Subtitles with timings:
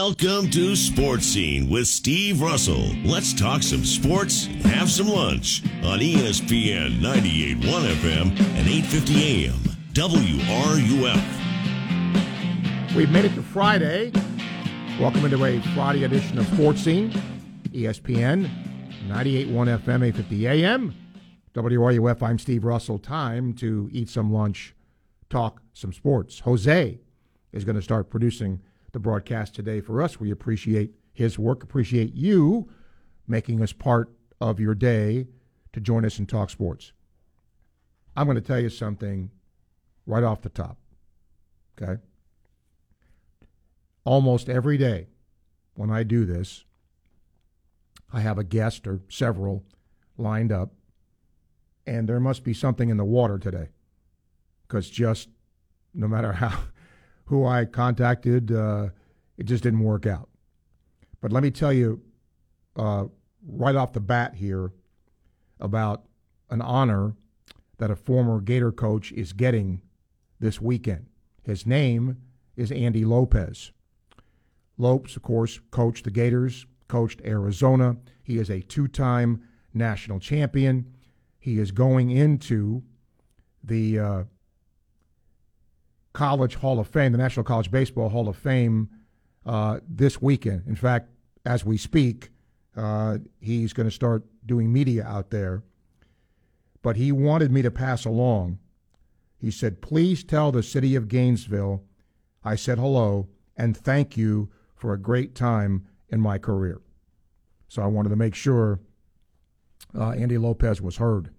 [0.00, 2.94] Welcome to Sports Scene with Steve Russell.
[3.04, 9.58] Let's talk some sports and have some lunch on ESPN 98.1 FM and 8:50 AM
[9.94, 11.24] WRUF.
[12.94, 14.12] We've made it to Friday.
[15.00, 17.10] Welcome into a Friday edition of Sports Scene,
[17.72, 18.48] ESPN
[19.08, 20.94] 98.1 FM, 850 AM,
[21.54, 22.22] WRUF.
[22.22, 23.00] I'm Steve Russell.
[23.00, 24.76] Time to eat some lunch,
[25.28, 26.38] talk some sports.
[26.38, 27.00] Jose
[27.50, 28.60] is going to start producing
[28.92, 30.20] the broadcast today for us.
[30.20, 32.68] We appreciate his work, appreciate you
[33.26, 35.26] making us part of your day
[35.72, 36.92] to join us and talk sports.
[38.16, 39.30] I'm going to tell you something
[40.06, 40.78] right off the top.
[41.80, 42.00] Okay?
[44.08, 45.06] almost every day
[45.74, 46.64] when I do this,
[48.10, 49.64] I have a guest or several
[50.16, 50.72] lined up,
[51.86, 53.68] and there must be something in the water today.
[54.62, 55.28] Because just
[55.92, 56.58] no matter how
[57.28, 58.88] who I contacted, uh,
[59.36, 60.28] it just didn't work out.
[61.20, 62.00] But let me tell you
[62.74, 63.04] uh,
[63.46, 64.72] right off the bat here
[65.60, 66.04] about
[66.50, 67.14] an honor
[67.76, 69.82] that a former Gator coach is getting
[70.40, 71.06] this weekend.
[71.42, 72.16] His name
[72.56, 73.72] is Andy Lopez.
[74.78, 77.96] Lopes, of course, coached the Gators, coached Arizona.
[78.22, 79.42] He is a two time
[79.74, 80.94] national champion.
[81.38, 82.82] He is going into
[83.62, 84.24] the uh,
[86.12, 88.88] College Hall of Fame, the National College Baseball Hall of Fame,
[89.46, 90.64] uh, this weekend.
[90.66, 91.08] In fact,
[91.44, 92.30] as we speak,
[92.76, 95.62] uh, he's going to start doing media out there.
[96.82, 98.58] But he wanted me to pass along.
[99.40, 101.82] He said, Please tell the city of Gainesville
[102.44, 106.80] I said hello and thank you for a great time in my career.
[107.68, 108.80] So I wanted to make sure
[109.94, 111.30] uh, Andy Lopez was heard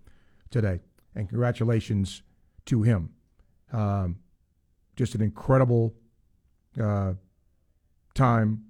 [0.52, 0.82] today.
[1.16, 2.22] And congratulations
[2.66, 3.12] to him.
[3.72, 4.18] Um,
[5.00, 5.96] just an incredible
[6.80, 7.14] uh,
[8.14, 8.62] time.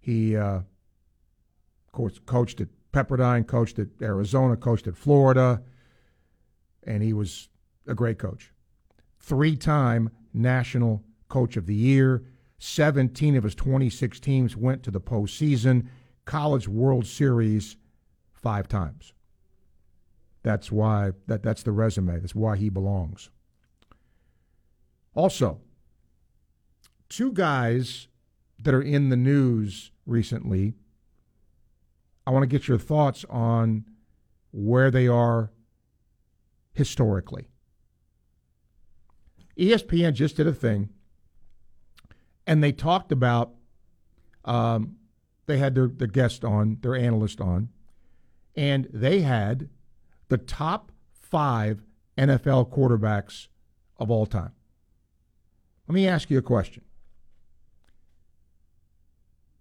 [0.00, 5.62] He, uh, of course, coached at Pepperdine, coached at Arizona, coached at Florida,
[6.82, 7.48] and he was
[7.86, 8.52] a great coach.
[9.20, 12.24] Three time National Coach of the Year.
[12.58, 15.86] 17 of his 26 teams went to the postseason,
[16.24, 17.76] College World Series
[18.32, 19.12] five times.
[20.42, 22.18] That's why that, that's the resume.
[22.18, 23.30] That's why he belongs.
[25.14, 25.60] Also,
[27.08, 28.08] two guys
[28.58, 30.74] that are in the news recently.
[32.26, 33.84] I want to get your thoughts on
[34.50, 35.52] where they are
[36.72, 37.48] historically.
[39.58, 40.90] ESPN just did a thing,
[42.46, 43.52] and they talked about.
[44.44, 44.96] Um,
[45.46, 47.68] they had their, their guest on, their analyst on,
[48.56, 49.68] and they had
[50.28, 51.82] the top five
[52.16, 53.48] NFL quarterbacks
[53.98, 54.52] of all time.
[55.86, 56.82] Let me ask you a question.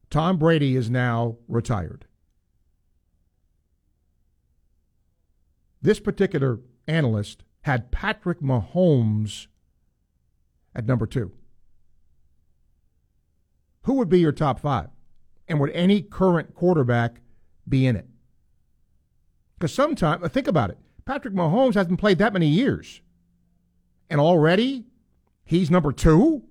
[0.09, 2.05] Tom Brady is now retired.
[5.81, 9.47] This particular analyst had Patrick Mahomes
[10.75, 11.31] at number two.
[13.83, 14.89] Who would be your top five?
[15.47, 17.19] And would any current quarterback
[17.67, 18.07] be in it?
[19.57, 20.77] Because sometimes, think about it.
[21.05, 23.01] Patrick Mahomes hasn't played that many years.
[24.09, 24.85] And already
[25.45, 26.43] he's number two?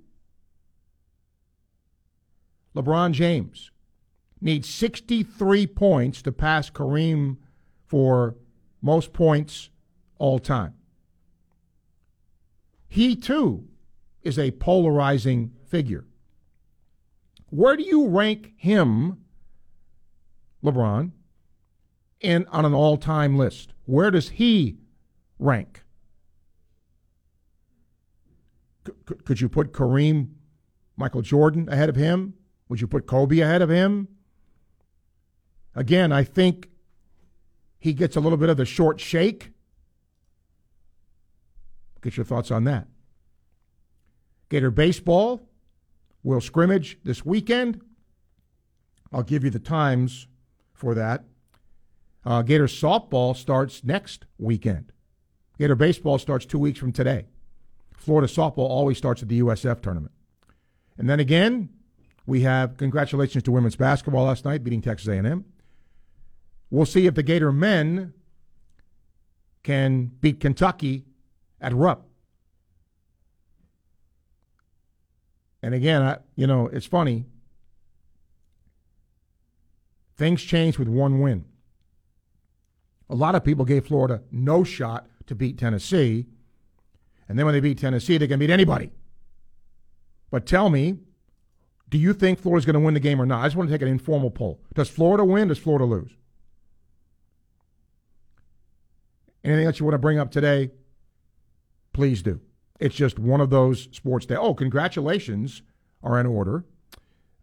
[2.75, 3.71] LeBron James
[4.41, 7.37] needs 63 points to pass Kareem
[7.87, 8.37] for
[8.81, 9.71] most points
[10.19, 10.75] all time.
[12.89, 13.69] He too
[14.23, 16.05] is a polarizing figure.
[17.51, 19.19] Where do you rank him,
[20.65, 21.11] LeBron,
[22.21, 23.73] in on an all-time list?
[23.85, 24.79] Where does he
[25.39, 25.83] rank?
[29.09, 30.31] C- could you put Kareem,
[30.97, 32.35] Michael Jordan ahead of him?
[32.69, 34.09] Would you put Kobe ahead of him?
[35.75, 36.69] Again, I think
[37.79, 39.53] he gets a little bit of the short shake.
[42.03, 42.89] Get your thoughts on that.
[44.49, 45.49] Gator baseball
[46.23, 47.81] will scrimmage this weekend.
[49.13, 50.27] I'll give you the times
[50.73, 51.25] for that.
[52.25, 54.93] Uh, Gator softball starts next weekend.
[55.59, 57.27] Gator baseball starts two weeks from today.
[58.03, 60.13] Florida softball always starts at the USF tournament.
[60.99, 61.69] And then again,
[62.27, 65.45] we have congratulations to women's basketball last night, beating Texas A&M.
[66.69, 68.13] We'll see if the Gator men
[69.63, 71.05] can beat Kentucky
[71.61, 72.09] at Rupp.
[75.63, 77.27] And again, I, you know, it's funny.
[80.17, 81.45] Things change with one win.
[83.09, 86.27] A lot of people gave Florida no shot to beat Tennessee.
[87.29, 88.91] And then when they beat Tennessee, they can beat anybody.
[90.31, 90.99] But tell me,
[91.93, 93.43] Do you think Florida's going to win the game or not?
[93.43, 94.63] I just want to take an informal poll.
[94.75, 95.49] Does Florida win?
[95.49, 96.11] Does Florida lose?
[99.45, 100.71] Anything else you want to bring up today?
[101.93, 102.41] Please do.
[102.81, 104.39] It's just one of those sports days.
[104.41, 105.61] Oh, congratulations
[106.03, 106.65] are in order.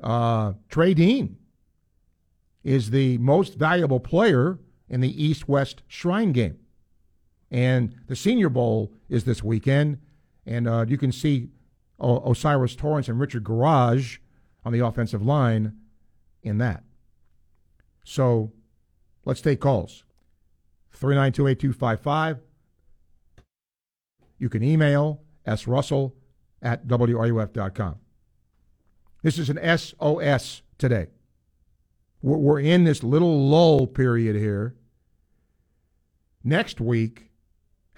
[0.02, 1.38] Uh, Trey Dean
[2.64, 4.58] is the most valuable player
[4.90, 6.58] in the East West Shrine game.
[7.52, 10.00] And the Senior Bowl is this weekend.
[10.46, 11.50] And uh, you can see
[12.00, 14.20] o- O'Cyrus Torrence and Richard Gouraige
[14.66, 15.76] on the offensive line
[16.44, 16.84] in that.
[18.04, 18.52] So
[19.26, 20.04] let's take calls.
[20.92, 22.40] 392 8255.
[24.38, 26.14] You can email srussell
[26.62, 27.96] at wruf.com.
[29.22, 31.08] This is an SOS today.
[32.22, 34.76] We're in this little lull period here.
[36.44, 37.29] Next week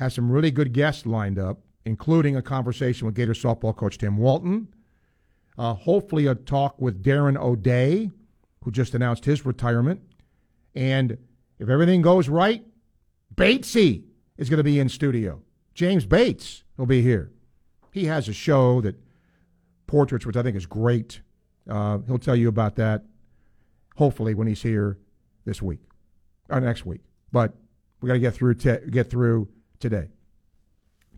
[0.01, 4.18] has some really good guests lined up, including a conversation with Gator softball coach Tim
[4.18, 4.68] Walton.
[5.59, 8.09] Uh, hopefully, a talk with Darren O'Day,
[8.63, 10.01] who just announced his retirement.
[10.74, 11.19] And
[11.59, 12.65] if everything goes right,
[13.36, 14.06] Batesy
[14.39, 15.44] is going to be in studio.
[15.75, 17.31] James Bates will be here.
[17.92, 18.95] He has a show that
[19.86, 21.21] portraits, which I think is great.
[21.69, 23.03] Uh, he'll tell you about that.
[23.98, 24.98] Hopefully, when he's here
[25.45, 25.81] this week
[26.50, 27.01] or next week.
[27.31, 27.53] But
[28.01, 29.48] we got to get through te- get through
[29.81, 30.10] today.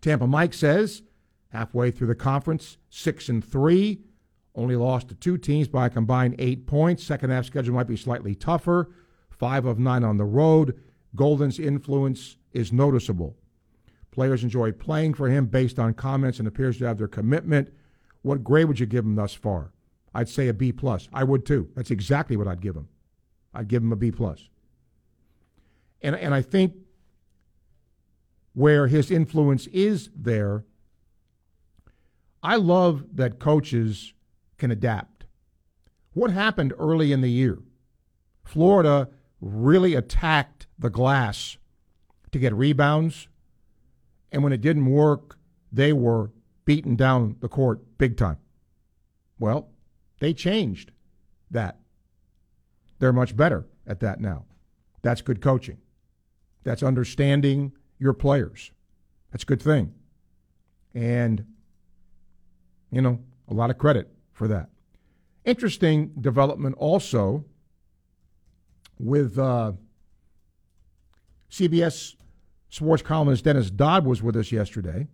[0.00, 1.02] Tampa Mike says
[1.48, 4.02] halfway through the conference, six and three,
[4.54, 7.02] only lost to two teams by a combined eight points.
[7.02, 8.90] Second half schedule might be slightly tougher.
[9.30, 10.78] Five of nine on the road.
[11.16, 13.36] Golden's influence is noticeable.
[14.10, 17.72] Players enjoy playing for him based on comments and appears to have their commitment.
[18.22, 19.72] What grade would you give him thus far?
[20.14, 21.08] I'd say a B plus.
[21.12, 21.68] I would too.
[21.74, 22.88] That's exactly what I'd give him.
[23.52, 24.48] I'd give him a B plus.
[26.00, 26.74] And and I think
[28.54, 30.64] where his influence is there,
[32.42, 34.14] I love that coaches
[34.58, 35.24] can adapt.
[36.12, 37.58] What happened early in the year?
[38.44, 39.08] Florida
[39.40, 41.56] really attacked the glass
[42.30, 43.28] to get rebounds,
[44.30, 45.38] and when it didn't work,
[45.72, 46.30] they were
[46.64, 48.38] beaten down the court big time.
[49.38, 49.70] Well,
[50.20, 50.92] they changed
[51.50, 51.80] that.
[52.98, 54.44] They're much better at that now.
[55.02, 55.78] That's good coaching.
[56.62, 58.70] That's understanding your players.
[59.32, 59.94] That's a good thing.
[60.94, 61.44] And,
[62.90, 64.70] you know, a lot of credit for that.
[65.44, 67.44] Interesting development also
[68.98, 69.72] with uh,
[71.50, 72.14] CBS
[72.68, 75.08] sports columnist Dennis Dodd was with us yesterday,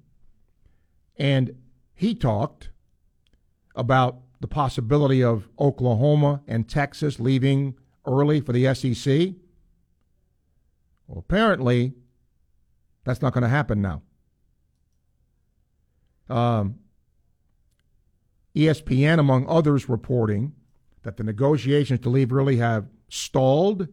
[1.17, 1.55] and
[1.95, 2.71] he talked
[3.75, 7.75] about the possibility of Oklahoma and Texas leaving
[8.07, 9.35] early for the SEC.
[11.07, 11.95] Well, apparently,
[13.05, 14.03] that's not going to happen now.
[16.29, 16.77] Um,
[18.55, 20.53] ESPN, among others, reporting
[21.03, 23.89] that the negotiations to leave early have stalled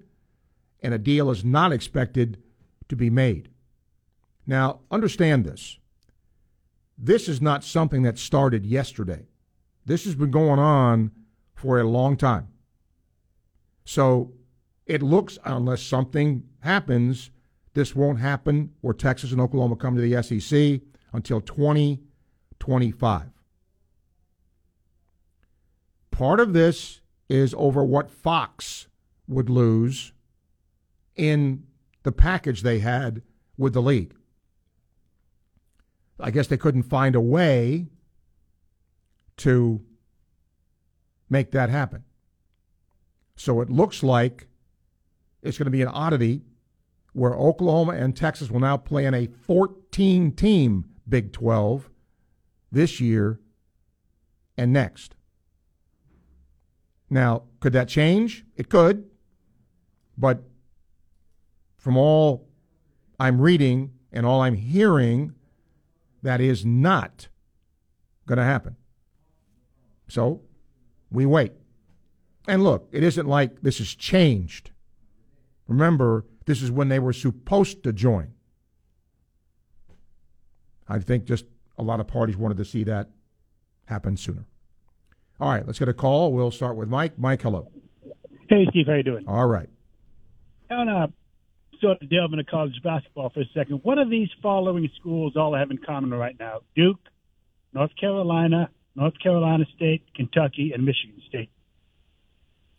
[0.81, 2.41] and a deal is not expected
[2.89, 3.49] to be made.
[4.45, 5.77] Now, understand this.
[6.97, 9.27] This is not something that started yesterday.
[9.85, 11.11] This has been going on
[11.53, 12.47] for a long time.
[13.85, 14.33] So
[14.85, 17.31] it looks, unless something happens,
[17.77, 20.81] this won't happen where Texas and Oklahoma come to the SEC
[21.13, 23.29] until 2025.
[26.09, 28.87] Part of this is over what Fox
[29.27, 30.11] would lose
[31.15, 31.67] in
[32.01, 33.21] the package they had
[33.59, 34.15] with the league.
[36.19, 37.89] I guess they couldn't find a way
[39.37, 39.85] to
[41.29, 42.05] make that happen.
[43.35, 44.47] So it looks like
[45.43, 46.41] it's going to be an oddity
[47.17, 51.89] where Oklahoma and Texas will now play in a 14 team Big 12
[52.71, 53.39] this year
[54.55, 55.15] and next.
[57.09, 58.45] Now, could that change?
[58.55, 59.09] It could.
[60.15, 60.43] But
[61.75, 62.47] from all
[63.19, 65.33] I'm reading and all I'm hearing,
[66.21, 67.29] that is not
[68.27, 68.75] going to happen.
[70.07, 70.41] So
[71.09, 71.53] we wait.
[72.47, 74.69] And look, it isn't like this has changed.
[75.67, 78.33] Remember, this is when they were supposed to join.
[80.87, 81.45] I think just
[81.77, 83.09] a lot of parties wanted to see that
[83.85, 84.45] happen sooner.
[85.39, 86.33] All right, let's get a call.
[86.33, 87.19] We'll start with Mike.
[87.19, 87.69] Mike, hello.
[88.49, 89.25] Hey, Steve, how you doing?
[89.27, 89.69] All right.
[90.71, 93.81] I want to sort of delve into college basketball for a second.
[93.83, 96.61] What are these following schools all have in common right now?
[96.75, 96.99] Duke,
[97.73, 101.49] North Carolina, North Carolina State, Kentucky, and Michigan State.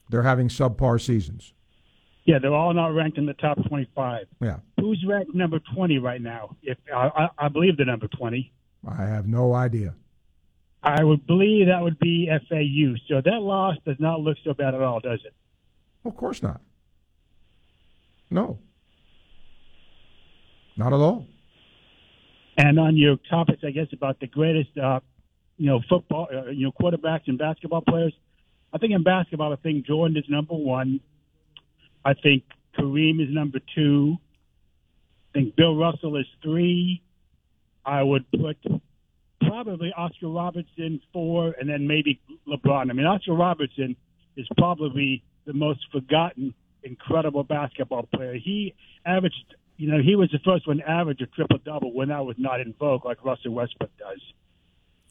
[0.08, 1.52] They're having subpar seasons.
[2.28, 4.26] Yeah, they're all not ranked in the top 25.
[4.42, 4.58] Yeah.
[4.78, 6.56] Who's ranked number 20 right now?
[6.62, 8.52] If I, I, I believe they're number 20.
[8.86, 9.94] I have no idea.
[10.82, 12.96] I would believe that would be FAU.
[13.08, 15.32] So that loss does not look so bad at all, does it?
[16.04, 16.60] Of course not.
[18.28, 18.58] No.
[20.76, 21.24] Not at all.
[22.58, 25.00] And on your topics, I guess about the greatest, uh,
[25.56, 28.12] you know, football, uh, you know, quarterbacks and basketball players.
[28.70, 31.00] I think in basketball, I think Jordan is number one.
[32.04, 32.44] I think
[32.78, 34.16] Kareem is number two.
[35.30, 37.02] I think Bill Russell is three.
[37.84, 38.58] I would put
[39.40, 42.90] probably Oscar Robertson four, and then maybe LeBron.
[42.90, 43.96] I mean, Oscar Robertson
[44.36, 48.34] is probably the most forgotten, incredible basketball player.
[48.34, 48.74] He
[49.04, 52.24] averaged, you know, he was the first one to average a triple double when that
[52.24, 54.20] was not in vogue like Russell Westbrook does.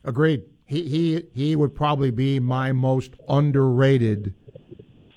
[0.03, 0.43] Agreed.
[0.65, 4.33] He he he would probably be my most underrated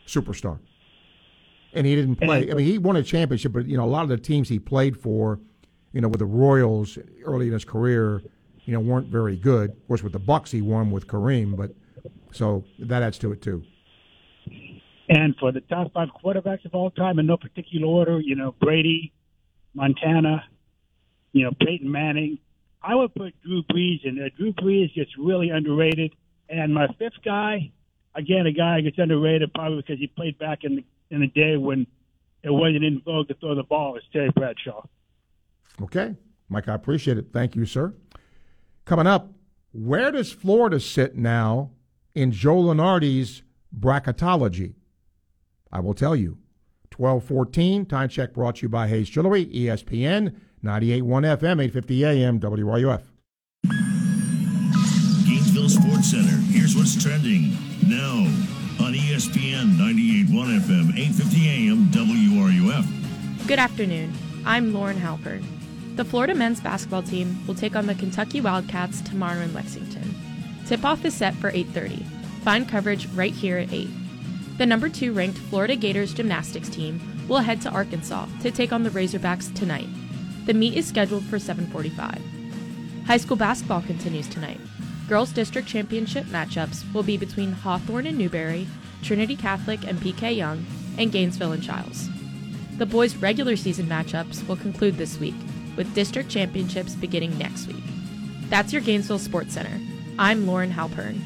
[0.06, 0.58] superstar.
[1.72, 2.50] And he didn't play.
[2.50, 4.58] I mean, he won a championship, but you know, a lot of the teams he
[4.58, 5.38] played for,
[5.92, 8.22] you know, with the Royals early in his career,
[8.64, 9.70] you know, weren't very good.
[9.70, 11.74] Of course, with the Bucks, he won with Kareem, but
[12.32, 13.64] so that adds to it too.
[15.08, 18.54] And for the top five quarterbacks of all time, in no particular order, you know,
[18.60, 19.12] Brady,
[19.74, 20.44] Montana,
[21.32, 22.38] you know, Peyton Manning.
[22.82, 24.30] I would put Drew Brees in there.
[24.30, 26.14] Drew Brees gets really underrated.
[26.48, 27.72] And my fifth guy,
[28.14, 31.56] again, a guy gets underrated probably because he played back in the in the day
[31.56, 31.86] when
[32.42, 34.82] it wasn't in vogue to throw the ball, is Terry Bradshaw.
[35.82, 36.16] Okay,
[36.48, 37.26] Mike, I appreciate it.
[37.32, 37.94] Thank you, sir.
[38.84, 39.30] Coming up,
[39.72, 41.70] where does Florida sit now
[42.14, 43.42] in Joe Lunardi's
[43.78, 44.74] bracketology?
[45.72, 46.38] I will tell you.
[46.96, 51.02] 1214, time check brought to you by Hayes Jewelry, ESPN, 98.1
[51.38, 53.02] FM, 850 AM, WRUF.
[55.24, 56.36] Gainesville Sports Center.
[56.52, 58.26] Here's what's trending now
[58.90, 63.46] on ESPN 98.1 FM, 850 AM, WRUF.
[63.46, 64.12] Good afternoon.
[64.44, 65.44] I'm Lauren Halpern.
[65.94, 70.16] The Florida men's basketball team will take on the Kentucky Wildcats tomorrow in Lexington.
[70.66, 72.04] Tip-off is set for 8:30.
[72.42, 73.88] Find coverage right here at 8.
[74.58, 78.82] The number 2 ranked Florida Gators gymnastics team will head to Arkansas to take on
[78.82, 79.88] the Razorbacks tonight.
[80.46, 82.20] The meet is scheduled for 7:45.
[83.06, 84.58] High school basketball continues tonight.
[85.10, 88.68] Girls District Championship matchups will be between Hawthorne and Newberry,
[89.02, 90.64] Trinity Catholic and PK Yonge,
[90.98, 92.08] and Gainesville and Chiles.
[92.78, 95.34] The boys' regular season matchups will conclude this week,
[95.74, 97.82] with district championships beginning next week.
[98.50, 99.80] That's your Gainesville Sports Center.
[100.16, 101.18] I'm Lauren Halpern.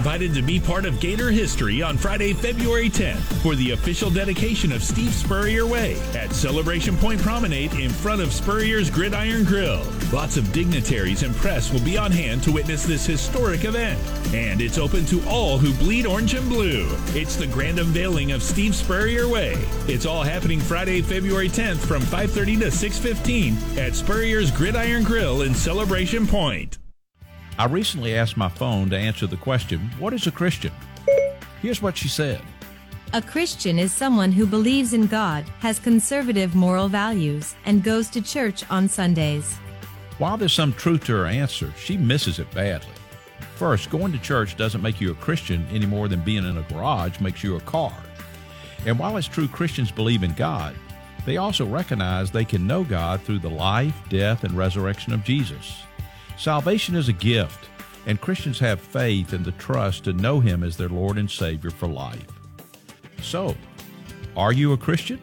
[0.05, 4.71] Invited to be part of Gator history on Friday, February 10th for the official dedication
[4.71, 9.83] of Steve Spurrier Way at Celebration Point Promenade in front of Spurrier's Gridiron Grill.
[10.13, 13.99] Lots of dignitaries and press will be on hand to witness this historic event.
[14.35, 16.87] And it's open to all who bleed orange and blue.
[17.15, 19.55] It's the grand unveiling of Steve Spurrier Way.
[19.89, 25.55] It's all happening Friday, February 10th from 5:30 to 6:15 at Spurrier's Gridiron Grill in
[25.55, 26.77] Celebration Point.
[27.57, 30.73] I recently asked my phone to answer the question, What is a Christian?
[31.63, 32.41] Here's what she said
[33.13, 38.21] A Christian is someone who believes in God, has conservative moral values, and goes to
[38.21, 39.57] church on Sundays.
[40.19, 42.91] While there's some truth to her answer, she misses it badly.
[43.55, 46.63] First, going to church doesn't make you a Christian any more than being in a
[46.63, 47.95] garage makes you a car.
[48.85, 50.75] And while it's true Christians believe in God,
[51.25, 55.85] they also recognize they can know God through the life, death, and resurrection of Jesus.
[56.37, 57.69] Salvation is a gift.
[58.07, 61.71] And Christians have faith and the trust to know Him as their Lord and Savior
[61.71, 62.27] for life.
[63.23, 63.57] So,
[64.37, 65.21] are you a Christian?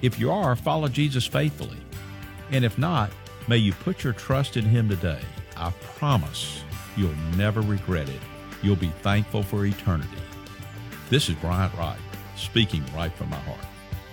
[0.00, 1.78] If you are, follow Jesus faithfully.
[2.52, 3.10] And if not,
[3.48, 5.20] may you put your trust in Him today.
[5.56, 6.62] I promise
[6.96, 8.20] you'll never regret it.
[8.62, 10.22] You'll be thankful for eternity.
[11.10, 11.98] This is Bryant Wright,
[12.36, 13.58] speaking right from my heart.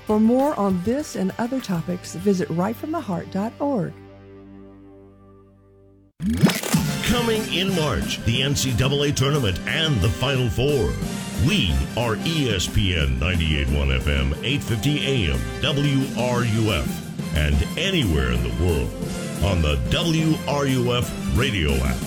[0.07, 3.93] For more on this and other topics, visit rightfromtheheart.org.
[7.05, 10.91] Coming in March, the NCAA tournament and the Final Four.
[11.48, 16.88] We are ESPN 98.1 FM, 850 AM, WRUF,
[17.36, 18.89] and anywhere in the world
[19.44, 21.98] on the WRUF radio app.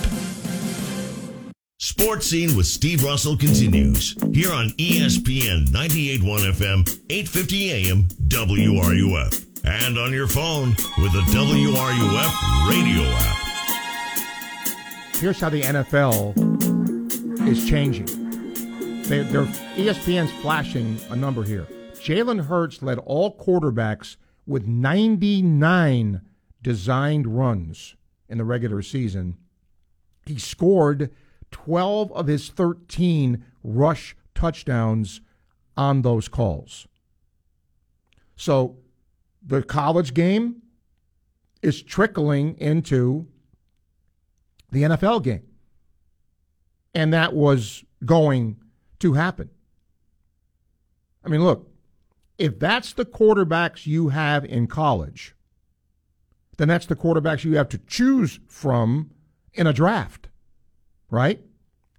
[1.78, 9.96] Sports Scene with Steve Russell continues here on ESPN 98.1 FM, 850 AM, WRUF, and
[9.96, 13.47] on your phone with the WRUF radio app.
[15.20, 16.36] Here's how the NFL
[17.48, 18.06] is changing.
[19.02, 21.66] They, they're ESPN's flashing a number here.
[21.94, 24.14] Jalen Hurts led all quarterbacks
[24.46, 26.20] with 99
[26.62, 27.96] designed runs
[28.28, 29.36] in the regular season.
[30.24, 31.10] He scored
[31.50, 35.20] 12 of his 13 rush touchdowns
[35.76, 36.86] on those calls.
[38.36, 38.76] So
[39.44, 40.62] the college game
[41.60, 43.26] is trickling into
[44.70, 45.42] the NFL game.
[46.94, 48.56] And that was going
[49.00, 49.50] to happen.
[51.24, 51.70] I mean, look,
[52.38, 55.34] if that's the quarterbacks you have in college,
[56.56, 59.10] then that's the quarterbacks you have to choose from
[59.54, 60.28] in a draft,
[61.10, 61.40] right?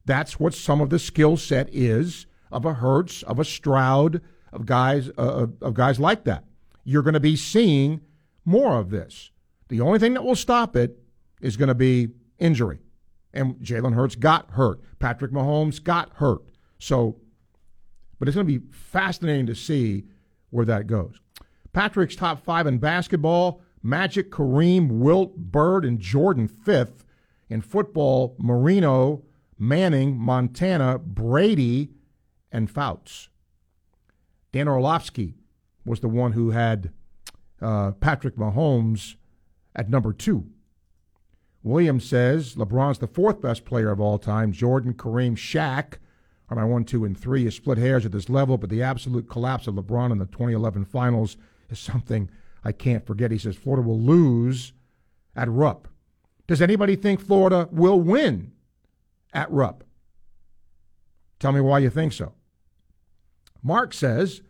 [0.05, 4.21] That's what some of the skill set is of a Hurts, of a Stroud,
[4.51, 6.45] of guys uh, of guys like that.
[6.83, 8.01] You're going to be seeing
[8.45, 9.31] more of this.
[9.67, 10.97] The only thing that will stop it
[11.41, 12.09] is going to be
[12.39, 12.79] injury.
[13.33, 14.81] And Jalen Hurts got hurt.
[14.99, 16.41] Patrick Mahomes got hurt.
[16.79, 17.17] So,
[18.17, 20.05] but it's going to be fascinating to see
[20.49, 21.19] where that goes.
[21.73, 27.05] Patrick's top five in basketball Magic, Kareem, Wilt, Bird, and Jordan fifth.
[27.49, 29.23] In football, Marino,
[29.57, 31.89] Manning, Montana, Brady,
[32.51, 33.29] and Fouts.
[34.51, 35.35] Dan Orlovsky
[35.85, 36.91] was the one who had
[37.61, 39.15] uh, Patrick Mahomes
[39.75, 40.47] at number two.
[41.63, 44.51] Williams says LeBron's the fourth best player of all time.
[44.51, 45.97] Jordan, Kareem, Shaq
[46.49, 47.43] are my one, two, and three.
[47.43, 50.85] You split hairs at this level, but the absolute collapse of LeBron in the 2011
[50.85, 51.37] finals
[51.69, 52.29] is something
[52.63, 53.31] I can't forget.
[53.31, 54.73] He says Florida will lose
[55.35, 55.87] at Rupp.
[56.47, 58.53] Does anybody think Florida will win
[59.33, 59.83] at Rupp?
[61.39, 62.33] Tell me why you think so.
[63.61, 64.41] Mark says,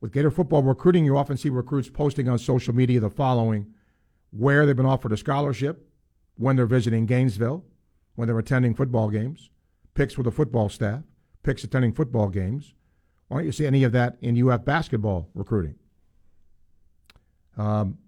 [0.00, 3.66] with Gator football recruiting, you often see recruits posting on social media the following
[4.30, 5.87] where they've been offered a scholarship,
[6.38, 7.64] when they're visiting Gainesville,
[8.14, 9.50] when they're attending football games,
[9.94, 11.02] picks with the football staff,
[11.42, 12.74] picks attending football games.
[13.26, 15.74] Why don't you see any of that in UF basketball recruiting?
[17.56, 17.98] Um,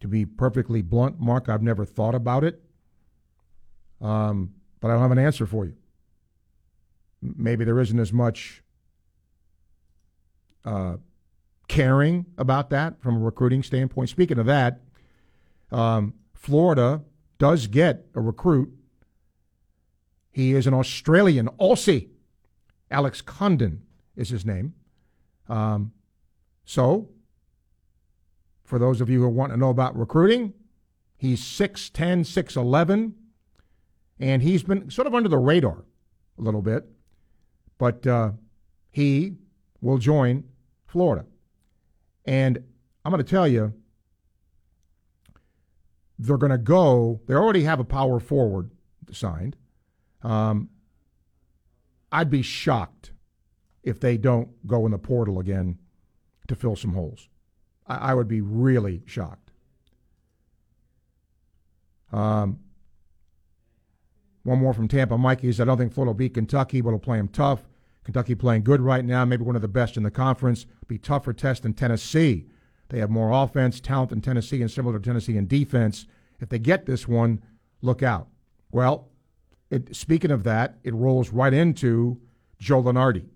[0.00, 2.62] to be perfectly blunt, Mark, I've never thought about it,
[4.00, 5.74] um, but I don't have an answer for you.
[7.22, 8.62] Maybe there isn't as much
[10.64, 10.96] uh,
[11.68, 14.10] caring about that from a recruiting standpoint.
[14.10, 14.80] Speaking of that,
[15.70, 17.02] um, Florida
[17.40, 18.70] does get a recruit.
[20.30, 22.10] He is an Australian, Aussie.
[22.90, 23.82] Alex Condon
[24.14, 24.74] is his name.
[25.48, 25.92] Um,
[26.64, 27.08] so,
[28.62, 30.52] for those of you who want to know about recruiting,
[31.16, 33.12] he's 6'10, 6'11,
[34.20, 35.84] and he's been sort of under the radar
[36.38, 36.84] a little bit,
[37.78, 38.32] but uh,
[38.90, 39.36] he
[39.80, 40.44] will join
[40.86, 41.24] Florida.
[42.26, 42.62] And
[43.04, 43.72] I'm going to tell you,
[46.20, 47.20] they're going to go.
[47.26, 48.70] They already have a power forward
[49.10, 49.56] signed.
[50.22, 50.68] Um,
[52.12, 53.12] I'd be shocked
[53.82, 55.78] if they don't go in the portal again
[56.48, 57.28] to fill some holes.
[57.86, 59.50] I, I would be really shocked.
[62.12, 62.60] Um,
[64.42, 65.16] one more from Tampa.
[65.16, 67.66] Mikey said, I don't think Florida will beat Kentucky, but will play them tough.
[68.04, 70.66] Kentucky playing good right now, maybe one of the best in the conference.
[70.86, 72.46] Be tougher test than Tennessee.
[72.90, 76.06] They have more offense, talent than Tennessee, and similar to Tennessee in defense.
[76.40, 77.42] If they get this one,
[77.82, 78.28] look out.
[78.70, 79.08] Well,
[79.70, 82.20] it, speaking of that, it rolls right into
[82.58, 83.26] Joe Lunardi.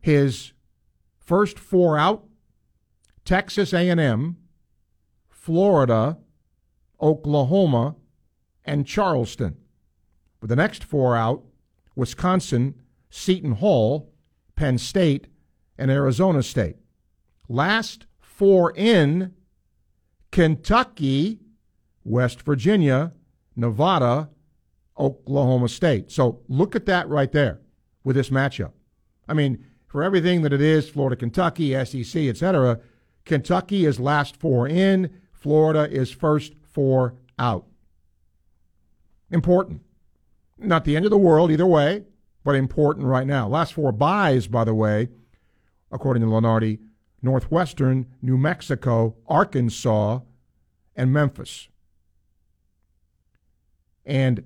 [0.00, 0.52] His
[1.18, 2.24] first four out:
[3.24, 4.36] Texas A&M,
[5.28, 6.18] Florida,
[7.02, 7.96] Oklahoma,
[8.64, 9.56] and Charleston.
[10.40, 11.42] With the next four out:
[11.96, 12.76] Wisconsin,
[13.10, 14.12] Seton Hall,
[14.54, 15.26] Penn State,
[15.76, 16.76] and Arizona State.
[17.48, 19.34] Last four in
[20.30, 21.40] Kentucky,
[22.04, 23.12] West Virginia,
[23.56, 24.28] Nevada,
[24.98, 26.10] Oklahoma State.
[26.10, 27.60] So look at that right there
[28.04, 28.72] with this matchup.
[29.28, 32.80] I mean, for everything that it is, Florida, Kentucky, SEC, etc.,
[33.24, 37.66] Kentucky is last four in, Florida is first four out.
[39.30, 39.82] Important.
[40.58, 42.04] Not the end of the world either way,
[42.44, 43.46] but important right now.
[43.48, 45.08] Last four buys, by the way,
[45.92, 46.78] according to Lunardi,
[47.22, 50.20] Northwestern, New Mexico, Arkansas,
[50.94, 51.68] and Memphis.
[54.04, 54.44] And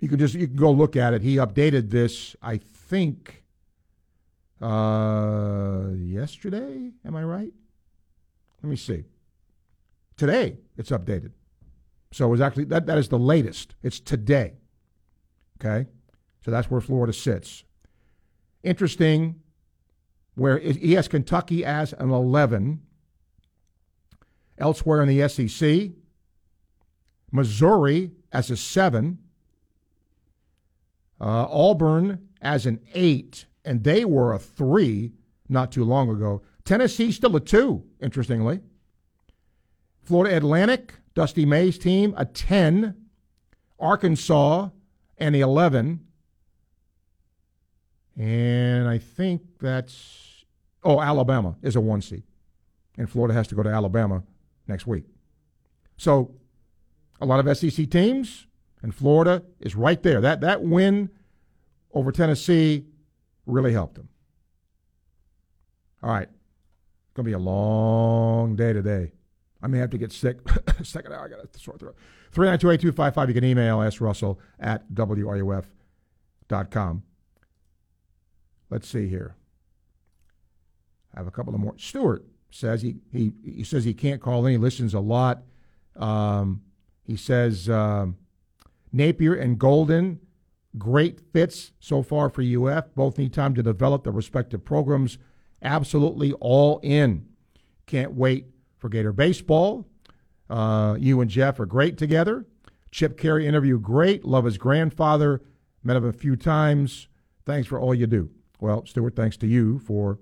[0.00, 1.22] you can just you can go look at it.
[1.22, 3.44] He updated this, I think,
[4.60, 6.92] uh, yesterday.
[7.04, 7.52] Am I right?
[8.62, 9.04] Let me see.
[10.16, 11.32] Today it's updated.
[12.12, 13.74] So it was actually that that is the latest.
[13.82, 14.54] It's today.
[15.60, 15.88] Okay,
[16.44, 17.64] so that's where Florida sits.
[18.62, 19.40] Interesting.
[20.36, 22.80] Where he has Kentucky as an 11.
[24.58, 25.90] Elsewhere in the SEC,
[27.32, 29.18] Missouri as a 7.
[31.20, 35.12] Uh, Auburn as an 8, and they were a 3
[35.48, 36.42] not too long ago.
[36.64, 38.60] Tennessee still a 2, interestingly.
[40.02, 42.94] Florida Atlantic, Dusty May's team, a 10.
[43.78, 44.70] Arkansas,
[45.18, 46.00] the 11.
[48.18, 50.25] And I think that's,
[50.86, 52.22] oh, Alabama is a 1 seed.
[52.96, 54.22] And Florida has to go to Alabama
[54.66, 55.04] next week.
[55.96, 56.34] So
[57.20, 58.46] a lot of SEC teams,
[58.82, 60.20] and Florida is right there.
[60.20, 61.10] That that win
[61.92, 62.86] over Tennessee
[63.46, 64.08] really helped them.
[66.02, 69.12] All right, it's gonna be a long day today.
[69.62, 70.38] I may have to get sick.
[70.82, 71.96] Second hour, I got a sore throat.
[72.32, 73.28] Three nine two eight two five five.
[73.28, 75.62] You can email s russell at wruf.com.
[78.68, 79.36] Let's see here.
[81.16, 81.74] I have a couple of more.
[81.78, 84.52] Stewart says he he he says he can't call in.
[84.52, 85.42] He listens a lot.
[85.96, 86.62] Um,
[87.04, 88.16] he says um,
[88.92, 90.20] Napier and Golden,
[90.76, 92.94] great fits so far for UF.
[92.94, 95.18] Both need time to develop their respective programs.
[95.62, 97.26] Absolutely all in.
[97.86, 99.86] Can't wait for Gator baseball.
[100.50, 102.46] Uh, you and Jeff are great together.
[102.90, 104.24] Chip Caray interview great.
[104.24, 105.42] Love his grandfather.
[105.82, 107.08] Met him a few times.
[107.44, 108.30] Thanks for all you do.
[108.60, 110.18] Well, Stewart, thanks to you for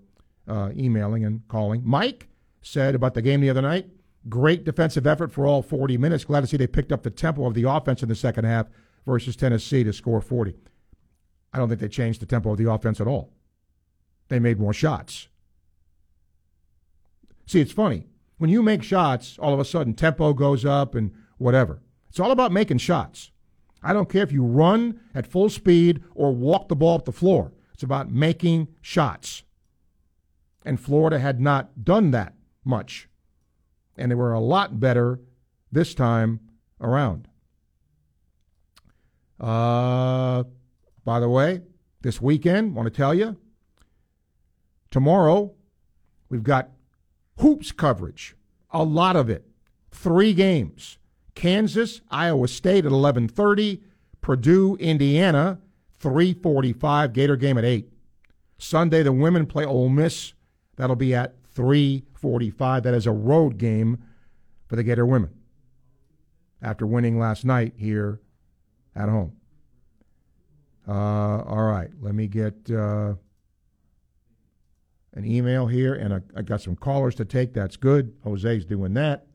[0.49, 1.83] uh, emailing and calling.
[1.85, 2.29] Mike
[2.63, 3.89] said about the game the other night
[4.29, 6.25] Great defensive effort for all 40 minutes.
[6.25, 8.67] Glad to see they picked up the tempo of the offense in the second half
[9.05, 10.55] versus Tennessee to score 40.
[11.53, 13.33] I don't think they changed the tempo of the offense at all.
[14.29, 15.29] They made more shots.
[17.47, 18.07] See, it's funny.
[18.39, 21.83] When you make shots, all of a sudden tempo goes up and whatever.
[22.09, 23.31] It's all about making shots.
[23.83, 27.13] I don't care if you run at full speed or walk the ball up the
[27.13, 27.53] floor.
[27.75, 29.43] It's about making shots.
[30.65, 33.09] And Florida had not done that much
[33.97, 35.21] and they were a lot better
[35.71, 36.41] this time
[36.81, 37.29] around.
[39.41, 40.45] Uh,
[41.05, 41.63] by the way,
[42.03, 43.37] this weekend, want to tell you,
[44.91, 45.53] tomorrow
[46.29, 46.71] we've got
[47.39, 48.37] hoops coverage,
[48.71, 49.47] a lot of it,
[49.91, 50.99] three games:
[51.35, 53.81] Kansas, Iowa State at 11:30,
[54.21, 55.59] Purdue, Indiana,
[56.01, 57.13] 3:45.
[57.13, 57.91] Gator game at eight.
[58.59, 60.33] Sunday, the women play Ole Miss.
[60.77, 62.83] That'll be at 345.
[62.83, 64.03] That is a road game
[64.67, 65.31] for the Gator women
[66.63, 68.21] after winning last night here
[68.97, 69.33] at home.
[70.87, 73.15] Uh, all right, let me get uh,
[75.15, 77.55] an email here, and I, I, got some callers to take.
[77.55, 78.15] That's good.
[78.23, 79.27] Jose's doing that.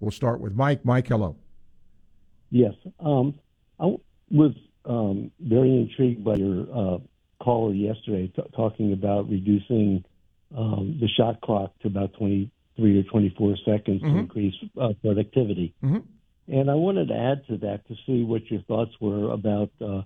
[0.00, 0.84] We'll start with Mike.
[0.84, 1.36] Mike, hello.
[2.50, 3.34] Yes, um,
[3.80, 3.94] I
[4.30, 4.52] was
[4.84, 6.98] um, very intrigued by your uh,
[7.42, 10.04] caller yesterday t- talking about reducing
[10.56, 14.14] um, the shot clock to about 23 or 24 seconds mm-hmm.
[14.14, 15.74] to increase uh, productivity.
[15.82, 15.98] Mm-hmm.
[16.48, 20.02] And I wanted to add to that to see what your thoughts were about uh,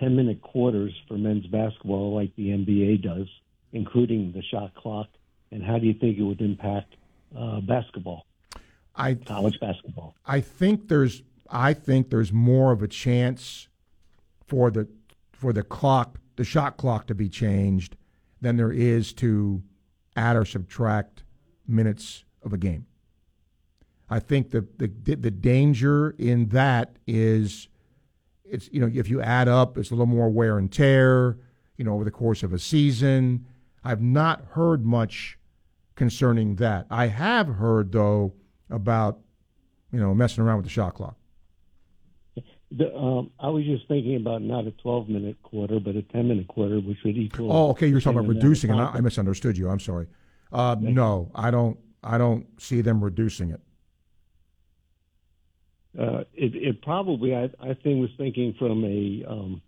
[0.00, 3.28] 10 minute quarters for men's basketball, like the NBA does,
[3.72, 5.08] including the shot clock.
[5.50, 6.94] And how do you think it would impact
[7.38, 8.26] uh, basketball?
[8.96, 10.14] I college basketball.
[10.24, 13.68] I think there's I think there's more of a chance
[14.46, 14.88] for the
[15.32, 17.96] for the clock the shot clock to be changed
[18.40, 19.62] than there is to
[20.16, 21.24] add or subtract
[21.66, 22.86] minutes of a game.
[24.08, 27.68] I think the, the the danger in that is
[28.44, 31.38] it's you know if you add up it's a little more wear and tear
[31.76, 33.46] you know over the course of a season.
[33.82, 35.38] I've not heard much
[35.94, 36.86] concerning that.
[36.90, 38.34] I have heard though
[38.70, 39.20] about
[39.92, 41.16] you know messing around with the shot clock.
[42.76, 46.26] The, um, I was just thinking about not a 12 minute quarter, but a 10
[46.28, 47.52] minute quarter, which would equal.
[47.52, 47.86] Oh, okay.
[47.86, 48.74] You're talking about reducing it.
[48.76, 49.68] I, I misunderstood you.
[49.68, 50.06] I'm sorry.
[50.52, 51.78] Uh, no, I don't.
[52.02, 53.60] I don't see them reducing it.
[55.98, 59.62] uh, it, it probably I, I think was thinking from a um,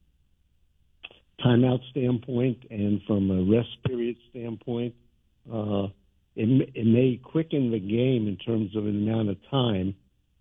[1.44, 4.94] timeout standpoint and from a rest period standpoint.
[5.50, 5.84] Uh,
[6.34, 9.94] it, it may quicken the game in terms of an amount of time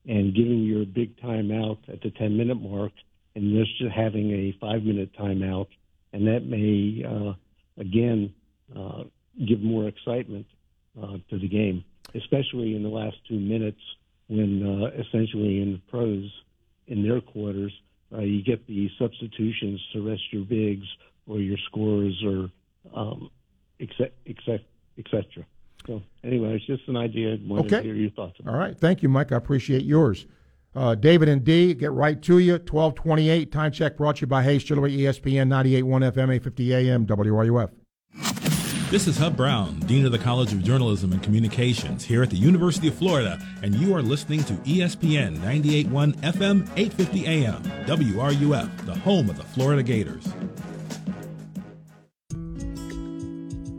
[0.08, 2.92] and giving your big timeout at the 10 minute mark
[3.36, 5.68] and just having a five minute timeout.
[6.14, 7.34] And that may, uh,
[7.80, 8.34] again,
[8.76, 9.04] uh,
[9.48, 10.46] give more excitement
[11.02, 13.82] uh, to the game, especially in the last two minutes
[14.28, 16.32] when uh, essentially in the pros,
[16.88, 17.74] in their quarters,
[18.14, 20.88] uh, you get the substitutions to rest your bigs
[21.28, 22.50] or your scorers or
[22.94, 23.30] um,
[23.80, 25.46] et cetera.
[25.88, 27.34] So anyway, it's just an idea.
[27.34, 27.78] I wanted okay.
[27.78, 28.38] to hear your thoughts.
[28.48, 28.78] All right.
[28.78, 29.32] Thank you, Mike.
[29.32, 30.26] I appreciate yours.
[30.76, 32.54] Uh, David and D, get right to you.
[32.54, 33.52] 1228.
[33.52, 37.70] Time check brought to you by Hayes Jewelry, ESPN 98.1 FM, 850 AM, WRUF.
[38.92, 42.38] This is Hub Brown, Dean of the College of Journalism and Communications here at the
[42.38, 48.96] University of Florida, and you are listening to ESPN 98.1 FM, 850 AM, WRUF, the
[48.96, 50.28] home of the Florida Gators.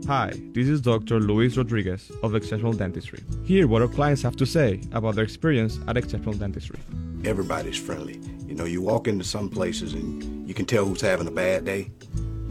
[0.07, 1.19] Hi, this is Dr.
[1.19, 3.21] Luis Rodriguez of Exceptional Dentistry.
[3.43, 6.79] Hear what our clients have to say about their experience at Exceptional Dentistry.
[7.25, 8.21] Everybody's friendly.
[8.47, 11.65] You know, you walk into some places and you can tell who's having a bad
[11.65, 11.91] day.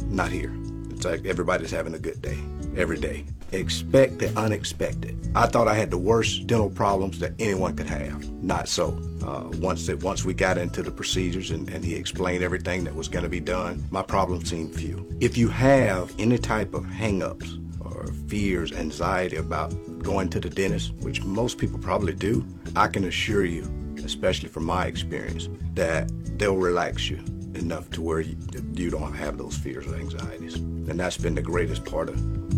[0.04, 0.54] Not here.
[0.90, 2.36] It's like everybody's having a good day
[2.76, 3.24] every day.
[3.52, 5.16] Expect the unexpected.
[5.34, 8.30] I thought I had the worst dental problems that anyone could have.
[8.42, 8.90] Not so.
[9.26, 12.94] Uh, once that once we got into the procedures and, and he explained everything that
[12.94, 15.04] was going to be done, my problems seemed few.
[15.20, 20.94] If you have any type of hangups or fears, anxiety about going to the dentist,
[21.00, 23.68] which most people probably do, I can assure you,
[24.04, 26.08] especially from my experience, that
[26.38, 27.18] they'll relax you
[27.56, 28.36] enough to where you,
[28.74, 30.54] you don't have those fears or anxieties.
[30.54, 32.16] And that's been the greatest part of,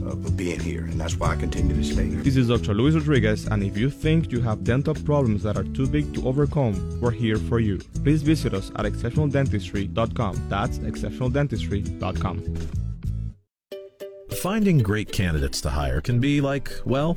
[0.09, 2.21] of being here, and that's why I continue to stay here.
[2.23, 2.75] This is Dr.
[2.75, 6.27] Luis Rodriguez, and if you think you have dental problems that are too big to
[6.27, 7.79] overcome, we're here for you.
[8.03, 10.49] Please visit us at exceptionaldentistry.com.
[10.49, 12.69] That's exceptionaldentistry.com.
[14.43, 17.17] Finding great candidates to hire can be like, well,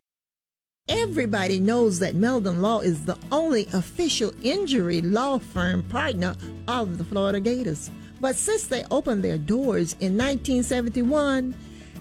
[0.93, 6.35] Everybody knows that Meldon Law is the only official injury law firm partner
[6.67, 7.89] of the Florida Gators.
[8.19, 11.55] But since they opened their doors in 1971,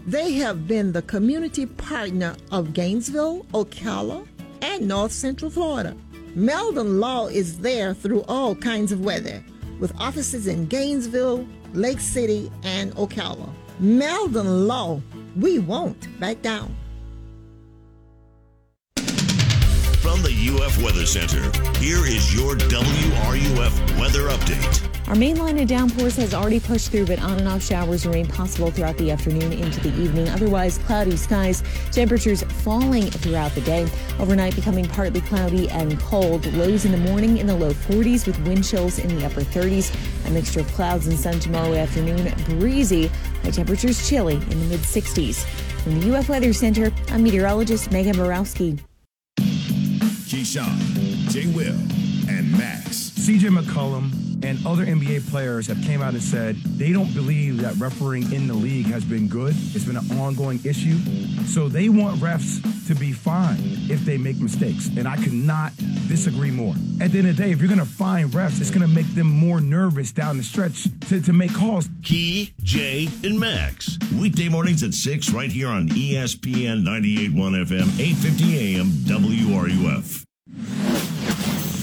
[0.07, 4.27] they have been the community partner of Gainesville, Ocala,
[4.61, 5.97] and North Central Florida.
[6.35, 9.45] Meldon Law is there through all kinds of weather,
[9.79, 13.49] with offices in Gainesville, Lake City, and Ocala.
[13.79, 15.01] Meldon Law,
[15.37, 16.75] we won't back down.
[20.01, 21.43] From the UF Weather Center,
[21.79, 25.09] here is your WRUF weather update.
[25.09, 28.27] Our main line of downpours has already pushed through, but on and off showers remain
[28.27, 30.27] possible throughout the afternoon into the evening.
[30.31, 33.87] Otherwise, cloudy skies, temperatures falling throughout the day.
[34.19, 36.51] Overnight, becoming partly cloudy and cold.
[36.55, 39.95] Lows in the morning in the low 40s with wind chills in the upper 30s.
[40.27, 42.33] A mixture of clouds and sun tomorrow afternoon.
[42.59, 43.09] Breezy.
[43.43, 45.45] High temperatures chilly in the mid 60s.
[45.83, 48.79] From the UF Weather Center, I'm meteorologist Megan Borowski.
[50.31, 50.79] Keyshawn,
[51.33, 51.49] J.
[51.49, 51.75] Will,
[52.29, 53.11] and Max.
[53.19, 57.77] CJ McCollum and other NBA players have came out and said they don't believe that
[57.77, 59.55] refereeing in the league has been good.
[59.75, 60.97] It's been an ongoing issue.
[61.47, 64.89] So they want refs to be fined if they make mistakes.
[64.97, 65.73] And I could not
[66.09, 66.75] disagree more.
[67.01, 68.95] At the end of the day, if you're going to fine refs, it's going to
[68.95, 71.89] make them more nervous down the stretch to, to make calls.
[72.03, 73.99] Key, Jay, and Max.
[74.19, 80.25] Weekday mornings at 6 right here on ESPN 98.1 FM, 850 AM, WRUF.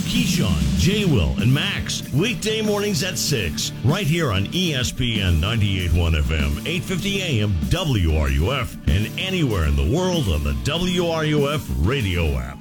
[0.08, 1.04] Keyshawn, J.
[1.04, 2.02] Will, and Max.
[2.14, 9.66] Weekday mornings at 6, right here on ESPN 98.1 FM, 850 AM, WRUF, and anywhere
[9.66, 12.58] in the world on the WRUF radio app.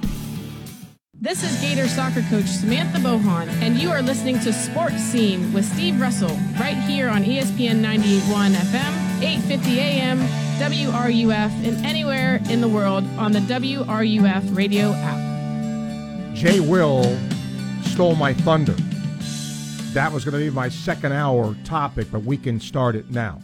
[1.13, 5.63] This is Gator soccer coach Samantha Bohon, and you are listening to Sports Scene with
[5.63, 10.19] Steve Russell right here on ESPN 98.1 FM, 8:50 AM,
[10.59, 16.35] WRUF, and anywhere in the world on the WRUF radio app.
[16.35, 17.17] Jay Will
[17.97, 18.75] stole my thunder.
[19.93, 23.41] That was going to be my second hour topic, but we can start it now.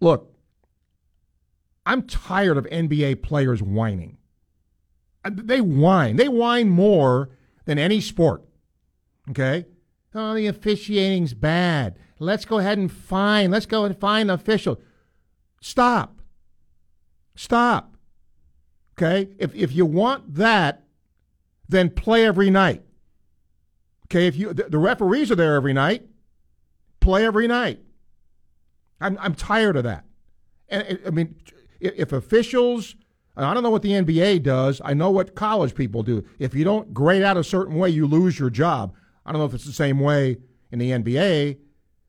[0.00, 0.34] Look,
[1.84, 4.16] I'm tired of NBA players whining.
[5.22, 6.16] Uh, They whine.
[6.16, 7.28] They whine more
[7.66, 8.42] than any sport.
[9.28, 9.66] Okay?
[10.14, 11.98] Oh, the officiating's bad.
[12.18, 13.50] Let's go ahead and fine.
[13.50, 14.80] Let's go and the official.
[15.60, 16.22] Stop.
[17.36, 17.98] Stop.
[18.96, 19.28] Okay?
[19.38, 20.84] If if you want that,
[21.68, 22.80] then play every night.
[24.06, 26.06] Okay, if you the, the referees are there every night,
[27.00, 27.80] play every night.
[29.00, 30.04] I'm I'm tired of that.
[30.68, 31.36] And I mean,
[31.80, 32.96] if, officials,
[33.36, 34.80] I don't know what the NBA does.
[34.84, 36.24] I know what college people do.
[36.38, 38.94] If you don't grade out a certain way, you lose your job.
[39.26, 40.38] I don't know if it's the same way
[40.70, 41.58] in the NBA,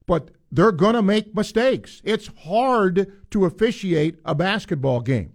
[0.05, 2.01] but they're going to make mistakes.
[2.03, 5.34] It's hard to officiate a basketball game.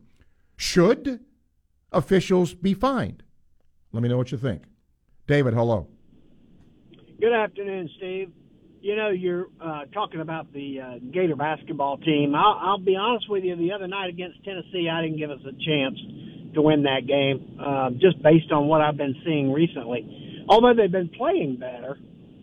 [0.57, 1.21] Should
[1.93, 3.23] officials be fined?
[3.93, 4.63] Let me know what you think.
[5.27, 5.89] David, hello.
[7.21, 8.33] Good afternoon, Steve.
[8.81, 12.35] You know, you're uh, talking about the uh, Gator basketball team.
[12.35, 13.57] I'll, I'll be honest with you.
[13.57, 15.99] The other night against Tennessee, I didn't give us a chance
[16.55, 20.47] to win that game, uh, just based on what I've been seeing recently.
[20.49, 21.99] Although they've been playing better,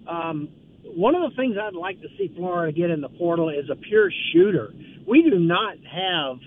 [0.08, 0.50] um,
[0.84, 3.76] one of the things I'd like to see Florida get in the portal is a
[3.76, 4.70] pure shooter.
[5.08, 6.38] We do not have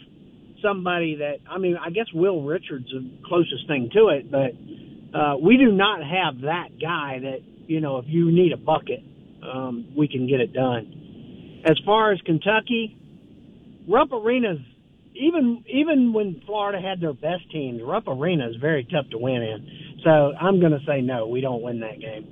[0.63, 5.19] somebody that I mean, I guess Will Richards is the closest thing to it, but
[5.19, 9.03] uh, we do not have that guy that you know if you need a bucket,
[9.43, 11.63] um, we can get it done.
[11.65, 12.97] As far as Kentucky,
[13.89, 14.59] Rupp Arena's
[15.15, 19.43] even even when Florida had their best teams, Rupp Arena is very tough to win
[19.43, 20.01] in.
[20.03, 22.27] So I'm going to say no, we don't win that game.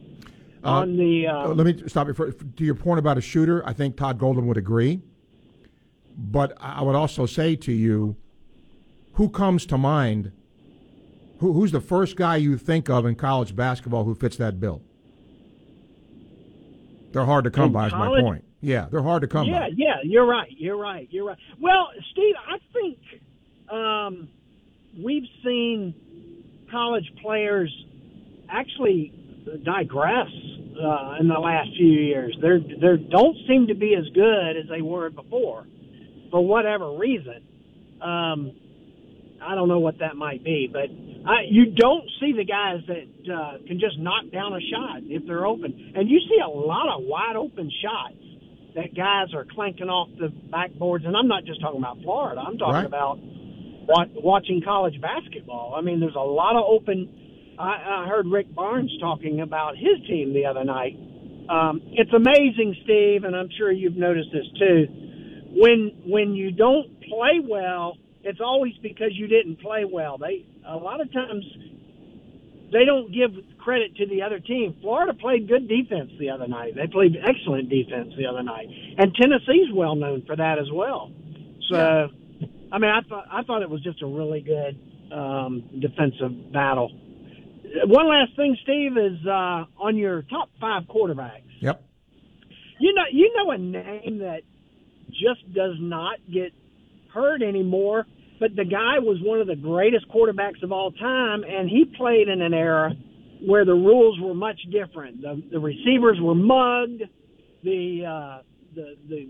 [0.65, 3.67] Uh, On the uh, let me stop you for, to your point about a shooter.
[3.67, 5.01] I think Todd Golden would agree,
[6.17, 8.17] but I would also say to you,
[9.15, 10.33] who comes to mind?
[11.39, 14.83] Who, who's the first guy you think of in college basketball who fits that bill?
[17.19, 17.89] They're hard to come by.
[17.89, 18.45] Is my point.
[18.61, 19.71] Yeah, they're hard to come yeah, by.
[19.75, 20.53] yeah, you're right.
[20.57, 21.09] You're right.
[21.11, 21.39] You're right.
[21.61, 22.99] Well, Steve, I think
[23.69, 24.29] um,
[25.03, 25.95] we've seen
[26.71, 27.75] college players
[28.49, 29.13] actually
[29.65, 30.29] digress
[30.81, 32.39] uh, in the last few years.
[32.41, 35.67] They're they don't seem to be as good as they were before,
[36.31, 37.43] for whatever reason.
[38.01, 38.53] Um,
[39.49, 40.89] I don't know what that might be, but
[41.29, 45.27] I, you don't see the guys that uh, can just knock down a shot if
[45.27, 48.15] they're open, and you see a lot of wide open shots
[48.77, 51.07] that guys are clanking off the backboards.
[51.07, 52.41] And I'm not just talking about Florida.
[52.47, 52.85] I'm talking Right.
[52.87, 55.75] about wat- watching college basketball.
[55.77, 57.55] I mean, there's a lot of open.
[57.59, 60.95] I, I heard Rick Barnes talking about his team the other night.
[61.49, 64.87] Um, it's amazing, Steve, and I'm sure you've noticed this too.
[65.57, 67.97] When when you don't play well,
[68.29, 70.19] it's always because you didn't play well.
[70.19, 71.45] They a lot of times
[72.71, 74.77] they don't give credit to the other team.
[74.83, 76.75] Florida played good defense the other night.
[76.77, 81.11] They played excellent defense the other night, and Tennessee's well known for that as well.
[81.71, 82.09] So,
[82.71, 84.79] I mean, I thought I thought it was just a really good
[85.11, 86.93] um, defensive battle.
[87.85, 91.49] One last thing, Steve, is uh, on your top five quarterbacks.
[91.61, 91.83] Yep.
[92.79, 94.43] You know, you know a name that
[95.11, 96.53] just does not get
[97.13, 98.07] heard anymore.
[98.41, 102.29] But the guy was one of the greatest quarterbacks of all time, and he played
[102.29, 102.93] in an era
[103.45, 105.23] where the rules were much different.
[105.23, 107.03] The, the receivers were mugged.
[107.63, 108.43] The uh,
[108.75, 109.29] the the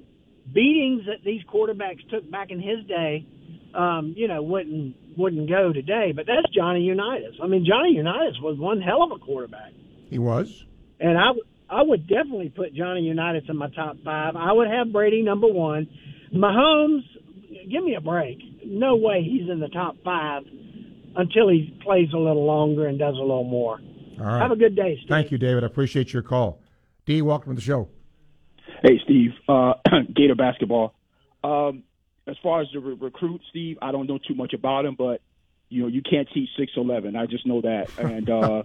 [0.53, 3.27] beatings that these quarterbacks took back in his day,
[3.75, 6.13] um, you know, wouldn't wouldn't go today.
[6.15, 7.37] But that's Johnny Unitas.
[7.43, 9.73] I mean, Johnny Unitas was one hell of a quarterback.
[10.11, 10.65] He was.
[11.01, 14.37] And I, w- I would definitely put Johnny Unitas in my top five.
[14.37, 15.89] I would have Brady number one.
[16.35, 17.03] Mahomes,
[17.71, 18.39] give me a break.
[18.65, 20.45] No way he's in the top five
[21.17, 23.81] until he plays a little longer and does a little more.
[24.19, 24.43] All right.
[24.43, 25.09] Have a good day, Steve.
[25.09, 25.65] Thank you, David.
[25.65, 26.61] I appreciate your call.
[27.07, 27.89] D, welcome to the show.
[28.83, 29.31] Hey, Steve.
[29.49, 29.75] Uh,
[30.15, 30.95] Gator basketball.
[31.43, 31.85] Um,
[32.27, 35.23] as far as the re- recruit, Steve, I don't know too much about him, but
[35.69, 37.17] you know you can't teach six eleven.
[37.17, 38.63] I just know that, and uh,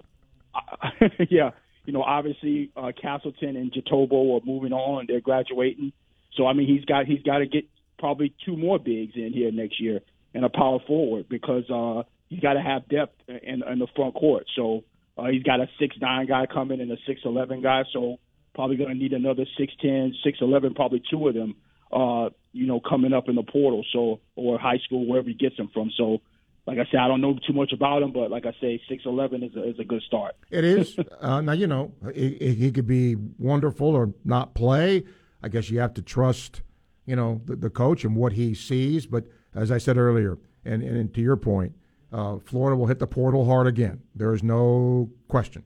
[1.29, 1.51] yeah,
[1.85, 5.93] you know obviously uh, Castleton and Jitoboh are moving on; they're graduating.
[6.35, 7.65] So I mean he's got he's got to get
[8.03, 10.01] probably two more bigs in here next year
[10.33, 14.13] and a power forward because uh, he's got to have depth in, in the front
[14.13, 14.43] court.
[14.57, 14.83] So
[15.17, 17.83] uh, he's got a six nine guy coming and a six eleven guy.
[17.93, 18.17] So
[18.53, 21.55] probably going to need another six ten, six eleven, probably two of them.
[21.93, 25.55] Uh, you know, coming up in the portal, so or high school, wherever he gets
[25.55, 25.89] them from.
[25.95, 26.19] So
[26.67, 29.03] like I said, I don't know too much about him, but like I say, six
[29.05, 30.35] eleven is a, is a good start.
[30.51, 30.99] It is.
[31.21, 35.05] uh, now you know he, he could be wonderful or not play.
[35.41, 36.63] I guess you have to trust,
[37.05, 39.05] you know, the, the coach and what he sees.
[39.05, 39.25] But
[39.55, 41.73] as I said earlier, and, and to your point,
[42.11, 44.01] uh, Florida will hit the portal hard again.
[44.15, 45.65] There is no question.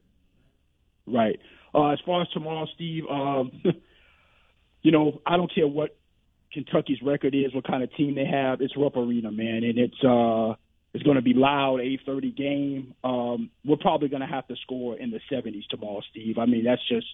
[1.05, 1.39] Right.
[1.75, 3.51] Uh, as far as tomorrow, Steve, um,
[4.81, 5.95] you know, I don't care what
[6.51, 8.61] Kentucky's record is, what kind of team they have.
[8.61, 10.55] It's Rupp Arena, man, and it's uh,
[10.93, 12.93] it's going to be loud, eight thirty game.
[13.03, 16.37] Um, we're probably going to have to score in the seventies tomorrow, Steve.
[16.37, 17.05] I mean, that's just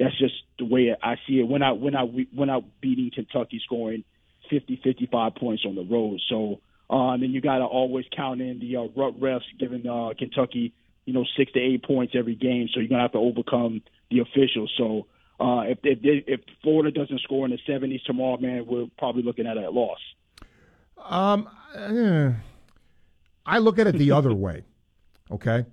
[0.00, 1.46] that's just the way I see it.
[1.46, 4.02] When I when I when I beating Kentucky, scoring
[4.48, 6.20] 50, 55 points on the road.
[6.28, 10.72] So uh, and you got to always count in the uh, refs giving uh, Kentucky,
[11.04, 12.68] you know, six to eight points every game.
[12.72, 14.72] So you're gonna have to overcome the officials.
[14.78, 15.06] So
[15.38, 19.46] uh, if if, if Florida doesn't score in the 70s tomorrow, man, we're probably looking
[19.46, 19.98] at a loss.
[20.98, 22.32] Um, eh,
[23.44, 24.64] I look at it the other way.
[25.30, 25.66] Okay,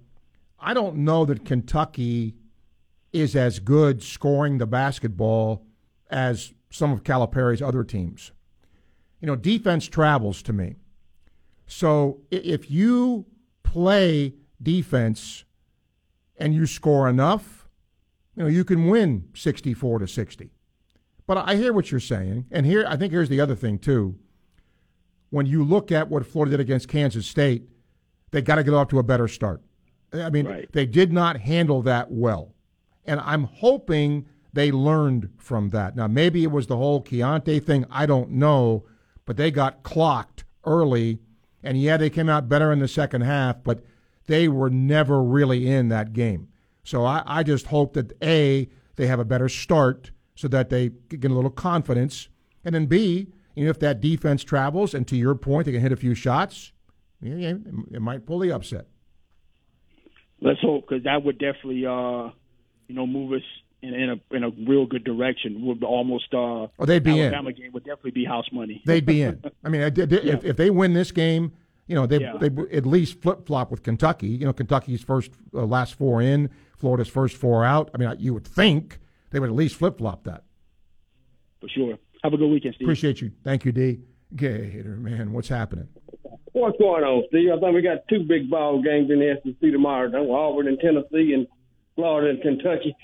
[0.59, 2.35] I don't know that Kentucky
[3.19, 5.65] is as good scoring the basketball
[6.09, 8.31] as some of Calipari's other teams.
[9.19, 10.75] You know, defense travels to me.
[11.65, 13.25] So if you
[13.63, 15.43] play defense
[16.37, 17.67] and you score enough,
[18.35, 20.51] you know, you can win 64 to 60.
[21.25, 22.45] But I hear what you're saying.
[22.51, 24.17] And here I think here's the other thing too.
[25.29, 27.67] When you look at what Florida did against Kansas State,
[28.31, 29.61] they got to get off to a better start.
[30.13, 30.71] I mean, right.
[30.71, 32.53] they did not handle that well.
[33.07, 35.95] And I'm hoping they learned from that.
[35.95, 37.85] Now, maybe it was the whole Keyontae thing.
[37.89, 38.85] I don't know.
[39.25, 41.19] But they got clocked early
[41.63, 43.83] and yeah, they came out better in the second half, but
[44.27, 46.47] they were never really in that game.
[46.83, 50.89] So I, I just hope that A, they have a better start so that they
[51.09, 52.29] get a little confidence.
[52.63, 55.81] And then B, you know, if that defense travels, and to your point, they can
[55.81, 56.71] hit a few shots,
[57.21, 58.87] it might pull the upset.
[60.39, 62.29] Let's hope, because that would definitely, uh,
[62.87, 63.43] you know, move us
[63.81, 65.65] in, in a in a real good direction.
[65.65, 67.55] Would almost uh, oh, they'd be Alabama in.
[67.55, 68.81] game would definitely be house money.
[68.85, 69.41] They'd be in.
[69.63, 70.35] I mean, if, yeah.
[70.43, 71.51] if they win this game,
[71.87, 72.37] you know, they yeah.
[72.39, 74.27] they at least flip flop with Kentucky.
[74.27, 77.89] You know, Kentucky's first uh, last four in, Florida's first four out.
[77.93, 78.99] I mean, you would think
[79.31, 80.43] they would at least flip flop that.
[81.61, 81.97] For sure.
[82.23, 82.87] Have a good weekend, Steve.
[82.87, 83.31] Appreciate you.
[83.43, 83.99] Thank you, D.
[84.35, 85.87] Gator, man, what's happening?
[86.51, 87.49] What's going on, Steve?
[87.55, 90.09] I think we got two big ball games in the SEC tomorrow.
[90.33, 91.47] Auburn and Tennessee and
[91.97, 92.95] Florida and Kentucky.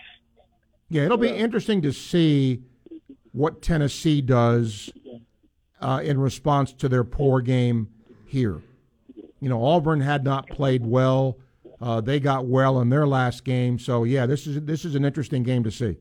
[0.89, 2.61] Yeah, it'll be interesting to see
[3.31, 4.91] what Tennessee does
[5.81, 7.89] uh, in response to their poor game
[8.27, 8.61] here.
[9.41, 11.39] You know, Auburn had not played well.
[11.81, 15.03] Uh, they got well in their last game, so yeah, this is this is an
[15.03, 15.97] interesting game to see.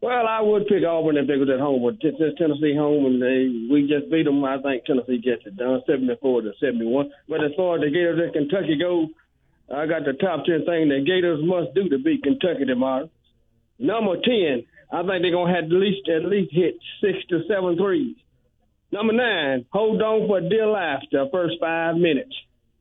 [0.00, 3.22] Well, I would pick Auburn if they was at home, but since Tennessee home and
[3.22, 7.12] they we just beat them, I think Tennessee gets it done, seventy-four to seventy-one.
[7.28, 9.06] But as far as the Gators and Kentucky go,
[9.70, 13.10] I got the top ten thing that Gators must do to beat Kentucky tomorrow.
[13.78, 17.76] Number ten, I think they're gonna have at least at least hit six to seven
[17.76, 18.16] threes.
[18.92, 22.34] Number nine, hold on for dear life the first five minutes.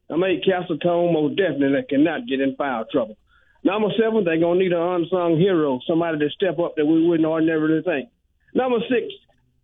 [0.09, 3.17] Number eight, Castleton most definitely cannot get in foul trouble.
[3.63, 7.27] Number seven, they're gonna need an unsung hero, somebody to step up that we wouldn't
[7.27, 8.09] ordinarily think.
[8.53, 9.07] Number six,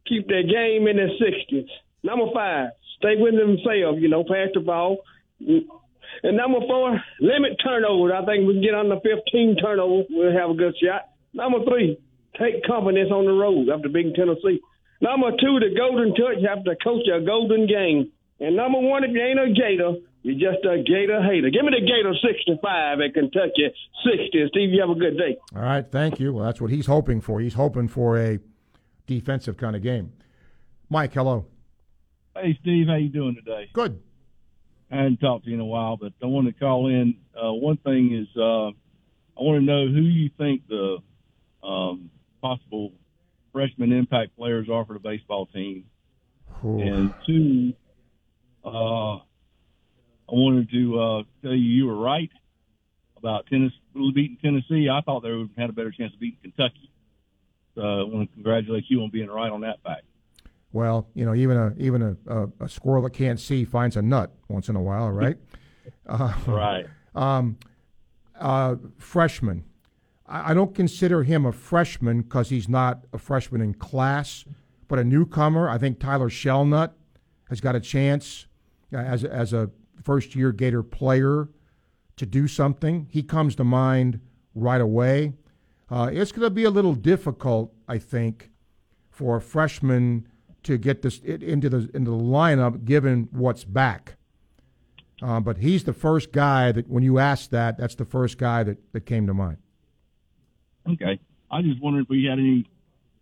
[0.08, 1.68] keep their game in the sixties.
[2.02, 5.00] Number five, stay with themselves, you know, pass the ball.
[6.24, 8.14] And number four, limit turnovers.
[8.16, 10.06] I think we can get under 15 turnovers.
[10.10, 11.10] We'll have a good shot.
[11.34, 11.98] Number three,
[12.40, 14.62] take confidence on the road after beating Tennessee.
[15.02, 18.12] Number two, the golden touch after coach a golden game.
[18.40, 21.50] And number one, if you ain't a Gator, you're just a Gator hater.
[21.50, 23.70] Give me the Gator 65 at Kentucky
[24.04, 24.48] 60.
[24.50, 25.38] Steve, you have a good day.
[25.56, 26.34] All right, thank you.
[26.34, 27.40] Well, that's what he's hoping for.
[27.40, 28.40] He's hoping for a
[29.06, 30.14] defensive kind of game.
[30.90, 31.46] Mike, hello.
[32.36, 33.70] Hey, Steve, how you doing today?
[33.74, 34.00] Good.
[34.92, 37.16] I hadn't talked to you in a while, but I want to call in.
[37.36, 40.98] Uh, one thing is, uh, I want to know who you think the
[41.64, 42.10] um,
[42.42, 42.94] possible
[43.52, 45.86] freshman impact players are for the baseball team.
[46.64, 46.80] Ooh.
[46.80, 47.74] And two,
[48.66, 52.32] uh, I wanted to uh, tell you you were right
[53.18, 54.90] about Tennessee beating Tennessee.
[54.90, 56.92] I thought they would have had a better chance of beating Kentucky.
[57.76, 60.04] So I want to congratulate you on being right on that fact.
[60.78, 64.02] Well, you know, even a even a, a, a squirrel that can't see finds a
[64.04, 65.36] nut once in a while, right?
[66.06, 66.86] uh, right.
[67.16, 67.58] Um,
[68.40, 69.64] uh, freshman.
[70.28, 74.46] I, I don't consider him a freshman because he's not a freshman in class,
[74.88, 75.68] but a newcomer.
[75.68, 76.94] I think Tyler Shelnut
[77.50, 78.46] has got a chance
[78.94, 79.72] uh, as as a
[80.04, 81.50] first year Gator player
[82.18, 83.08] to do something.
[83.10, 84.20] He comes to mind
[84.54, 85.34] right away.
[85.90, 88.52] Uh, it's going to be a little difficult, I think,
[89.10, 90.28] for a freshman
[90.64, 94.16] to get this into the into the lineup given what's back.
[95.22, 98.62] Uh, but he's the first guy that, when you asked that, that's the first guy
[98.64, 99.58] that, that came to mind.
[100.88, 101.20] Okay.
[101.50, 102.66] I just wondered if we had any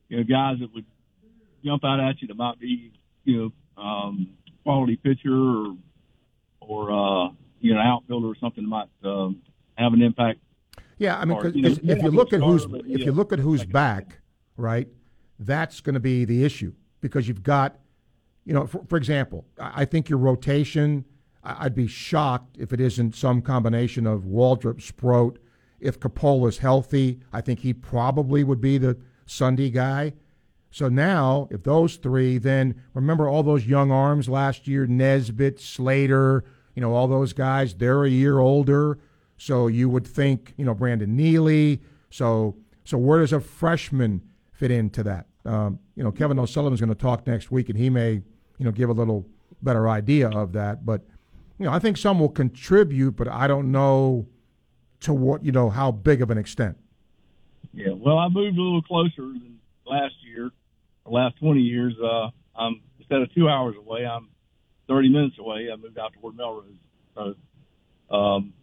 [0.09, 0.85] you know, guys that would
[1.63, 2.91] jump out at you that might be,
[3.23, 4.27] you know, um,
[4.63, 5.75] quality pitcher or,
[6.59, 7.29] or uh,
[7.61, 9.41] you know, outfielder or something that might um,
[9.75, 10.39] have an impact.
[10.97, 13.31] Yeah, I mean, Or, 'cause you know, if you look at who's if you look
[13.31, 14.19] at who's back,
[14.57, 14.87] right,
[15.39, 16.73] that's going to be the issue
[17.05, 17.77] because you've got,
[18.45, 21.05] you know, for, for example, I I think your rotation.
[21.43, 25.37] I- I'd be shocked if it isn't some combination of Waldrep, Sproat.
[25.79, 28.97] If Capola's healthy, I think he probably would be the
[29.27, 30.13] Sunday guy.
[30.71, 36.43] So now, if those three, then remember all those young arms last year, Nesbitt, Slater,
[36.73, 38.97] you know, all those guys, they're a year older.
[39.37, 41.81] So you would think, you know, Brandon Neely.
[42.09, 45.27] So, so where does a freshman fit into that?
[45.45, 48.71] Um, you know, Kevin O'Sullivan's going to talk next week, and he may, you know,
[48.71, 49.27] give a little
[49.61, 50.85] better idea of that.
[50.85, 51.01] But,
[51.59, 54.27] you know, I think some will contribute, but I don't know
[55.01, 56.77] to what, you know, how big of an extent.
[57.73, 60.49] Yeah, well, I moved a little closer than last year,
[61.05, 61.93] the last 20 years.
[62.01, 64.29] Uh, I'm instead of two hours away, I'm
[64.87, 65.69] 30 minutes away.
[65.71, 66.65] I moved out toward Melrose.
[67.13, 67.35] So
[68.15, 68.53] um,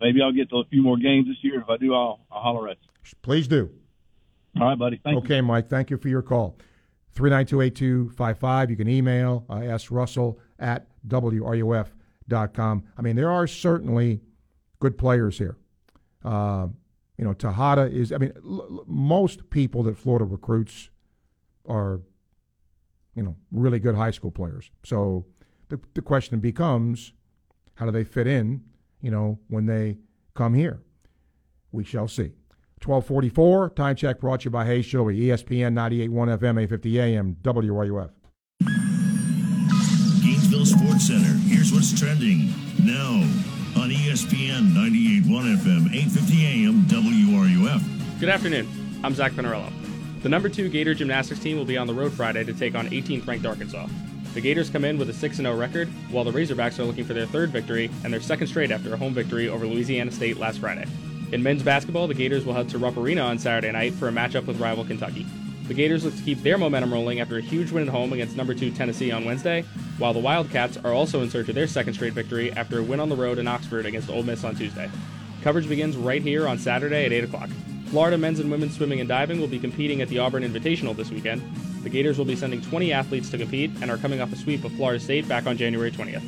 [0.00, 1.60] maybe I'll get to a few more games this year.
[1.60, 2.88] If I do, I'll, I'll holler at you.
[3.22, 3.70] Please do.
[4.60, 5.00] All right, buddy.
[5.02, 5.68] Thank okay, Mike.
[5.68, 6.58] Thank you for your call.
[7.16, 8.70] 3928255.
[8.70, 12.84] You can email uh, Russell at WRUF.com.
[12.96, 14.20] I mean, there are certainly
[14.80, 15.56] good players here.
[16.24, 16.68] Uh,
[17.18, 20.90] you know, Tejada is, I mean, l- l- most people that Florida recruits
[21.68, 22.00] are,
[23.14, 24.70] you know, really good high school players.
[24.84, 25.26] So
[25.68, 27.12] the, the question becomes
[27.74, 28.62] how do they fit in,
[29.00, 29.98] you know, when they
[30.34, 30.82] come here?
[31.70, 32.32] We shall see.
[32.86, 38.10] 1244, time check brought to you by Hayes Jewelry, ESPN 98.1 FM, 850 AM, WRUF.
[40.22, 41.34] Gainesville Sports Center.
[41.46, 42.48] Here's what's trending
[42.84, 43.22] now
[43.80, 48.20] on ESPN 98.1 FM, 850 AM, WRUF.
[48.20, 48.68] Good afternoon.
[49.04, 49.72] I'm Zach Pinarello.
[50.22, 52.88] The number two Gator gymnastics team will be on the road Friday to take on
[52.88, 53.88] 18th ranked Arkansas.
[54.34, 57.12] The Gators come in with a 6 0 record, while the Razorbacks are looking for
[57.12, 60.58] their third victory and their second straight after a home victory over Louisiana State last
[60.60, 60.86] Friday.
[61.32, 64.12] In men's basketball, the Gators will head to Rupp Arena on Saturday night for a
[64.12, 65.26] matchup with rival Kentucky.
[65.66, 68.36] The Gators look to keep their momentum rolling after a huge win at home against
[68.36, 69.62] number two Tennessee on Wednesday,
[69.96, 73.00] while the Wildcats are also in search of their second straight victory after a win
[73.00, 74.90] on the road in Oxford against Ole Miss on Tuesday.
[75.40, 77.48] Coverage begins right here on Saturday at 8 o'clock.
[77.86, 81.10] Florida men's and women's swimming and diving will be competing at the Auburn Invitational this
[81.10, 81.40] weekend.
[81.82, 84.64] The Gators will be sending 20 athletes to compete and are coming off a sweep
[84.64, 86.22] of Florida State back on January 20th.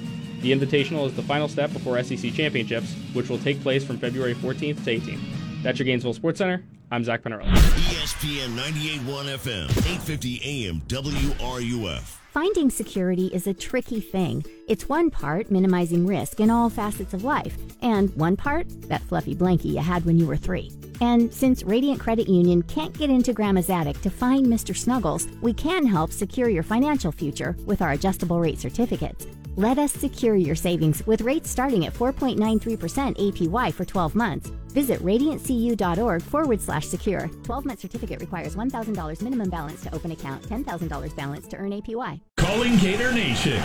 [0.45, 4.35] The Invitational is the final step before SEC championships, which will take place from February
[4.35, 5.63] 14th to 18th.
[5.63, 6.63] That's your Gainesville Sports Center.
[6.91, 7.51] I'm Zach Pinarello.
[7.55, 12.19] ESPN 98.1 FM, 850 AM, WRUF.
[12.31, 14.45] Finding security is a tricky thing.
[14.69, 19.35] It's one part minimizing risk in all facets of life, and one part that fluffy
[19.35, 20.71] blankie you had when you were three.
[21.01, 24.77] And since Radiant Credit Union can't get into Grandma's attic to find Mr.
[24.77, 29.27] Snuggles, we can help secure your financial future with our adjustable rate certificates.
[29.57, 34.51] Let us secure your savings with rates starting at 4.93% APY for 12 months.
[34.69, 37.31] Visit radiantcu.org forward slash secure.
[37.45, 42.21] 12 month certificate requires $1,000 minimum balance to open account, $10,000 balance to earn APY.
[42.37, 43.61] Calling Gator Nation.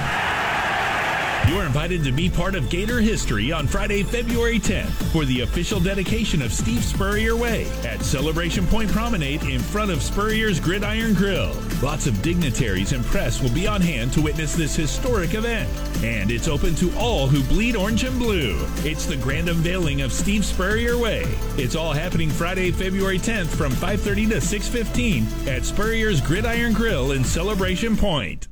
[1.48, 5.42] You are invited to be part of Gator history on Friday, February 10th for the
[5.42, 11.16] official dedication of Steve Spurrier Way at Celebration Point Promenade in front of Spurrier's Gridiron
[11.16, 11.56] Grill.
[11.82, 15.68] Lots of dignitaries and press will be on hand to witness this historic event.
[16.04, 18.58] And it's open to all who bleed orange and blue.
[18.86, 21.24] It's the grand unveiling of Steve Spurrier Way.
[21.58, 27.24] It's all happening Friday, February 10th from 5:30 to 6:15 at Spurrier's Gridiron Grill in
[27.24, 28.48] Celebration Point.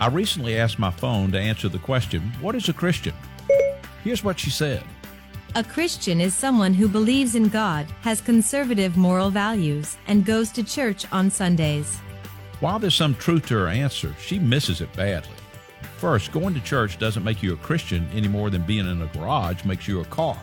[0.00, 3.12] I recently asked my phone to answer the question, What is a Christian?
[4.02, 4.82] Here's what she said.
[5.54, 10.64] A Christian is someone who believes in God, has conservative moral values, and goes to
[10.64, 11.98] church on Sundays.
[12.60, 15.36] While there's some truth to her answer, she misses it badly.
[15.98, 19.06] First, going to church doesn't make you a Christian any more than being in a
[19.08, 20.40] garage makes you a car.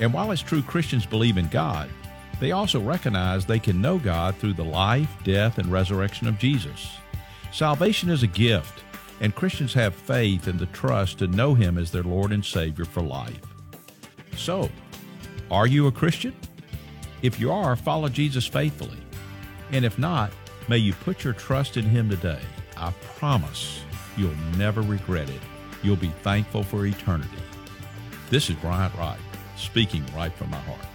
[0.00, 1.90] And while it's true Christians believe in God,
[2.38, 6.88] they also recognize they can know God through the life, death, and resurrection of Jesus.
[7.52, 8.84] Salvation is a gift,
[9.20, 12.84] and Christians have faith and the trust to know Him as their Lord and Savior
[12.84, 13.40] for life.
[14.36, 14.70] So,
[15.50, 16.34] are you a Christian?
[17.22, 18.98] If you are, follow Jesus faithfully.
[19.72, 20.30] And if not,
[20.68, 22.40] may you put your trust in Him today.
[22.76, 23.82] I promise
[24.16, 25.40] you'll never regret it.
[25.82, 27.30] You'll be thankful for eternity.
[28.30, 29.18] This is Bryant Wright,
[29.56, 30.86] speaking right from my heart.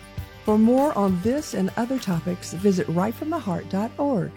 [0.46, 4.32] For more on this and other topics, visit rightfromtheheart.org.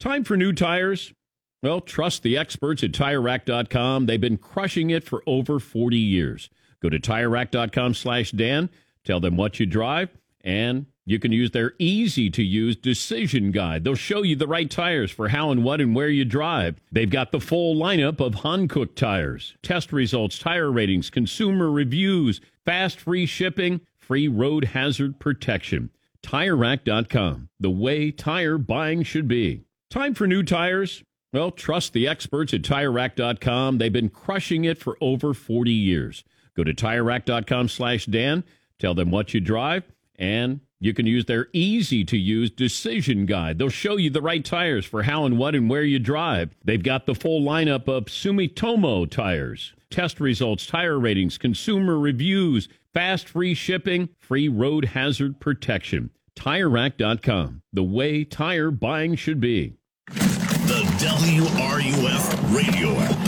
[0.00, 1.12] Time for new tires?
[1.60, 4.06] Well, trust the experts at TireRack.com.
[4.06, 6.50] They've been crushing it for over 40 years.
[6.80, 8.70] Go to TireRack.com slash Dan,
[9.02, 10.10] tell them what you drive,
[10.42, 13.82] and you can use their easy to use decision guide.
[13.82, 16.76] They'll show you the right tires for how and what and where you drive.
[16.92, 23.00] They've got the full lineup of Hankook tires, test results, tire ratings, consumer reviews, fast
[23.00, 25.90] free shipping, free road hazard protection.
[26.22, 29.64] TireRack.com, the way tire buying should be.
[29.90, 31.02] Time for new tires?
[31.32, 33.78] Well, trust the experts at TireRack.com.
[33.78, 36.24] They've been crushing it for over 40 years.
[36.54, 38.44] Go to TireRack.com slash Dan,
[38.78, 39.84] tell them what you drive,
[40.16, 43.58] and you can use their easy to use decision guide.
[43.58, 46.54] They'll show you the right tires for how and what and where you drive.
[46.64, 53.28] They've got the full lineup of Sumitomo tires, test results, tire ratings, consumer reviews, fast
[53.28, 56.10] free shipping, free road hazard protection.
[56.38, 59.74] TireRack.com, the way tire buying should be.
[60.06, 63.18] The WRUF radio app.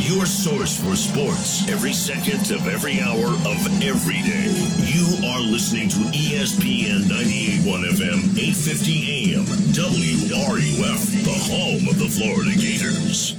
[0.00, 4.50] Your source for sports every second of every hour of every day.
[4.82, 12.50] You are listening to ESPN 98.1 FM, 850 AM, WRUF, the home of the Florida
[12.58, 13.36] Gators.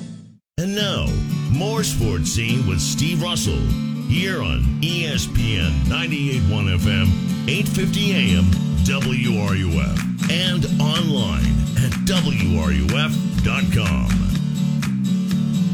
[0.57, 1.07] And now,
[1.51, 3.59] more sports scene with Steve Russell
[4.07, 7.07] here on ESPN 98.1 FM,
[7.49, 11.45] 850 AM, WRUF, and online
[11.77, 12.87] at WRUF.com.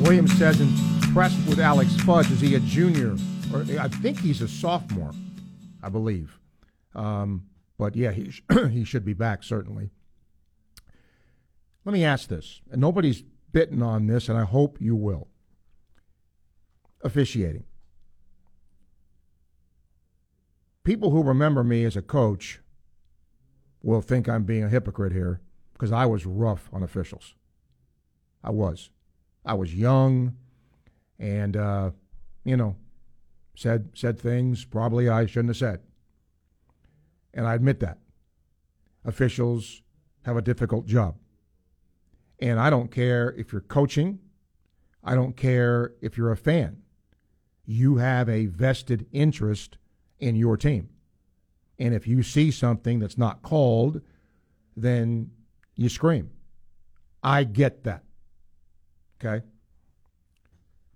[0.04, 2.30] Williams says impressed with Alex Fudge.
[2.30, 3.16] Is he a junior?
[3.54, 5.14] Or I think he's a sophomore,
[5.82, 6.38] I believe.
[6.94, 7.46] Um,
[7.78, 9.92] but yeah, he, sh- he should be back, certainly.
[11.86, 15.30] Let me ask this, and nobody's bitten on this, and I hope you will.
[17.02, 17.64] Officiating.
[20.84, 22.60] People who remember me as a coach
[23.86, 25.40] will think I'm being a hypocrite here
[25.74, 27.36] because I was rough on officials.
[28.44, 28.90] I was.
[29.46, 30.36] I was young,
[31.20, 31.92] and uh,
[32.44, 32.76] you know,
[33.56, 35.82] said said things probably I shouldn't have said,
[37.34, 38.00] and I admit that.
[39.06, 39.84] Officials
[40.24, 41.16] have a difficult job,
[42.40, 44.18] and I don't care if you're coaching.
[45.04, 46.82] I don't care if you're a fan.
[47.66, 49.78] You have a vested interest
[50.20, 50.90] in your team,
[51.80, 54.02] and if you see something that's not called,
[54.76, 55.32] then
[55.76, 56.32] you scream.
[57.22, 58.04] I get that.
[59.20, 59.44] Okay?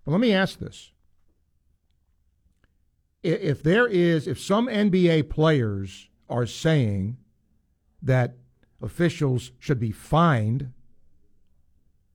[0.06, 0.92] But let me ask this.
[3.22, 7.18] If there is, if some NBA players are saying
[8.02, 8.36] that
[8.82, 10.72] officials should be fined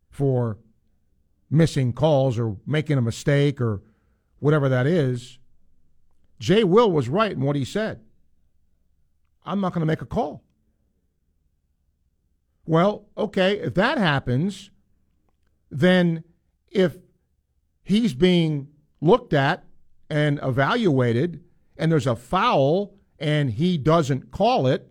[0.08, 0.56] for
[1.50, 3.82] missing calls or making a mistake or
[4.38, 5.38] whatever that is,
[6.38, 8.00] Jay Will was right in what he said.
[9.44, 10.42] I'm not going to make a call.
[12.66, 14.70] Well, okay, if that happens,
[15.70, 16.24] then
[16.70, 16.96] if
[17.82, 18.68] he's being
[19.00, 19.64] looked at
[20.08, 21.44] and evaluated
[21.76, 24.90] and there's a foul and he doesn't call it,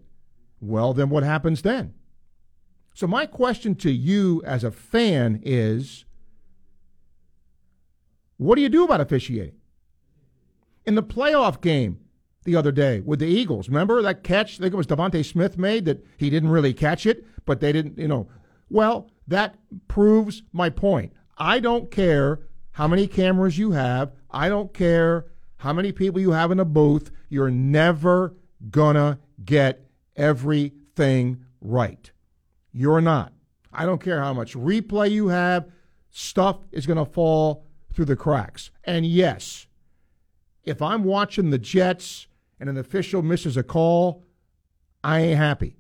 [0.60, 1.94] well, then what happens then?
[2.94, 6.06] So, my question to you as a fan is
[8.38, 9.56] what do you do about officiating?
[10.86, 12.03] In the playoff game
[12.44, 14.60] the other day with the Eagles, remember that catch?
[14.60, 17.72] I think it was DeVonta Smith made that he didn't really catch it, but they
[17.72, 18.28] didn't, you know.
[18.70, 19.56] Well, that
[19.88, 21.14] proves my point.
[21.38, 22.42] I don't care
[22.72, 24.12] how many cameras you have.
[24.32, 25.26] I don't care
[25.58, 27.12] how many people you have in a booth.
[27.30, 28.36] You're never
[28.70, 32.12] gonna get everything right.
[32.72, 33.34] You're not.
[33.72, 35.70] I don't care how much replay you have.
[36.12, 38.72] Stuff is going to fall through the cracks.
[38.84, 39.68] And yes,
[40.64, 42.28] if I'm watching the Jets
[42.64, 44.24] and an official misses a call,
[45.04, 45.76] I ain't happy.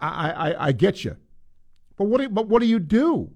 [0.00, 1.18] I, I, I get you.
[1.96, 3.32] But what do, but what do you do?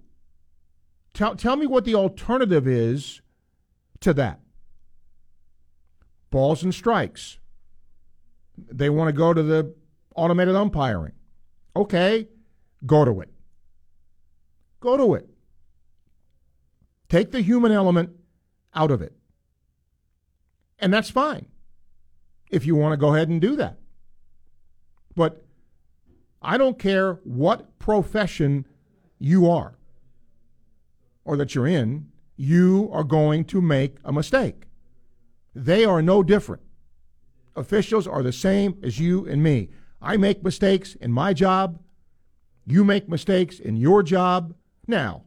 [1.13, 3.21] Tell, tell me what the alternative is
[4.01, 4.41] to that.
[6.31, 7.39] Balls and strikes.
[8.57, 9.75] They want to go to the
[10.17, 11.13] automated umpiring.
[11.77, 12.27] Okay,
[12.87, 13.29] go to it.
[14.81, 15.29] Go to it.
[17.11, 18.13] Take the human element
[18.75, 19.13] out of it.
[20.79, 21.45] And that's fine
[22.51, 23.79] if you want to go ahead and do that.
[25.15, 25.45] But
[26.43, 28.67] I don't care what profession
[29.19, 29.77] you are
[31.25, 34.65] or that you're in, you are going to make a mistake.
[35.55, 36.63] They are no different.
[37.55, 39.69] Officials are the same as you and me.
[40.01, 41.81] I make mistakes in my job.
[42.67, 44.55] You make mistakes in your job.
[44.87, 45.25] Now,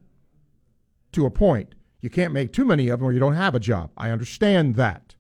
[1.11, 3.59] to a point, you can't make too many of them or you don't have a
[3.59, 3.91] job.
[3.95, 5.15] I understand that.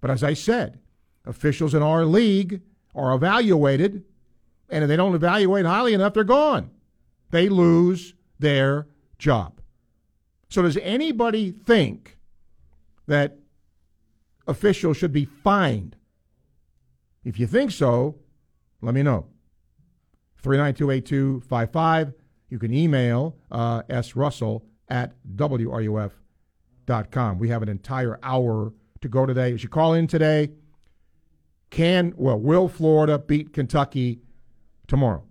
[0.00, 0.78] But as I said,
[1.24, 2.60] officials in our league
[2.94, 4.04] are evaluated,
[4.68, 6.70] and if they don't evaluate highly enough, they're gone.
[7.30, 9.60] They lose their job.
[10.48, 12.18] So, does anybody think
[13.06, 13.38] that
[14.46, 15.96] officials should be fined?
[17.24, 18.16] If you think so,
[18.80, 19.26] let me know.
[20.42, 22.14] 3928255.
[22.48, 26.10] You can email uh, srussell at wruf.com.
[27.38, 29.54] We have an entire hour to go today.
[29.54, 30.50] As you call in today,
[31.72, 34.20] can, well, will Florida beat Kentucky
[34.86, 35.24] tomorrow?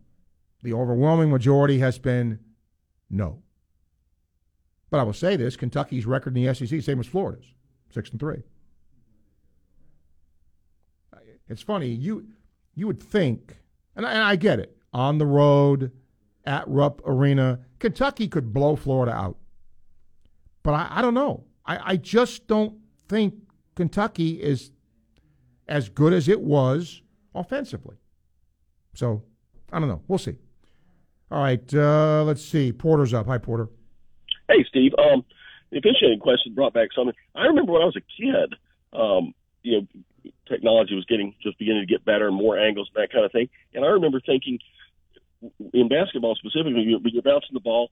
[0.63, 2.39] The overwhelming majority has been
[3.11, 3.43] no.
[4.89, 7.45] But I will say this Kentucky's record in the SEC, same as Florida's,
[7.91, 8.41] six and three.
[11.47, 12.25] It's funny, you
[12.73, 13.57] you would think,
[13.95, 15.91] and I, and I get it, on the road
[16.43, 19.37] at Rupp Arena, Kentucky could blow Florida out.
[20.63, 21.43] But I, I don't know.
[21.65, 23.35] I, I just don't think
[23.75, 24.71] Kentucky is
[25.71, 27.01] as good as it was
[27.33, 27.95] offensively.
[28.93, 29.23] So
[29.71, 30.01] I don't know.
[30.07, 30.35] We'll see.
[31.31, 32.73] All right, uh, let's see.
[32.73, 33.25] Porter's up.
[33.27, 33.69] Hi, Porter.
[34.49, 34.91] Hey, Steve.
[34.99, 35.23] Um,
[35.71, 37.15] the officiating question brought back something.
[37.33, 38.53] I remember when I was a kid.
[38.91, 43.01] Um, you know, technology was getting just beginning to get better and more angles and
[43.01, 43.47] that kind of thing.
[43.73, 44.59] And I remember thinking,
[45.73, 47.91] in basketball specifically, you're, you're bouncing the ball,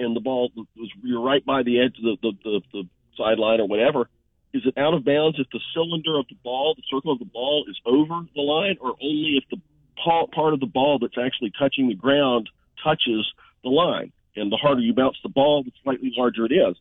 [0.00, 3.60] and the ball was you're right by the edge of the the, the, the sideline
[3.60, 4.08] or whatever.
[4.56, 7.26] Is it out of bounds if the cylinder of the ball, the circle of the
[7.26, 9.60] ball, is over the line, or only if the
[10.02, 12.48] part of the ball that's actually touching the ground
[12.82, 13.30] touches
[13.62, 14.12] the line?
[14.34, 16.74] And the harder you bounce the ball, the slightly larger it is.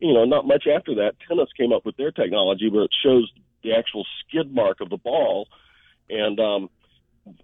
[0.00, 3.32] You know, not much after that, tennis came up with their technology where it shows
[3.62, 5.48] the actual skid mark of the ball,
[6.10, 6.68] and um,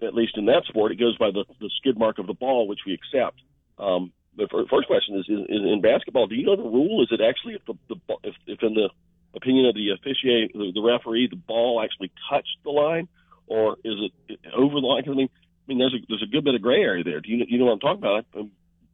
[0.03, 2.69] at least in that sport, it goes by the, the skid mark of the ball,
[2.69, 3.41] which we accept.
[3.79, 6.27] Um, the first question is, is, is in basketball.
[6.27, 7.03] Do you know the rule?
[7.03, 8.91] Is it actually if the, the if, if in the
[9.39, 13.09] opinion of the officiate, the, the referee, the ball actually touched the line,
[13.47, 13.95] or is
[14.29, 15.05] it over the line?
[15.07, 17.21] I mean, I mean, there's a there's a good bit of gray area there.
[17.21, 18.27] Do you you know what I'm talking about?
[18.37, 18.51] Um,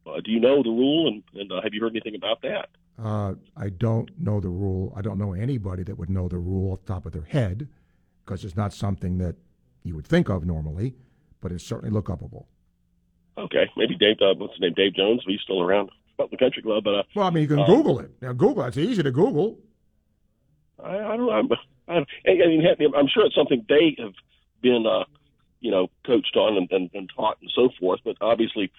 [0.06, 2.68] uh, do you know the rule, and, and uh, have you heard anything about that?
[3.02, 4.92] Uh, I don't know the rule.
[4.96, 7.68] I don't know anybody that would know the rule off the top of their head
[8.24, 9.36] because it's not something that
[9.82, 10.94] you would think of normally,
[11.40, 12.46] but it's certainly look upable.
[13.36, 14.16] Okay, maybe Dave.
[14.20, 14.74] Uh, what's his name?
[14.76, 15.22] Dave Jones.
[15.26, 17.98] He's still around the country club, but uh, well, I mean, you can um, Google
[18.00, 18.32] it now.
[18.32, 19.58] Google it's easy to Google.
[20.82, 21.56] I, I don't know.
[21.88, 22.64] I mean,
[22.96, 24.14] I'm sure it's something they have
[24.62, 25.04] been, uh,
[25.60, 28.00] you know, coached on and, and, and taught and so forth.
[28.04, 28.72] But obviously,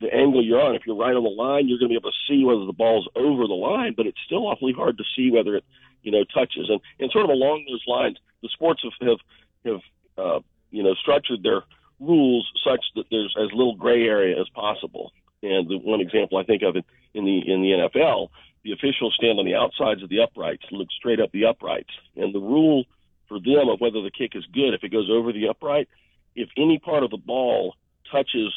[0.00, 2.10] the angle you're on, if you're right on the line, you're going to be able
[2.10, 3.94] to see whether the ball's over the line.
[3.96, 5.64] But it's still awfully hard to see whether it,
[6.02, 6.68] you know, touches.
[6.68, 9.18] And and sort of along those lines, the sports have have
[9.64, 9.80] have
[10.18, 10.40] uh,
[10.70, 11.62] you know structured their
[12.00, 15.12] rules such that there's as little gray area as possible.
[15.42, 16.84] And the one example I think of it
[17.14, 18.28] in the in the NFL
[18.64, 21.90] the officials stand on the outsides of the uprights, look straight up the uprights.
[22.16, 22.84] And the rule
[23.28, 25.88] for them of whether the kick is good, if it goes over the upright,
[26.34, 27.74] if any part of the ball
[28.10, 28.52] touches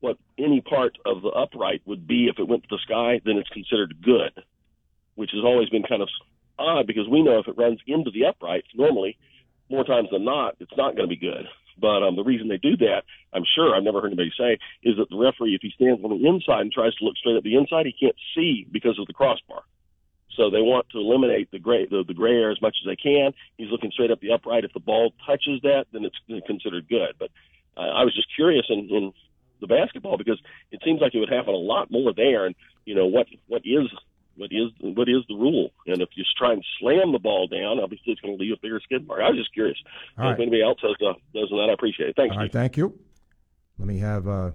[0.00, 3.36] what any part of the upright would be if it went to the sky, then
[3.36, 4.32] it's considered good,
[5.14, 6.08] which has always been kind of
[6.58, 9.18] odd because we know if it runs into the uprights, normally,
[9.68, 11.46] more times than not, it's not going to be good.
[11.80, 13.02] But um, the reason they do that,
[13.32, 16.10] I'm sure I've never heard anybody say, is that the referee, if he stands on
[16.10, 19.06] the inside and tries to look straight at the inside, he can't see because of
[19.06, 19.62] the crossbar.
[20.36, 22.96] So they want to eliminate the gray the, the gray area as much as they
[22.96, 23.32] can.
[23.56, 24.64] He's looking straight up the upright.
[24.64, 27.16] If the ball touches that, then it's considered good.
[27.18, 27.30] But
[27.76, 29.12] uh, I was just curious in, in
[29.60, 32.46] the basketball because it seems like it would happen a lot more there.
[32.46, 32.54] And
[32.84, 33.88] you know what what is
[34.40, 35.70] what is what is the rule?
[35.86, 38.60] And if you try and slam the ball down, obviously it's going to leave a
[38.60, 39.20] bigger skid mark.
[39.20, 39.76] I was just curious.
[40.16, 40.40] All if right.
[40.40, 42.16] anybody else has uh, does that, I appreciate it.
[42.16, 42.34] Thanks.
[42.34, 42.98] All right, thank you.
[43.78, 44.52] Let me have uh,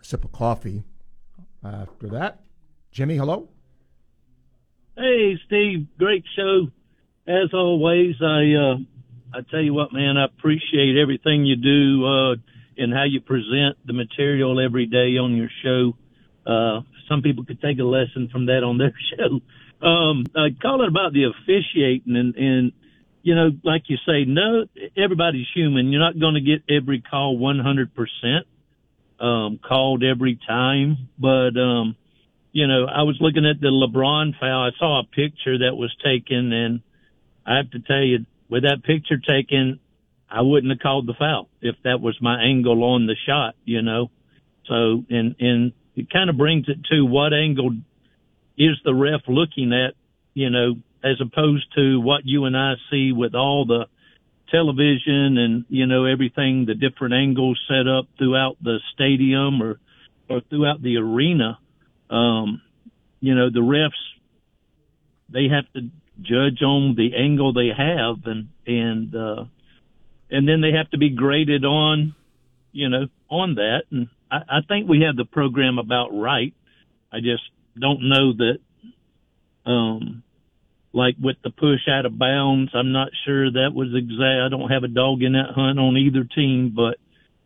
[0.00, 0.82] a sip of coffee.
[1.64, 2.40] After that,
[2.90, 3.48] Jimmy, hello.
[4.96, 6.66] Hey, Steve, great show.
[7.28, 8.76] As always, I uh,
[9.32, 12.34] I tell you what, man, I appreciate everything you do uh,
[12.78, 15.96] and how you present the material every day on your show.
[16.44, 19.40] Uh, some people could take a lesson from that on their show.
[19.86, 22.72] Um, I call it about the officiating and, and,
[23.22, 25.92] you know, like you say, no, everybody's human.
[25.92, 31.08] You're not going to get every call 100%, um, called every time.
[31.18, 31.96] But, um,
[32.52, 34.64] you know, I was looking at the LeBron foul.
[34.64, 36.80] I saw a picture that was taken and
[37.46, 39.80] I have to tell you, with that picture taken,
[40.30, 43.82] I wouldn't have called the foul if that was my angle on the shot, you
[43.82, 44.10] know.
[44.66, 47.70] So, and, and it kind of brings it to what angle
[48.56, 49.94] is the ref looking at,
[50.34, 53.86] you know, as opposed to what you and I see with all the
[54.50, 59.80] television and, you know, everything, the different angles set up throughout the stadium or,
[60.28, 61.58] or throughout the arena.
[62.10, 62.60] Um,
[63.20, 63.90] you know, the refs,
[65.28, 65.88] they have to
[66.20, 69.44] judge on the angle they have and, and, uh,
[70.30, 72.14] and then they have to be graded on,
[72.72, 73.84] you know, on that.
[73.90, 76.54] And I, I think we have the program about right.
[77.12, 77.42] I just
[77.78, 78.58] don't know that,
[79.70, 80.22] um,
[80.92, 84.40] like with the push out of bounds, I'm not sure that was exact.
[84.44, 86.98] I don't have a dog in that hunt on either team, but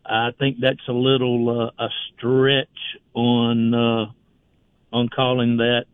[0.04, 2.68] I think that's a little uh, a stretch
[3.14, 4.06] on uh,
[4.92, 5.84] on calling that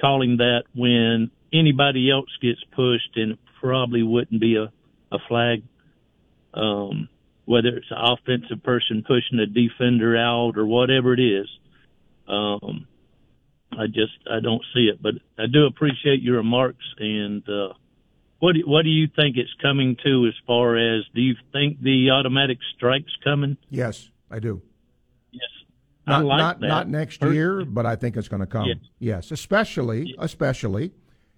[0.00, 4.72] calling that when anybody else gets pushed, and it probably wouldn't be a
[5.12, 5.62] a flag.
[6.54, 7.08] Um,
[7.50, 11.48] whether it's an offensive person pushing a defender out or whatever it is.
[12.28, 12.86] Um,
[13.72, 16.84] I just I don't see it, but I do appreciate your remarks.
[16.98, 17.74] And uh,
[18.38, 21.82] what do, what do you think it's coming to as far as do you think
[21.82, 23.56] the automatic strikes coming?
[23.68, 24.62] Yes, I do.
[25.32, 25.50] Yes,
[26.06, 26.66] Not I like not, that.
[26.68, 28.66] not next year, but I think it's going to come.
[28.66, 28.78] Yes.
[29.00, 30.92] Yes, especially especially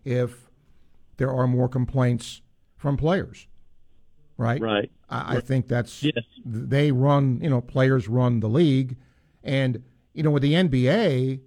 [0.05, 0.51] if
[1.17, 2.43] there are more complaints
[2.77, 3.49] from players.
[4.43, 4.61] Right.
[4.61, 4.91] Right.
[5.09, 6.25] I, I think that's Yes.
[6.45, 7.41] they run.
[7.43, 8.97] You know, players run the league,
[9.43, 9.83] and
[10.15, 11.41] you know, with the NBA,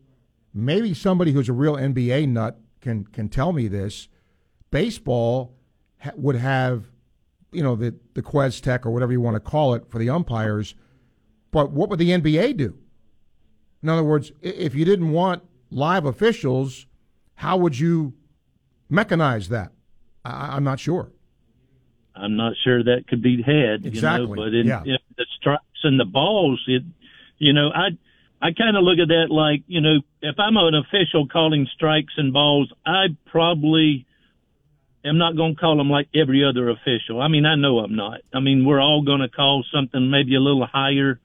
[0.54, 4.08] maybe somebody who's a real NBA nut can can tell me this.
[4.72, 5.56] Baseball
[6.00, 6.86] ha- would have,
[7.52, 10.76] you know, the the QuesTec or whatever you want to call it for the umpires,
[11.52, 12.78] but what would the NBA do?
[13.84, 16.88] In other words, if you didn't want live officials,
[17.36, 18.14] how would you
[18.92, 19.72] mechanize that?
[20.24, 21.12] I, I'm not sure.
[22.16, 23.86] I'm not sure that could be had.
[23.86, 24.82] Exactly, You know, but in, yeah.
[24.86, 26.84] if the strikes and the balls, it,
[27.38, 27.90] you know, I
[28.42, 32.14] I kind of look at that like, you know, if I'm an official calling strikes
[32.18, 34.06] and balls, I probably
[35.04, 37.22] am not going to call them like every other official.
[37.22, 38.22] I mean, I know I'm not.
[38.34, 41.20] I mean, we're all going to call something maybe a little higher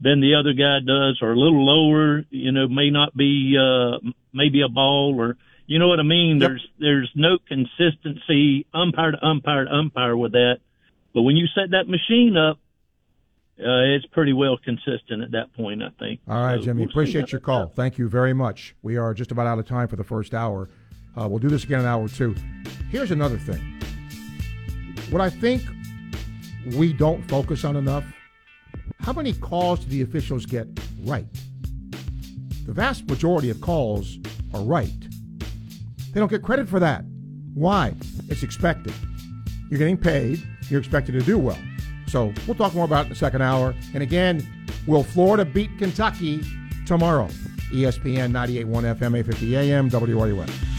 [0.00, 2.24] than the other guy does, or a little lower.
[2.30, 3.98] You know, may not be uh,
[4.32, 5.36] maybe a ball or.
[5.68, 6.38] You know what I mean?
[6.38, 10.56] There's there's no consistency umpire to umpire to umpire with that.
[11.14, 12.56] But when you set that machine up,
[13.60, 16.20] uh, it's pretty well consistent at that point, I think.
[16.26, 16.80] All right, So Jimmy.
[16.82, 17.66] we'll appreciate your call.
[17.68, 18.74] Thank you very much.
[18.82, 20.70] We are just about out of time for the first hour.
[21.14, 22.34] Uh, we'll do this again in an hour two.
[22.90, 23.78] Here's another thing.
[25.10, 25.62] What I think
[26.76, 28.04] we don't focus on enough
[29.00, 30.66] how many calls do the officials get
[31.04, 31.26] right?
[32.66, 34.18] The vast majority of calls
[34.52, 34.92] are right.
[36.12, 37.04] They don't get credit for that.
[37.54, 37.94] Why?
[38.28, 38.92] It's expected.
[39.70, 41.58] You're getting paid, you're expected to do well.
[42.06, 43.74] So we'll talk more about it in the second hour.
[43.92, 44.46] And again,
[44.86, 46.42] will Florida beat Kentucky
[46.86, 47.28] tomorrow?
[47.72, 48.64] ESPN 98.1
[48.96, 50.77] FM, 850 AM, WRUF.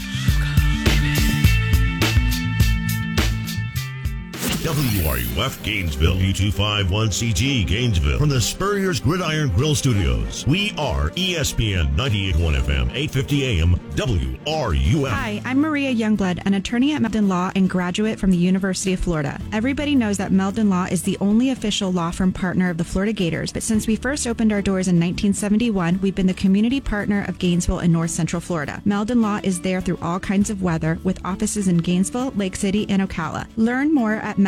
[4.70, 8.18] WRUF Gainesville, U251CG Gainesville.
[8.20, 15.08] From the Spurrier's Gridiron Grill Studios, we are ESPN 98.1 FM, 850 AM, WRUF.
[15.08, 19.00] Hi, I'm Maria Youngblood, an attorney at Meldon Law and graduate from the University of
[19.00, 19.40] Florida.
[19.52, 23.12] Everybody knows that Meldon Law is the only official law firm partner of the Florida
[23.12, 27.24] Gators, but since we first opened our doors in 1971, we've been the community partner
[27.26, 28.80] of Gainesville and North Central Florida.
[28.84, 32.86] Meldon Law is there through all kinds of weather with offices in Gainesville, Lake City,
[32.88, 33.48] and Ocala.
[33.56, 34.38] Learn more at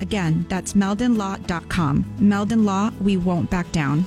[0.00, 2.04] Again, that's meldonlaw.com.
[2.18, 4.04] Meldon Law, we won't back down.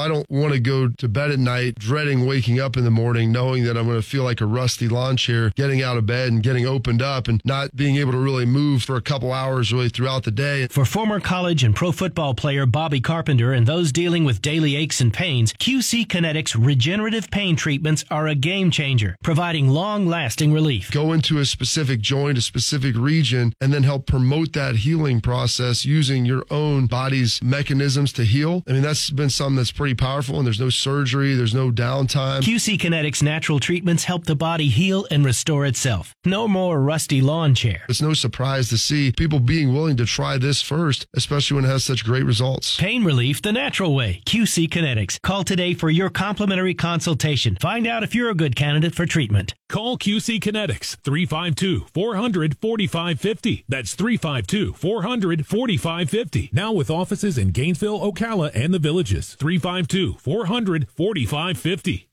[0.00, 3.32] I don't want to go to bed at night dreading waking up in the morning
[3.32, 6.32] knowing that I'm going to feel like a rusty lawn chair getting out of bed
[6.32, 9.72] and getting opened up and not being able to really move for a couple hours
[9.72, 10.66] really throughout the day.
[10.68, 15.00] For former college and pro football player Bobby Carpenter and those dealing with daily aches
[15.00, 20.90] and pains, QC Kinetix regenerative pain treatments are a game changer, providing long lasting relief.
[20.90, 25.84] Go into a specific joint, a specific region, and then help promote that healing process
[25.84, 28.62] using your own body's mechanisms to heal.
[28.66, 32.40] I mean, that's been something that's pretty powerful and there's no surgery, there's no downtime.
[32.40, 36.14] QC Kinetix natural treatments help the body heal and restore itself.
[36.24, 37.82] No more rusty lawn chair.
[37.88, 41.68] It's no surprise to see people being willing to try this first, especially when it
[41.68, 42.78] has such great results.
[42.78, 44.22] Pain relief the natural way.
[44.26, 45.20] QC Kinetix.
[45.22, 47.56] Call today for your complimentary consultation.
[47.60, 49.54] Find out if you're a good candidate for treatment.
[49.68, 53.64] Call QC Kinetix 352 400 4550.
[53.68, 56.50] That's 352 400 4550.
[56.52, 59.34] Now with offices in Gainesville, Ocala, and the villages.
[59.34, 62.08] 352 400 4550.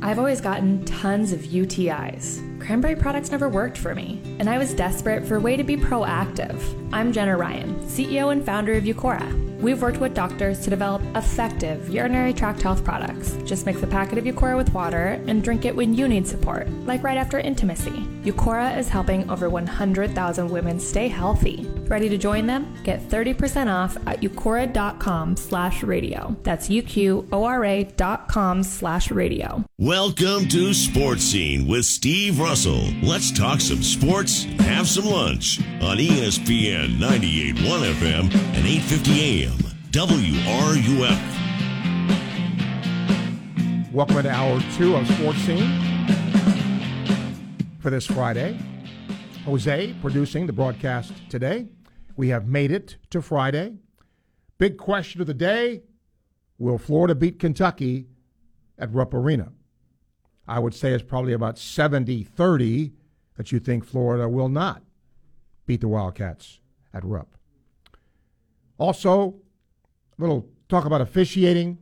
[0.00, 2.60] I've always gotten tons of UTIs.
[2.60, 5.76] Cranberry products never worked for me, and I was desperate for a way to be
[5.76, 6.60] proactive.
[6.92, 9.60] I'm Jenna Ryan, CEO and founder of Uqora.
[9.60, 13.36] We've worked with doctors to develop effective urinary tract health products.
[13.44, 16.70] Just mix a packet of Uqora with water and drink it when you need support,
[16.86, 18.06] like right after intimacy.
[18.30, 21.66] Uqora is helping over 100,000 women stay healthy.
[21.86, 22.74] Ready to join them?
[22.84, 26.36] Get 30% off at uqora.com slash radio.
[26.42, 29.64] That's U-Q-O-R-A dot com slash radio.
[29.78, 32.82] Welcome to Sports Scene with Steve Russell.
[33.02, 37.54] Let's talk some sports, have some lunch on ESPN 98.1
[37.94, 38.24] FM
[38.54, 39.58] and 8:50 AM.
[39.92, 41.38] WRUF.
[43.90, 45.98] Welcome to hour two of Sports Scene
[47.78, 48.58] for this Friday.
[49.44, 51.68] Jose producing the broadcast today.
[52.16, 53.78] We have made it to Friday.
[54.58, 55.82] Big question of the day
[56.58, 58.08] Will Florida beat Kentucky
[58.78, 59.52] at Rupp Arena?
[60.48, 62.92] I would say it's probably about 70 30
[63.36, 64.82] that you think Florida will not
[65.66, 66.58] beat the Wildcats
[66.92, 67.36] at Rupp.
[68.78, 69.36] Also,
[70.18, 71.78] a little talk about officiating.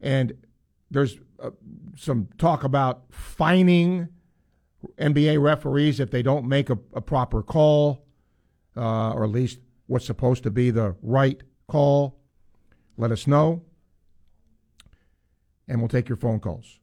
[0.00, 0.34] And
[0.90, 1.50] there's uh,
[1.96, 4.08] some talk about fining
[4.98, 8.06] NBA referees if they don't make a, a proper call,
[8.76, 12.18] uh, or at least what's supposed to be the right call.
[12.96, 13.62] Let us know.
[15.66, 16.78] And we'll take your phone calls.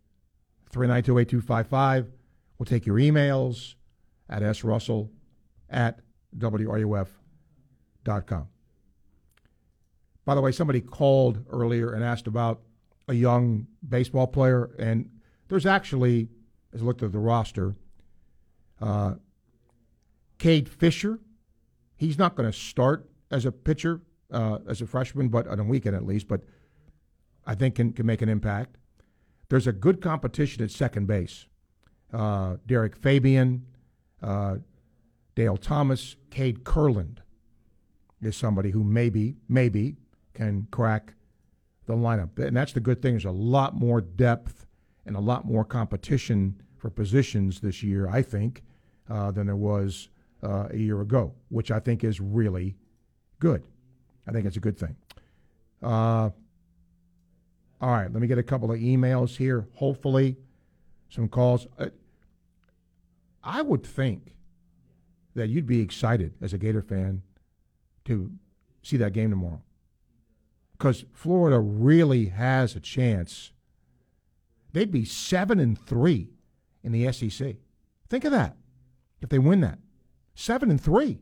[0.71, 2.11] 392 8255.
[2.57, 3.75] We'll take your emails
[4.29, 5.09] at srussell
[5.69, 5.99] at
[6.37, 7.09] wruf.com.
[10.25, 12.61] By the way, somebody called earlier and asked about
[13.07, 15.09] a young baseball player, and
[15.47, 16.29] there's actually,
[16.73, 17.75] as I looked at the roster,
[18.81, 19.15] uh,
[20.37, 21.19] Cade Fisher.
[21.95, 24.01] He's not going to start as a pitcher
[24.31, 26.27] uh, as a freshman, but on a weekend at least.
[26.27, 26.41] But
[27.45, 28.77] I think can can make an impact.
[29.49, 31.45] There's a good competition at second base.
[32.11, 33.65] Uh, Deric Fabian,
[34.21, 34.57] uh,
[35.35, 37.19] Dale Thomas, Cade Kurland
[38.21, 39.97] is somebody who maybe maybe
[40.33, 41.13] can crack
[41.85, 42.37] the lineup.
[42.39, 43.13] And that's the good thing.
[43.13, 44.65] There's a lot more depth
[45.05, 48.61] and a lot more competition for positions this year, I think,
[49.09, 50.09] uh, than there was
[50.43, 52.75] uh, a year ago, which I think is really
[53.39, 53.67] good.
[54.27, 54.95] I think it's a good thing.
[55.81, 56.29] Uh,
[57.81, 59.67] all right, let me get a couple of emails here.
[59.73, 60.37] Hopefully,
[61.09, 61.65] some calls.
[61.79, 61.87] Uh,
[63.43, 64.35] I would think
[65.33, 67.23] that you'd be excited as a Gator fan
[68.03, 68.29] to
[68.83, 69.63] see that game tomorrow
[70.73, 73.53] because Florida really has a chance.
[74.71, 76.34] They'd be seven and three
[76.85, 77.55] in the SEC.
[78.07, 78.55] Think of that.
[79.21, 79.79] If they win that,
[80.35, 81.19] seven and three.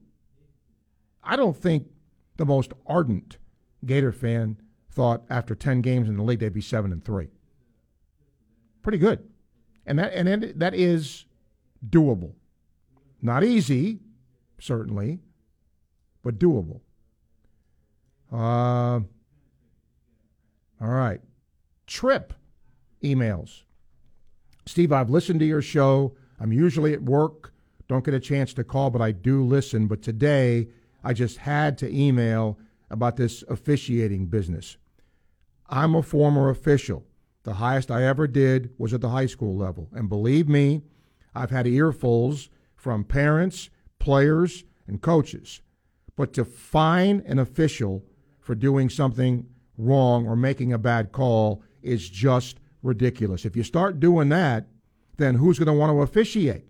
[1.23, 1.87] I don't think
[2.35, 3.37] the most ardent
[3.85, 4.57] Gator fan
[4.91, 7.29] thought after ten games in the league they'd be seven and three.
[8.81, 9.27] Pretty good,
[9.85, 11.25] and that and that is
[11.89, 12.33] doable.
[13.21, 14.01] Not easy,
[14.59, 15.19] certainly,
[16.23, 16.81] but doable.
[18.31, 18.99] Uh,
[20.81, 21.21] all right.
[21.87, 22.33] Trip
[23.01, 23.61] emails.
[24.65, 26.15] Steve, I've listened to your show.
[26.39, 27.53] I'm usually at work,
[27.87, 29.87] don't get a chance to call, but I do listen.
[29.87, 30.69] But today,
[31.03, 32.57] I just had to email
[32.89, 34.77] about this officiating business.
[35.69, 37.05] I'm a former official.
[37.43, 39.89] The highest I ever did was at the high school level.
[39.93, 40.83] And believe me,
[41.35, 45.61] I've had earfuls from parents, players, and coaches.
[46.15, 48.05] But to fine an official
[48.39, 49.45] for doing something
[49.77, 53.45] wrong or making a bad call is just ridiculous.
[53.45, 54.67] If you start doing that,
[55.17, 56.65] then who's going to want to officiate?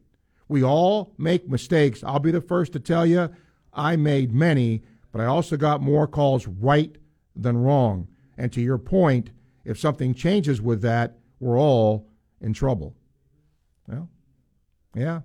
[0.47, 2.03] We all make mistakes.
[2.03, 3.29] I'll be the first to tell you
[3.73, 6.95] I made many, but I also got more calls right
[7.35, 8.07] than wrong.
[8.37, 9.31] And to your point,
[9.65, 12.07] if something changes with that, we're all
[12.41, 12.95] in trouble.
[13.87, 14.09] Well,
[14.95, 15.21] yeah.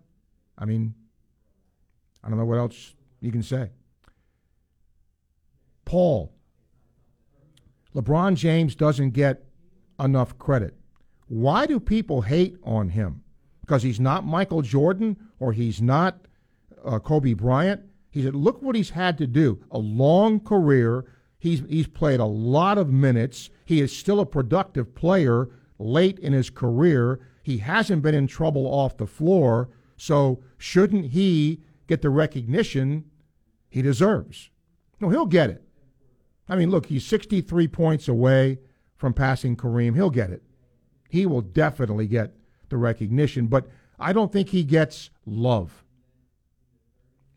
[0.57, 0.95] I mean,
[2.23, 3.71] I don't know what else you can say.
[5.85, 6.33] Paul,
[7.95, 9.45] LeBron James doesn't get
[9.99, 10.78] enough credit.
[11.29, 13.23] Why do people hate on him?
[13.61, 16.27] Because he's not Michael Jordan or he's not
[16.85, 17.83] uh, Kobe Bryant.
[18.11, 19.63] He said, look what he's had to do.
[19.71, 21.05] A long career.
[21.39, 23.51] He's, he's played a lot of minutes.
[23.65, 25.49] He is still a productive player
[25.79, 27.21] late in his career.
[27.43, 29.69] He hasn't been in trouble off the floor.
[29.97, 33.05] So shouldn't he get the recognition
[33.69, 34.51] he deserves?
[35.01, 35.63] No, he'll get it.
[36.49, 38.59] I mean, look, he's 63 points away
[38.97, 39.95] from passing Kareem.
[39.95, 40.43] He'll get it.
[41.09, 42.35] He will definitely get
[42.69, 43.67] the recognition, but
[43.99, 45.85] I don't think he gets love.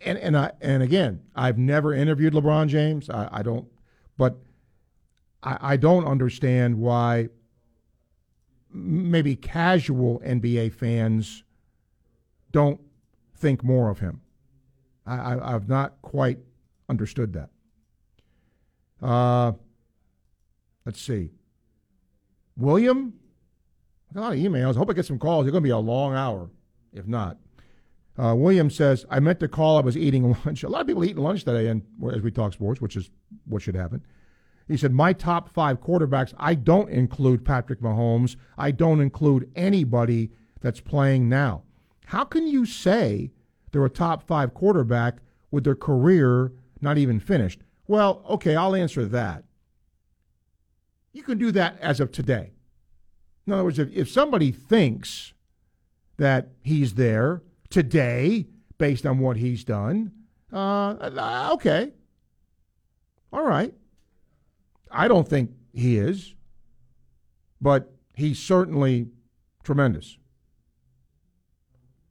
[0.04, 3.10] And and I and again, I've never interviewed LeBron James.
[3.10, 3.68] I, I don't,
[4.18, 4.38] but
[5.44, 7.30] I, I don't understand why
[8.74, 11.44] maybe casual NBA fans
[12.52, 12.80] don't
[13.36, 14.22] think more of him.
[15.06, 16.40] I, I, I've not quite
[16.90, 17.50] understood that.
[19.02, 19.54] Uh,
[20.86, 21.32] let's see.
[22.56, 23.14] William,
[24.16, 24.76] a lot of emails.
[24.76, 25.46] I hope I get some calls.
[25.46, 26.50] It's going to be a long hour,
[26.94, 27.38] if not.
[28.18, 29.78] Uh, William says, I meant to call.
[29.78, 30.64] I was eating lunch.
[30.64, 31.84] A lot of people eating lunch today, and
[32.14, 33.10] as we talk sports, which is
[33.46, 34.04] what should happen.
[34.68, 38.36] He said, My top five quarterbacks, I don't include Patrick Mahomes.
[38.58, 40.32] I don't include anybody
[40.62, 41.64] that's playing now.
[42.06, 43.32] How can you say
[43.72, 45.18] they're a top five quarterback
[45.50, 46.52] with their career
[46.82, 47.62] not even finished?
[47.88, 49.44] Well, okay, I'll answer that.
[51.14, 52.52] You can do that as of today.
[53.46, 55.34] In other words, if, if somebody thinks
[56.18, 60.12] that he's there today based on what he's done,
[60.52, 61.92] uh, okay.
[63.34, 63.74] All right.
[64.92, 66.36] I don't think he is,
[67.62, 69.08] but he's certainly
[69.64, 70.18] tremendous.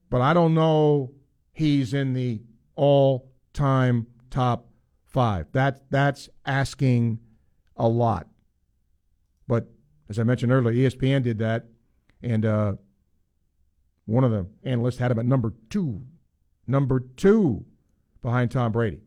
[0.09, 1.13] But I don't know
[1.53, 2.41] he's in the
[2.75, 4.69] all time top
[5.05, 5.47] five.
[5.53, 7.21] That, that's asking
[7.77, 8.27] a lot.
[9.47, 9.69] But
[10.11, 11.67] as I mentioned earlier, ESPN did that,
[12.21, 12.73] and uh,
[14.07, 16.03] one of the analysts had him at number two.
[16.67, 17.65] Number two
[18.21, 19.03] behind Tom Brady.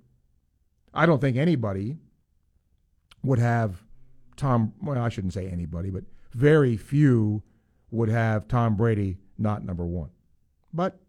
[0.94, 1.98] I don't think anybody
[3.22, 3.84] would have
[4.38, 7.44] Tom, well, I shouldn't say anybody, but very few
[7.92, 10.10] would have Tom Brady not number one.
[10.74, 11.00] But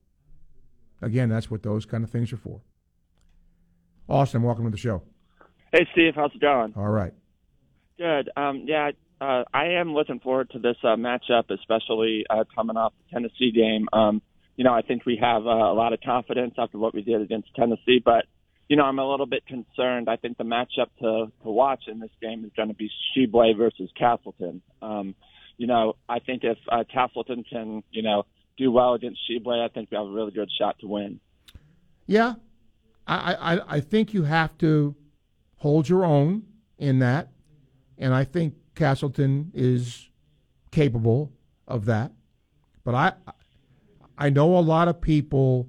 [1.00, 2.60] again, that's what those kind of things are for.
[4.08, 5.02] Austin, welcome to the show.
[5.72, 6.74] Hey, Steve, how's it going?
[6.76, 7.12] All right.
[7.96, 8.30] Good.
[8.36, 8.90] Um, yeah,
[9.24, 13.52] uh, I am looking forward to this uh, matchup, especially uh, coming off the Tennessee
[13.52, 13.88] game.
[13.92, 14.20] Um,
[14.56, 17.20] you know, I think we have uh, a lot of confidence after what we did
[17.22, 18.26] against Tennessee, but
[18.68, 20.08] you know, I'm a little bit concerned.
[20.08, 23.56] I think the matchup to to watch in this game is going to be Tshiebwe
[23.56, 24.62] versus Castleton.
[24.80, 25.14] Um,
[25.56, 28.24] you know, I think if uh, Castleton can, you know,
[28.56, 31.20] do well against Tshiebwe, I think we have a really good shot to win.
[32.06, 32.34] Yeah,
[33.06, 34.94] I, I I think you have to
[35.56, 36.44] hold your own
[36.78, 37.28] in that,
[37.98, 40.08] and I think Castleton is
[40.70, 41.32] capable
[41.66, 42.12] of that.
[42.84, 43.12] But I
[44.18, 45.68] I know a lot of people,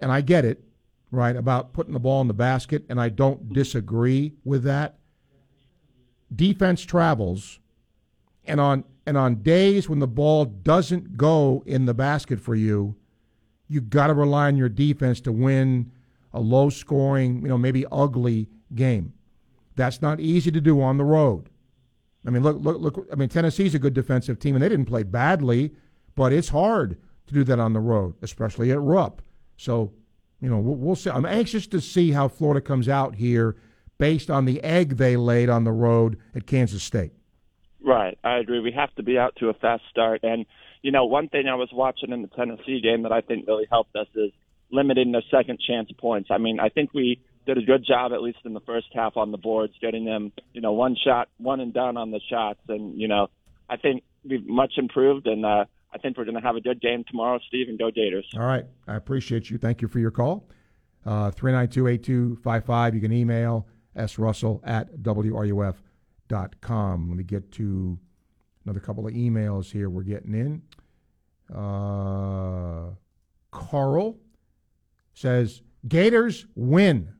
[0.00, 0.62] and I get it
[1.10, 4.98] right, about putting the ball in the basket, and I don't disagree with that.
[6.34, 7.58] Defense travels,
[8.44, 12.94] and on and on days when the ball doesn't go in the basket for you,
[13.66, 15.90] you got to rely on your defense to win
[16.34, 19.14] a low scoring, you know, maybe ugly game.
[19.76, 21.48] That's not easy to do on the road.
[22.26, 23.08] I mean, look, look, look.
[23.12, 25.72] I mean, Tennessee's a good defensive team, and they didn't play badly,
[26.14, 29.22] but it's hard to do that on the road, especially at Rupp.
[29.56, 29.92] So
[30.40, 31.10] you know, we'll, we'll see.
[31.10, 33.56] I'm anxious to see how Florida comes out here
[33.98, 37.12] based on the egg they laid on the road at Kansas State.
[37.82, 38.60] Right, I agree.
[38.60, 40.20] We have to be out to a fast start.
[40.22, 40.46] And,
[40.82, 43.66] you know, one thing I was watching in the Tennessee game that I think really
[43.70, 44.30] helped us is
[44.70, 46.28] limiting the second chance points.
[46.30, 49.16] I mean, I think we did a good job, at least in the first half
[49.16, 52.60] on the boards, getting them, you know, one shot, one and done on the shots.
[52.68, 53.28] And, you know,
[53.70, 55.26] I think we've much improved.
[55.26, 57.90] And, uh, I think we're going to have a good game tomorrow, Steve, and go
[57.90, 58.26] Gators.
[58.36, 58.66] All right.
[58.86, 59.56] I appreciate you.
[59.56, 60.46] Thank you for your call.
[61.06, 62.94] Uh, 392 8255.
[62.94, 65.78] You can email srussell at wruf.com.
[67.08, 67.98] Let me get to
[68.66, 70.60] another couple of emails here we're getting in.
[71.56, 72.90] Uh,
[73.50, 74.18] Carl
[75.14, 77.14] says Gators win.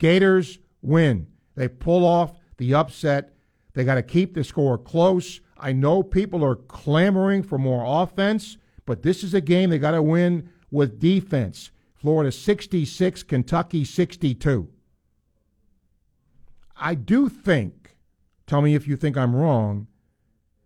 [0.00, 1.28] Gators win.
[1.54, 3.34] They pull off the upset.
[3.74, 5.40] They got to keep the score close.
[5.56, 9.92] I know people are clamoring for more offense, but this is a game they got
[9.92, 11.70] to win with defense.
[11.94, 14.68] Florida 66, Kentucky 62.
[16.76, 17.96] I do think,
[18.46, 19.86] tell me if you think I'm wrong,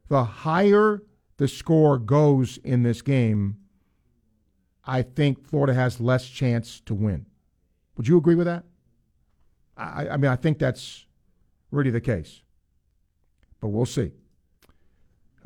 [0.09, 1.03] the higher
[1.39, 3.57] the score goes in this game,
[4.85, 7.26] I think Florida has less chance to win.
[7.97, 8.64] Would you agree with that?
[9.77, 11.07] I, I mean, I think that's
[11.70, 12.43] really the case.
[13.61, 14.12] But we'll see.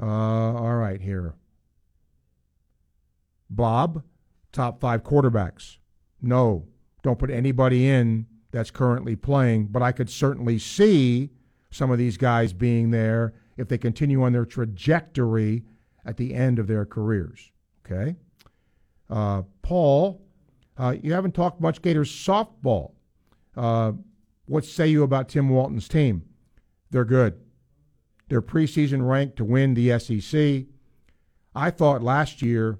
[0.00, 1.34] Uh, all right, here.
[3.50, 4.02] Bob,
[4.52, 5.78] top five quarterbacks.
[6.20, 6.66] No,
[7.02, 11.30] don't put anybody in that's currently playing, but I could certainly see
[11.70, 15.64] some of these guys being there if they continue on their trajectory
[16.04, 17.50] at the end of their careers.
[17.84, 18.16] Okay?
[19.10, 20.22] Uh, Paul,
[20.76, 22.92] uh, you haven't talked much Gators softball.
[24.48, 26.24] What say you about Tim Walton's team?
[26.90, 27.38] They're good.
[28.28, 30.66] They're preseason ranked to win the SEC.
[31.54, 32.78] I thought last year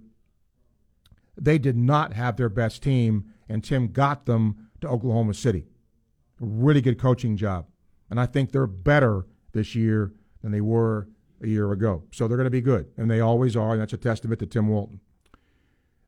[1.37, 5.67] they did not have their best team, and Tim got them to Oklahoma City.
[6.41, 7.67] A really good coaching job.
[8.11, 10.13] And I think they're better this year
[10.43, 11.09] than they were
[11.43, 12.05] a year ago.
[12.13, 14.47] So they're going to be good, and they always are, and that's a testament to
[14.47, 15.01] Tim Walton.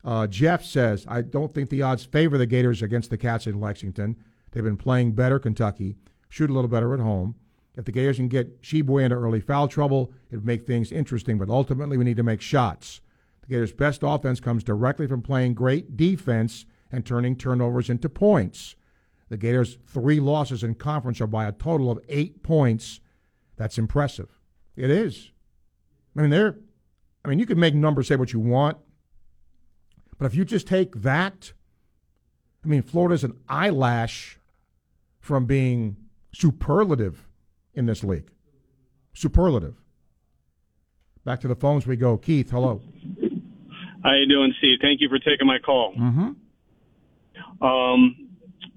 [0.03, 3.61] Uh, Jeff says, I don't think the odds favor the Gators against the Cats in
[3.61, 4.17] Lexington.
[4.51, 5.97] They've been playing better, Kentucky,
[6.29, 7.37] shoot a little better at home.
[7.77, 11.39] If the Gators can get Tshiebwe into early foul trouble, it would make things interesting.
[11.39, 13.01] But ultimately, we need to make shots.
[13.43, 18.75] The Gators' best offense comes directly from playing great defense and turning turnovers into points.
[19.29, 23.01] The Gators' three losses in conference are by a total of eight points.
[23.57, 24.41] That's impressive.
[24.77, 25.31] It is.
[26.17, 26.57] I mean, they're.
[27.25, 28.79] I mean, you can make numbers say what you want,
[30.19, 31.53] but if you just take that,
[32.65, 34.40] I mean, Florida's an eyelash
[35.21, 35.97] from being
[36.33, 37.29] superlative
[37.75, 38.31] in this league.
[39.13, 39.77] Superlative.
[41.25, 42.17] Back to the phones we go.
[42.17, 42.81] Keith, hello.
[44.03, 44.79] How you doing, Steve?
[44.81, 45.95] Thank you for taking my call.
[45.95, 47.65] Mm-hmm.
[47.65, 48.29] Um,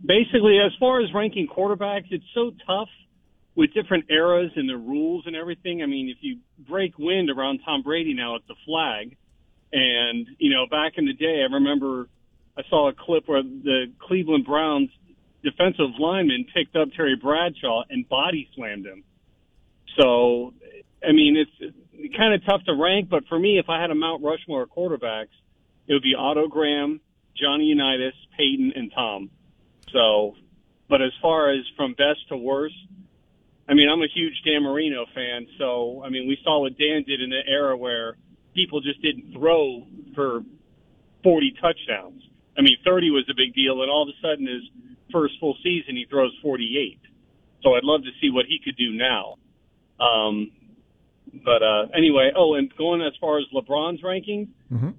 [0.06, 2.90] basically, as far as ranking quarterbacks, it's so tough
[3.56, 5.82] with different eras and the rules and everything.
[5.82, 9.16] I mean, if you break wind around Tom Brady now, it's a flag.
[9.72, 12.10] And, you know, back in the day, I remember
[12.58, 14.90] I saw a clip where the Cleveland Browns
[15.44, 19.04] defensive lineman picked up Terry Bradshaw and body slammed him.
[19.98, 20.54] So,
[21.08, 23.96] I mean, it's kind of tough to rank, but for me, if I had a
[23.96, 25.36] Mount Rushmore of quarterbacks,
[25.88, 27.02] it would be Otto Graham,
[27.36, 29.30] Johnny Unitas, Peyton, and Tom.
[29.92, 30.36] So,
[30.90, 32.76] but as far as from best to worst,
[33.68, 35.48] I mean, I'm a huge Dan Marino fan.
[35.58, 38.18] So, I mean, we saw what Dan did in the era where
[38.54, 40.42] people just didn't throw for
[41.24, 42.24] 40 touchdowns.
[42.58, 44.64] I mean, 30 was a big deal, and all of a sudden, his
[45.12, 47.00] first full season, he throws 48.
[47.62, 49.36] So I'd love to see what he could do now.
[50.00, 50.52] Um,
[51.46, 54.90] but uh, anyway, oh, and going as far as LeBron's rankings, mm-hmm.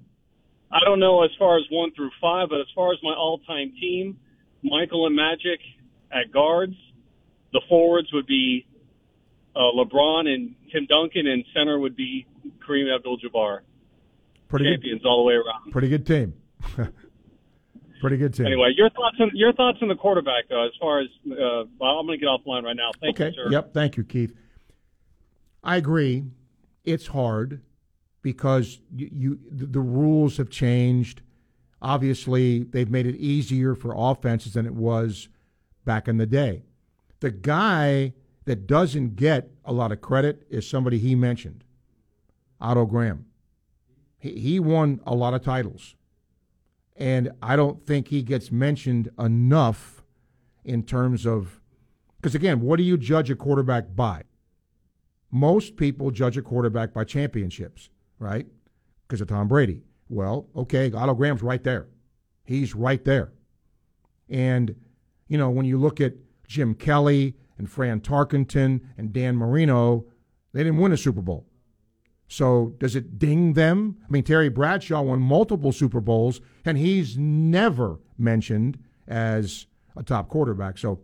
[0.71, 3.73] I don't know as far as one through five, but as far as my all-time
[3.79, 4.17] team,
[4.63, 5.59] Michael and Magic
[6.11, 6.75] at guards.
[7.53, 8.65] The forwards would be
[9.55, 12.25] uh, LeBron and Tim Duncan, and center would be
[12.67, 13.59] Kareem Abdul-Jabbar.
[14.49, 15.71] Pretty good Champions good, all the way around.
[15.71, 16.33] Pretty good team.
[18.01, 18.45] pretty good team.
[18.45, 20.65] Anyway, your thoughts on your thoughts on the quarterback though.
[20.65, 22.91] As far as uh, I'm going to get offline right now.
[23.01, 23.29] Thank okay.
[23.29, 23.51] you, sir.
[23.51, 23.73] Yep.
[23.73, 24.33] Thank you, Keith.
[25.63, 26.25] I agree.
[26.83, 27.61] It's hard
[28.21, 31.21] because you, you the rules have changed.
[31.81, 35.29] Obviously, they've made it easier for offenses than it was
[35.83, 36.63] back in the day.
[37.19, 38.13] The guy
[38.45, 41.63] that doesn't get a lot of credit is somebody he mentioned,
[42.61, 43.25] Otto Graham.
[44.17, 45.95] He, he won a lot of titles.
[46.95, 50.03] And I don't think he gets mentioned enough
[50.63, 51.59] in terms of,
[52.17, 54.23] because again, what do you judge a quarterback by?
[55.31, 57.89] Most people judge a quarterback by championships,
[58.19, 58.47] right?
[59.07, 59.83] Because of Tom Brady.
[60.07, 61.87] Well, okay, Otto Graham's right there.
[62.45, 63.33] He's right there.
[64.29, 64.75] And,
[65.27, 66.13] you know, when you look at
[66.47, 70.05] Jim Kelly and Fran Tarkenton and Dan Marino,
[70.53, 71.45] they didn't win a Super Bowl.
[72.27, 73.97] So does it ding them?
[74.03, 80.29] I mean, Terry Bradshaw won multiple Super Bowls, and he's never mentioned as a top
[80.29, 80.77] quarterback.
[80.77, 80.99] So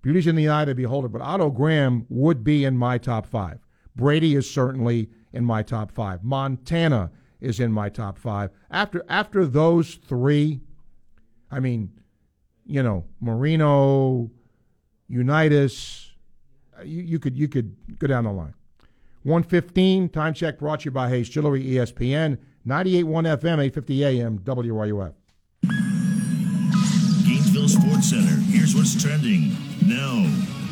[0.00, 3.26] beauty's in the eye of the beholder, but Otto Graham would be in my top
[3.26, 3.58] five.
[3.96, 6.22] Brady is certainly in my top five.
[6.22, 7.10] Montana
[7.40, 8.50] is in my top five.
[8.70, 10.60] After after those three,
[11.50, 11.90] I mean,
[12.64, 14.30] you know, Marino,
[15.08, 16.12] Unitas,
[16.84, 18.54] you, you could you could go down the line.
[19.24, 25.14] 115, time check brought to you by Hayes Jewelry, ESPN, 98.1 FM, 850 AM, WRUF.
[27.26, 28.40] Gainesville Sports Center.
[28.50, 30.14] Here's what's trending now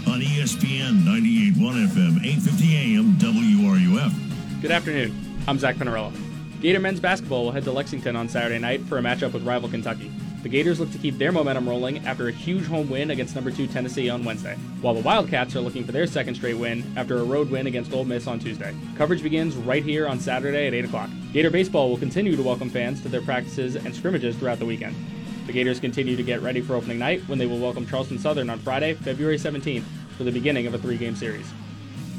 [0.07, 4.63] on ESPN 98.1 FM, 850 AM, WRUF.
[4.63, 5.39] Good afternoon.
[5.49, 6.13] I'm Zach Pinarello.
[6.61, 9.69] Gator men's basketball will head to Lexington on Saturday night for a matchup with rival
[9.69, 10.11] Kentucky.
[10.47, 13.51] The Gators look to keep their momentum rolling after a huge home win against number
[13.51, 17.19] 2 Tennessee on Wednesday, while the Wildcats are looking for their second straight win after
[17.19, 18.73] a road win against Ole Miss on Tuesday.
[18.97, 21.11] Coverage begins right here on Saturday at 8 o'clock.
[21.33, 24.95] Gator baseball will continue to welcome fans to their practices and scrimmages throughout the weekend.
[25.49, 28.49] The Gators continue to get ready for opening night when they will welcome Charleston Southern
[28.49, 29.83] on Friday, February 17th,
[30.17, 31.53] for the beginning of a three game series.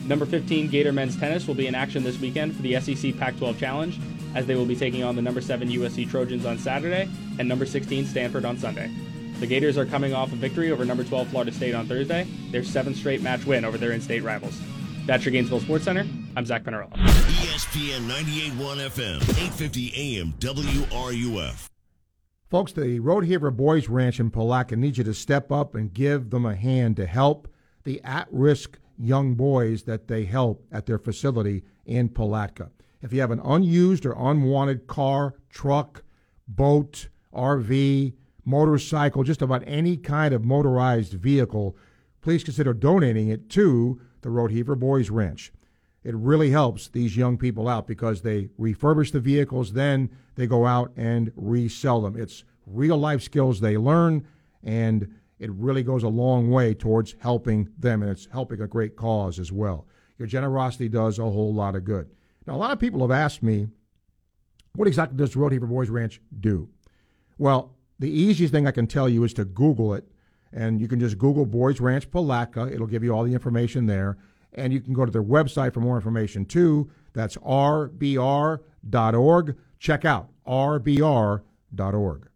[0.05, 3.37] Number 15 Gator men's tennis will be in action this weekend for the SEC Pac
[3.37, 3.97] 12 Challenge,
[4.35, 7.09] as they will be taking on the number 7 USC Trojans on Saturday
[7.39, 8.91] and number 16 Stanford on Sunday.
[9.39, 12.63] The Gators are coming off a victory over number 12 Florida State on Thursday, their
[12.63, 14.59] seventh straight match win over their in state rivals.
[15.05, 16.05] That's your Gainesville Sports Center.
[16.35, 16.91] I'm Zach Pinarello.
[16.93, 21.69] ESPN 98.1 FM, 850 AM, WRUF.
[22.49, 26.29] Folks, the Road Rodeheaver Boys Ranch in Palatka needs you to step up and give
[26.29, 27.47] them a hand to help
[27.83, 32.71] the at risk young boys that they help at their facility in Palatka.
[33.07, 36.03] If you have an unused or unwanted car, truck,
[36.45, 38.13] boat, RV,
[38.43, 41.77] motorcycle, just about any kind of motorized vehicle,
[42.19, 45.53] please consider donating it to the Rodeheaver Boys Ranch.
[46.03, 50.65] It really helps these young people out because they refurbish the vehicles, then they go
[50.65, 52.17] out and resell them.
[52.19, 54.27] It's real life skills they learn,
[54.65, 58.97] and it really goes a long way towards helping them, and it's helping a great
[58.97, 59.87] cause as well.
[60.17, 62.09] Your generosity does a whole lot of good.
[62.47, 63.67] Now, a lot of people have asked me
[64.75, 66.69] What exactly does Rodeheaver Boys Ranch do?
[67.37, 70.07] Well, the easiest thing I can tell you is to Google it,
[70.53, 72.71] and you can just Google Boys Ranch Palatka.
[72.71, 74.17] It'll give you all the information there,
[74.53, 76.89] and you can go to their website for more information too.
[77.13, 78.61] That's rbr.org.
[79.79, 82.29] Check out rbr.org.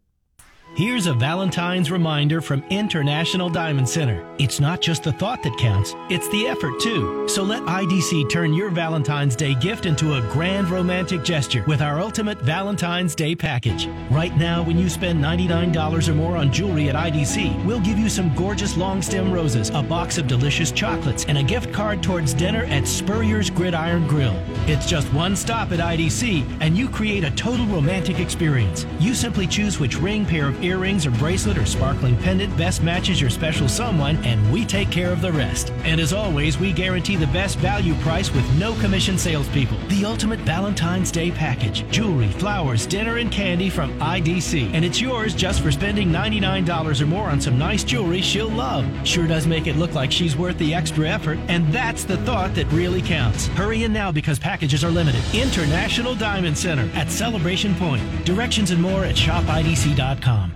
[0.73, 4.25] Here's a Valentine's reminder from International Diamond Center.
[4.39, 7.27] It's not just the thought that counts, it's the effort too.
[7.27, 11.99] So let IDC turn your Valentine's Day gift into a grand romantic gesture with our
[11.99, 13.87] ultimate Valentine's Day package.
[14.09, 18.07] Right now, when you spend $99 or more on jewelry at IDC, we'll give you
[18.07, 22.33] some gorgeous long stem roses, a box of delicious chocolates, and a gift card towards
[22.33, 24.41] dinner at Spurrier's Gridiron Grill.
[24.67, 28.85] It's just one stop at IDC, and you create a total romantic experience.
[29.01, 33.19] You simply choose which ring, pair of earrings or bracelet or sparkling pendant best matches
[33.19, 35.71] your special someone, and we take care of the rest.
[35.83, 39.77] And as always, we guarantee the best value price with no commission salespeople.
[39.87, 44.71] The ultimate Valentine's Day package jewelry, flowers, dinner, and candy from IDC.
[44.73, 48.85] And it's yours just for spending $99 or more on some nice jewelry she'll love.
[49.07, 52.55] Sure does make it look like she's worth the extra effort, and that's the thought
[52.55, 53.47] that really counts.
[53.47, 55.23] Hurry in now because packages are limited.
[55.33, 58.03] International Diamond Center at Celebration Point.
[58.25, 60.50] Directions and more at shopidc.com.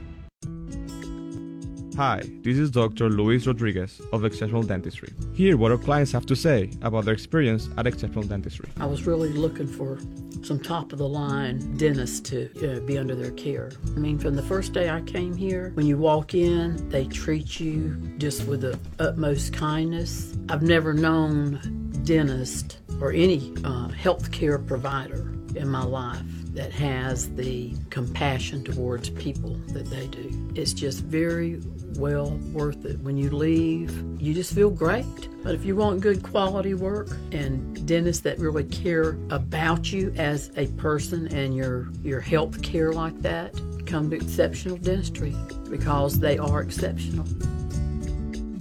[1.98, 3.10] Hi, this is Dr.
[3.10, 5.14] Luis Rodriguez of Exceptional Dentistry.
[5.34, 8.68] Hear what our clients have to say about their experience at Exceptional Dentistry.
[8.78, 9.98] I was really looking for
[10.44, 13.72] some top of the line dentists to uh, be under their care.
[13.96, 17.62] I mean, from the first day I came here, when you walk in, they treat
[17.62, 20.38] you just with the utmost kindness.
[20.50, 26.22] I've never known dentist or any uh, health care provider in my life
[26.54, 30.52] that has the compassion towards people that they do.
[30.56, 31.62] It's just very
[31.98, 33.00] well worth it.
[33.00, 33.92] When you leave,
[34.22, 35.06] you just feel great.
[35.44, 40.52] But if you want good quality work and dentists that really care about you as
[40.58, 43.54] a person and your your health care like that,
[43.86, 45.36] come to Exceptional Dentistry
[45.70, 47.26] because they are exceptional.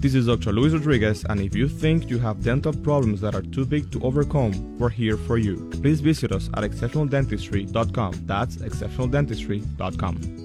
[0.04, 0.52] This is Dr.
[0.52, 4.02] Luis Rodriguez, and if you think you have dental problems that are too big to
[4.02, 5.70] overcome, we're here for you.
[5.80, 8.12] Please visit us at exceptionaldentistry.com.
[8.26, 10.43] That's exceptionaldentistry.com.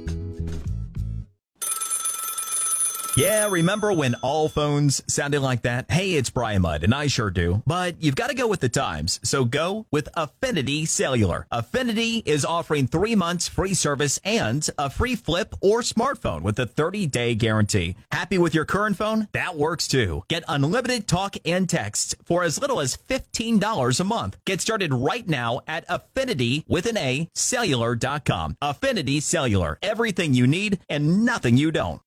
[3.20, 5.92] Yeah, remember when all phones sounded like that?
[5.92, 7.62] Hey, it's Brian Mudd, and I sure do.
[7.68, 11.46] But you've got to go with the times, so go with Affinity Cellular.
[11.52, 16.66] Affinity is offering three months free service and a free flip or smartphone with a
[16.66, 17.98] 30 day guarantee.
[18.10, 19.28] Happy with your current phone?
[19.34, 20.24] That works too.
[20.30, 24.38] Get unlimited talk and texts for as little as $15 a month.
[24.46, 28.56] Get started right now at Affinity with an A cellular.com.
[28.62, 29.78] Affinity Cellular.
[29.82, 32.02] Everything you need and nothing you don't.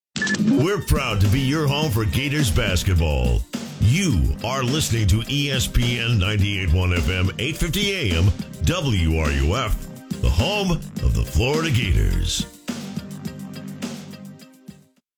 [0.50, 3.42] We're proud to be your home for Gators basketball.
[3.80, 8.24] You are listening to ESPN 981 FM 850 AM
[8.64, 12.46] WRUF, the home of the Florida Gators.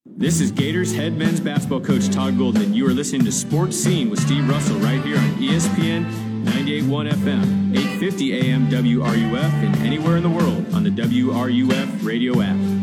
[0.07, 2.73] This is Gators head men's basketball coach Todd Golden.
[2.73, 6.05] You are listening to Sports Scene with Steve Russell right here on ESPN
[6.45, 12.74] 98.1 FM, 850 AM WRUF, and anywhere in the world on the WRUF radio app.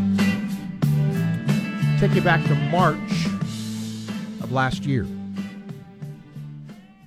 [2.02, 3.26] Take you back to March
[4.42, 5.06] of last year.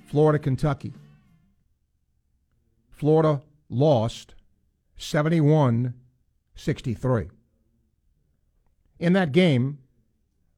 [0.06, 0.94] Florida, Kentucky.
[2.88, 4.34] Florida lost
[4.96, 5.92] 71
[6.54, 7.28] 63.
[8.98, 9.80] In that game,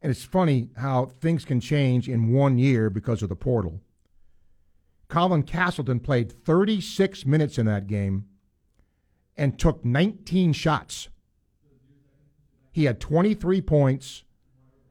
[0.01, 3.81] and it's funny how things can change in one year because of the portal.
[5.09, 8.27] Colin Castleton played 36 minutes in that game
[9.37, 11.09] and took 19 shots.
[12.71, 14.23] He had 23 points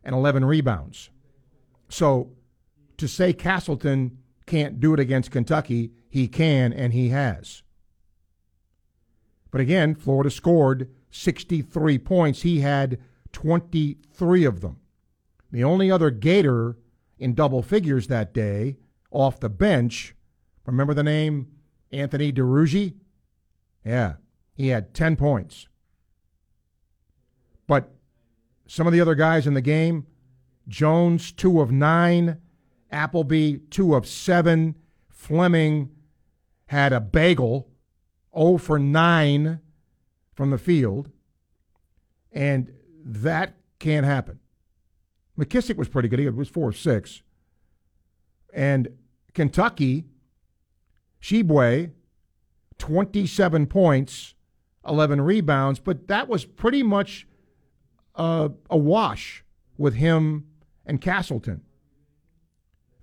[0.08, 1.10] and 11 rebounds.
[1.90, 2.32] So
[2.96, 7.62] to say Castleton can't do it against Kentucky, he can and he has.
[9.52, 12.42] But again, Florida scored 63 points.
[12.44, 13.00] He had
[13.34, 14.80] 23 of them.
[15.52, 16.78] The only other Gator
[17.20, 18.78] in double figures that day
[19.12, 20.16] off the bench,
[20.66, 21.48] remember the name
[21.92, 22.94] Anthony Duruji?
[23.84, 24.16] Yeah,
[24.54, 25.68] he had 10 points.
[27.68, 27.92] But
[28.68, 30.06] some of the other guys in the game,
[30.68, 32.40] Jones, two of nine,
[32.92, 34.76] Appleby, two of seven,
[35.10, 35.90] Fleming
[36.68, 37.70] had a bagel,
[38.38, 39.60] 0 for 9
[40.34, 41.10] from the field,
[42.32, 42.72] and
[43.04, 44.40] that can't happen.
[45.38, 46.20] McKissick was pretty good.
[46.20, 47.22] He was 4 of 6.
[48.54, 48.90] And
[49.34, 50.06] Kentucky,
[51.22, 51.92] Tshiebwe,
[52.78, 54.36] 27 points,
[54.88, 57.28] 11 rebounds, but that was pretty much
[58.18, 59.46] uh, a wash
[59.78, 60.48] with him
[60.86, 61.62] and Castleton.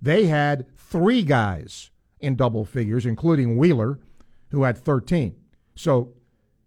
[0.01, 1.89] They had three guys
[2.19, 3.99] in double figures, including Wheeler,
[4.51, 5.35] who had 13.
[5.75, 6.13] So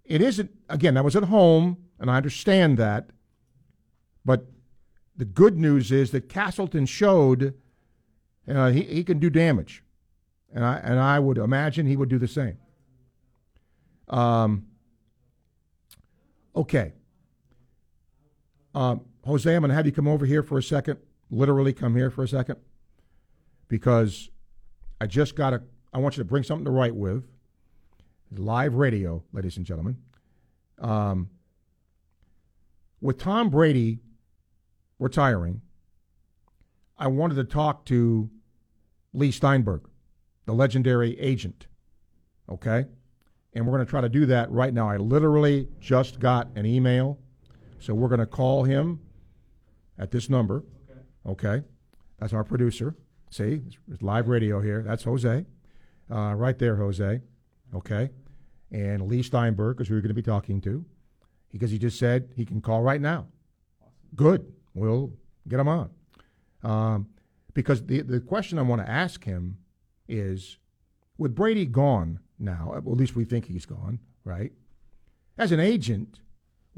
[0.04, 3.10] it isn't, again, that was at home, and I understand that.
[4.24, 4.46] But
[5.16, 7.54] the good news is that Castleton showed
[8.48, 9.84] uh, he, he can do damage.
[10.52, 12.56] And I, and I would imagine he would do the same.
[14.08, 14.66] Um,
[16.56, 16.94] okay.
[18.74, 20.98] Um, Jose, I'm going to have you come over here for a second.
[21.30, 22.56] Literally come here for a second.
[23.68, 24.30] Because
[25.00, 25.62] I just got to,
[25.92, 27.24] I want you to bring something to write with.
[28.30, 29.96] Live radio, ladies and gentlemen.
[30.78, 31.30] Um,
[33.00, 34.00] with Tom Brady
[34.98, 35.62] retiring,
[36.98, 38.28] I wanted to talk to
[39.12, 39.88] Leigh Steinberg,
[40.46, 41.66] the legendary agent.
[42.48, 42.86] Okay?
[43.54, 44.88] And we're going to try to do that right now.
[44.88, 47.18] I literally just got an email.
[47.80, 49.00] So we're going to call him
[49.98, 50.64] at this number.
[50.90, 51.00] Okay.
[51.26, 51.66] okay?
[52.18, 52.94] That's our producer.
[53.30, 53.60] See,
[53.90, 54.82] it's live radio here.
[54.82, 55.44] That's Jose.
[56.10, 57.20] Uh, right there, Jose.
[57.74, 58.10] Okay.
[58.70, 60.84] And Leigh Steinberg is who you're going to be talking to
[61.50, 63.26] because he just said he can call right now.
[64.14, 64.52] Good.
[64.74, 65.12] We'll
[65.46, 65.90] get him on.
[66.62, 67.08] Um,
[67.54, 69.58] because the, the question I want to ask him
[70.08, 70.58] is
[71.16, 74.52] with Brady gone now, at least we think he's gone, right?
[75.36, 76.20] As an agent,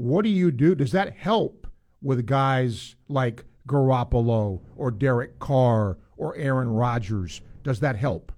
[0.01, 0.75] what do you do?
[0.75, 1.67] Does that help
[2.01, 7.43] with guys like Garoppolo or Derek Carr or Aaron Rodgers?
[7.63, 8.33] Does that help?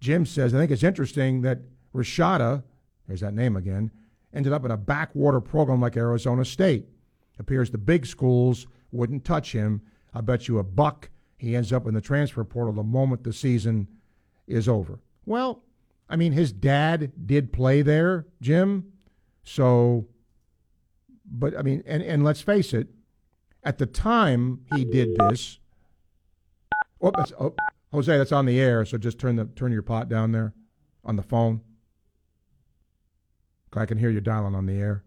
[0.00, 1.58] Jim says, I think it's interesting that
[1.94, 2.62] Rashada,
[3.06, 3.90] there's that name again,
[4.32, 6.86] ended up in a backwater program like Arizona State.
[7.38, 9.82] Appears the big schools wouldn't touch him.
[10.14, 13.34] I bet you a buck he ends up in the transfer portal the moment the
[13.34, 13.86] season
[14.46, 14.98] is over.
[15.26, 15.62] Well,
[16.08, 18.92] I mean, his dad did play there, Jim.
[19.44, 20.06] So,
[21.30, 22.88] but I mean, and, and let's face it,
[23.62, 25.58] at the time he did this,
[27.00, 27.54] oh, oh,
[27.92, 28.84] Jose, that's on the air.
[28.84, 30.54] So just turn the turn your pot down there
[31.04, 31.60] on the phone.
[33.74, 35.04] I can hear you dialing on the air.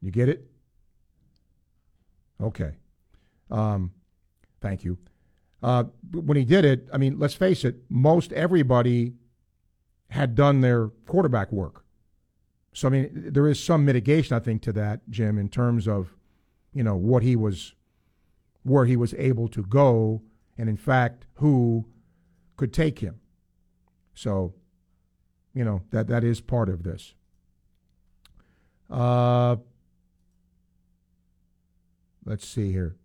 [0.00, 0.48] You get it?
[2.40, 2.76] Okay.
[3.50, 3.92] Um,
[4.60, 4.98] thank you.
[5.62, 9.14] Uh, when he did it, I mean, let's face it, most everybody
[10.10, 11.85] had done their quarterback work.
[12.76, 16.14] So, I mean, there is some mitigation, I think, to that, Jim, in terms of,
[16.74, 17.74] you know, what he was,
[18.64, 20.20] where he was able to go,
[20.58, 21.86] and in fact, who
[22.58, 23.18] could take him.
[24.12, 24.52] So,
[25.54, 27.14] you know, that, that is part of this.
[28.90, 29.56] Uh,
[32.26, 32.96] let's see here.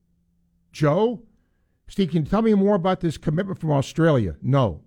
[0.73, 1.23] Joe,
[1.88, 4.35] Steve, can you tell me more about this commitment from Australia?
[4.41, 4.81] No,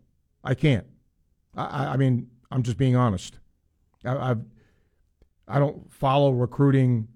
[0.45, 0.87] I can't.
[1.57, 3.39] I, I mean, I'm just being honest.
[4.05, 4.43] I, I've
[5.47, 7.09] I don't follow recruiting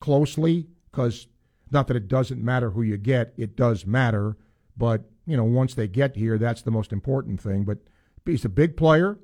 [0.00, 1.26] closely because
[1.70, 4.36] not that it doesn't matter who you get, it does matter.
[4.76, 7.64] But you know, once they get here, that's the most important thing.
[7.64, 7.78] But
[8.24, 9.18] he's a big player,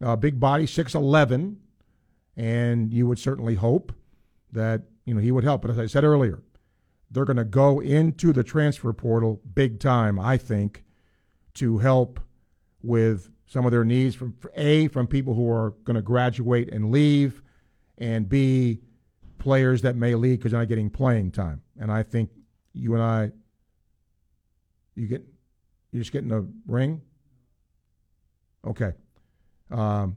[0.00, 1.58] a big body, six eleven,
[2.36, 3.92] and you would certainly hope
[4.52, 5.62] that you know he would help.
[5.62, 6.42] But as I said earlier,
[7.10, 10.84] they're going to go into the transfer portal big time, I think,
[11.54, 12.20] to help
[12.82, 16.92] with some of their needs from A, from people who are going to graduate and
[16.92, 17.42] leave,
[18.00, 18.80] and B,
[19.38, 21.62] players that may leave because they're not getting playing time.
[21.78, 22.30] And I think
[22.72, 23.30] you and I,
[24.94, 25.22] you get,
[25.92, 27.02] you're just getting a ring?
[28.66, 28.92] Okay.
[29.70, 30.16] Um,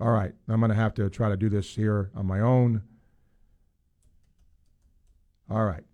[0.00, 0.32] all right.
[0.48, 2.82] I'm going to have to try to do this here on my own.
[5.50, 5.84] All right.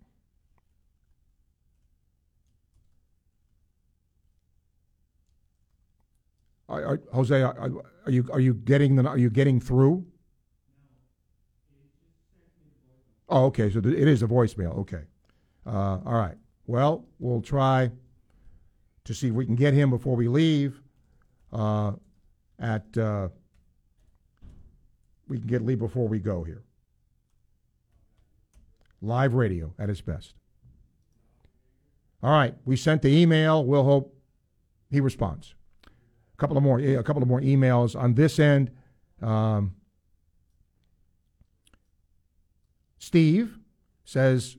[6.69, 7.71] Are, are, Jose, are,
[8.05, 10.05] are, you are you getting the are you getting through?
[13.29, 13.69] Oh, okay.
[13.69, 14.77] So it is a voicemail.
[14.79, 15.03] Okay.
[15.65, 16.35] Uh, all right.
[16.65, 17.91] Well, we'll try
[19.05, 20.81] to see if we can get him before we leave.
[21.51, 21.93] Uh,
[22.59, 23.29] at uh,
[25.27, 26.63] we can get Leigh before we go here.
[29.01, 30.33] Live radio at its best.
[32.21, 33.63] All right, we sent the email.
[33.63, 34.13] We'll hope
[34.91, 35.55] he responds.
[35.85, 38.71] A couple of more, a couple of more emails on this end.
[39.21, 39.75] Um,
[42.99, 43.57] Steve
[44.03, 44.57] says,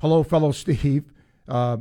[0.00, 1.10] "Hello, fellow Steve.
[1.48, 1.78] Uh,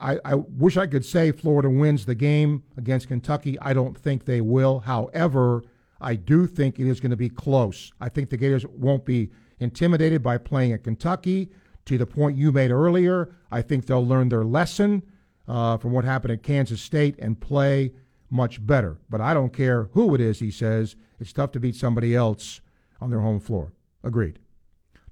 [0.00, 3.58] I, I wish I could say Florida wins the game against Kentucky.
[3.60, 4.80] I don't think they will.
[4.80, 5.62] However,
[6.00, 7.92] I do think it is going to be close.
[8.00, 11.50] I think the Gators won't be intimidated by playing at Kentucky.
[11.86, 15.02] To the point you made earlier, I think they'll learn their lesson
[15.48, 17.92] uh, from what happened at Kansas State and play
[18.30, 18.98] much better.
[19.08, 20.96] But I don't care who it is, he says.
[21.18, 22.60] It's tough to beat somebody else
[23.00, 23.72] on their home floor.
[24.04, 24.38] Agreed.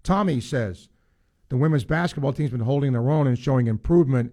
[0.07, 0.89] Tommy says
[1.49, 4.33] the women's basketball team's been holding their own and showing improvement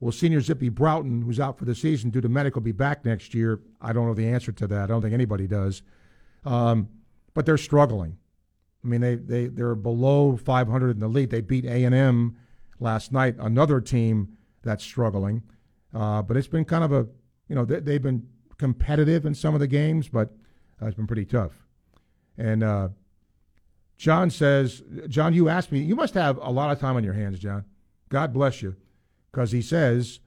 [0.00, 3.34] Will senior Zippy Broughton, who's out for the season due to medical, be back next
[3.34, 3.60] year?
[3.82, 4.84] I don't know the answer to that.
[4.84, 5.82] I don't think anybody does.
[6.46, 6.88] Um,
[7.34, 8.16] but they're struggling.
[8.82, 11.28] I mean, they, they, they're below 500 in the league.
[11.28, 12.34] They beat A&M
[12.78, 15.42] last night, another team that's struggling.
[15.92, 17.06] Uh, but it's been kind of a,
[17.48, 18.26] you know, they, have been
[18.56, 20.30] competitive in some of the games, but
[20.80, 21.52] uh, it's been pretty tough.
[22.38, 22.88] And uh,
[24.00, 27.12] John says, John, you asked me, you must have a lot of time on your
[27.12, 27.66] hands, John.
[28.08, 28.74] God bless you.
[29.30, 30.20] Because he says,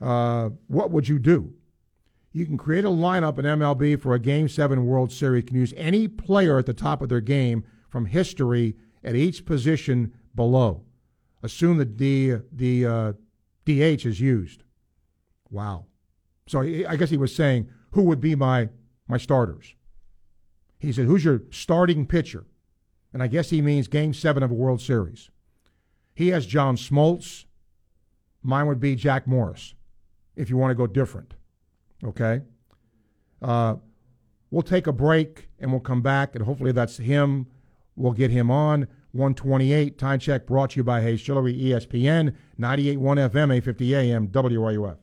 [0.00, 1.52] uh, what would you do?
[2.30, 5.42] You can create a lineup in MLB for a Game 7 World Series.
[5.42, 9.44] You can use any player at the top of their game from history at each
[9.44, 10.84] position below.
[11.42, 13.12] Assume that the, the uh,
[13.66, 14.62] DH is used.
[15.50, 15.86] Wow.
[16.46, 18.68] So I guess he was saying, who would be my,
[19.08, 19.74] my starters?
[20.78, 22.46] He said, who's your starting pitcher?
[23.12, 25.30] And I guess he means game seven of a World Series.
[26.14, 27.44] He has John Smoltz.
[28.42, 29.74] Mine would be Jack Morris,
[30.34, 31.34] if you want to go different.
[32.04, 32.40] Okay?
[33.40, 33.76] Uh,
[34.50, 37.46] we'll take a break and we'll come back, and hopefully that's him.
[37.96, 38.88] We'll get him on.
[39.12, 44.96] 128 time check brought to you by Hayes Jewelry, ESPN, 98.1 FM, 850 AM, WRUF.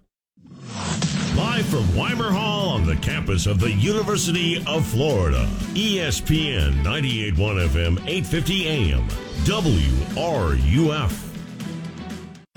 [1.40, 7.98] Live from Weimer Hall on the campus of the University of Florida, ESPN 98.1 FM,
[8.06, 9.08] 850 AM,
[9.46, 11.29] WRUF.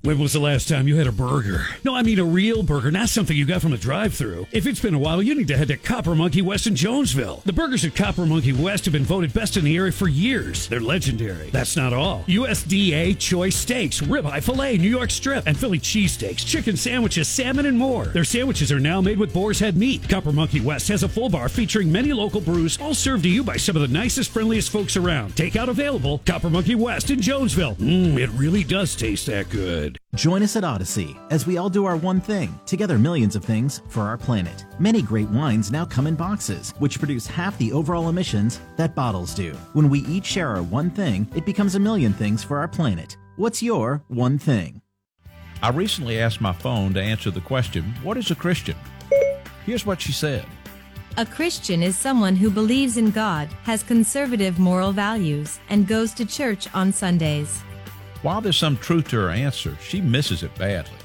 [0.06, 1.66] When was the last time you had a burger?
[1.86, 4.68] No, I mean a real burger, not something you got from a drive thru If
[4.68, 7.42] it's been a while, you need to head to Copper Monkey West in Jonesville.
[7.46, 10.68] The burgers at Copper Monkey West have been voted best in the area for years.
[10.68, 11.50] They're legendary.
[11.52, 12.26] That's not all.
[12.28, 17.78] USDA choice steaks, ribeye, filet, New York strip, and Philly cheesesteaks, chicken sandwiches, salmon, and
[17.78, 18.08] more.
[18.08, 20.10] Their sandwiches are now made with boar's head meat.
[20.10, 23.42] Copper Monkey West has a full bar featuring many local brews, all served to you
[23.42, 25.34] by some of the nicest, friendliest folks around.
[25.36, 26.18] Takeout available.
[26.26, 27.76] Copper Monkey West in Jonesville.
[27.76, 29.93] Mmm, it really does taste that good.
[30.16, 33.82] Join us at Odyssey as we all do our one thing, together millions of things
[33.90, 34.66] for our planet.
[34.80, 39.34] Many great wines now come in boxes, which produce half the overall emissions that bottles
[39.34, 39.54] do.
[39.74, 43.18] When we each share our one thing, it becomes a million things for our planet.
[43.36, 44.82] What's your one thing?
[45.62, 48.76] I recently asked my phone to answer the question, What is a Christian?
[49.66, 50.46] Here's what she said.
[51.16, 56.26] A Christian is someone who believes in God, has conservative moral values, and goes to
[56.26, 57.64] church on Sundays.
[58.24, 60.98] While there's some truth to her answer, she misses it badly.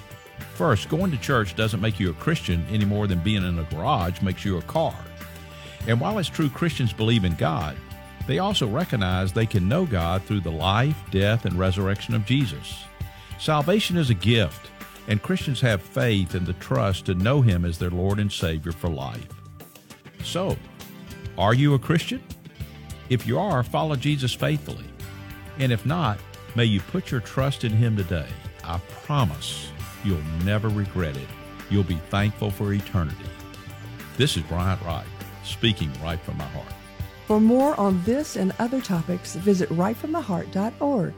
[0.55, 3.65] First, going to church doesn't make you a Christian any more than being in a
[3.65, 4.95] garage makes you a car.
[5.89, 7.77] And while it's true Christians believe in God,
[8.29, 12.85] they also recognize they can know God through the life, death, and resurrection of Jesus.
[13.41, 14.71] Salvation is a gift,
[15.09, 18.71] and Christians have faith and the trust to know Him as their Lord and Savior
[18.71, 19.29] for life.
[20.23, 20.57] So,
[21.37, 22.23] are you a Christian?
[23.09, 24.85] If you are, follow Jesus faithfully.
[25.59, 26.19] And if not,
[26.55, 28.27] May you put your trust in Him today.
[28.65, 29.71] I promise
[30.05, 31.29] you'll never regret it.
[31.71, 33.25] You'll be thankful for eternity.
[34.17, 35.07] This is Bryant Wright,
[35.45, 36.73] speaking right from my heart.
[37.27, 41.15] For more on this and other topics, visit rightfromtheheart.org.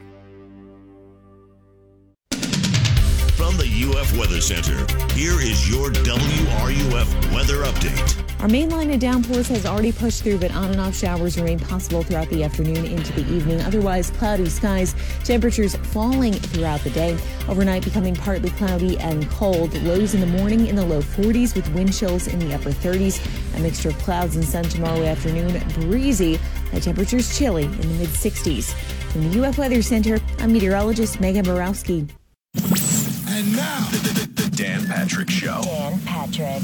[3.35, 4.77] From the UF Weather Center,
[5.13, 8.30] here is your WRUF weather update.
[8.41, 11.59] Our main line of downpours has already pushed through, but on and off showers remain
[11.59, 13.61] possible throughout the afternoon into the evening.
[13.61, 17.15] Otherwise, cloudy skies, temperatures falling throughout the day.
[17.47, 19.79] Overnight, becoming partly cloudy and cold.
[19.83, 23.23] Lows in the morning in the low 40s with wind chills in the upper 30s.
[23.57, 25.61] A mixture of clouds and sun tomorrow afternoon.
[25.75, 26.37] Breezy.
[26.71, 28.73] High temperatures chilly in the mid 60s.
[29.11, 32.07] From the UF Weather Center, I'm meteorologist Megan Borowski.
[32.55, 34.00] And now, the, the, the
[34.61, 35.59] Dan Patrick Show.
[35.63, 36.61] Dan Patrick.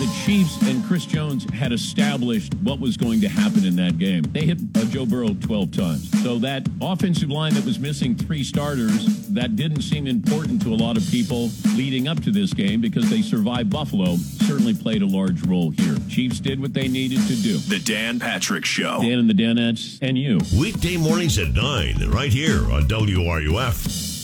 [0.00, 4.22] The Chiefs and Chris Jones had established what was going to happen in that game.
[4.22, 6.22] They hit uh, Joe Burrow 12 times.
[6.24, 10.74] So that offensive line that was missing three starters, that didn't seem important to a
[10.74, 15.06] lot of people leading up to this game because they survived Buffalo, certainly played a
[15.06, 15.94] large role here.
[16.08, 17.58] Chiefs did what they needed to do.
[17.58, 19.02] The Dan Patrick Show.
[19.02, 20.40] Dan and the Danettes and you.
[20.58, 24.15] Weekday mornings at 9, right here on WRUF.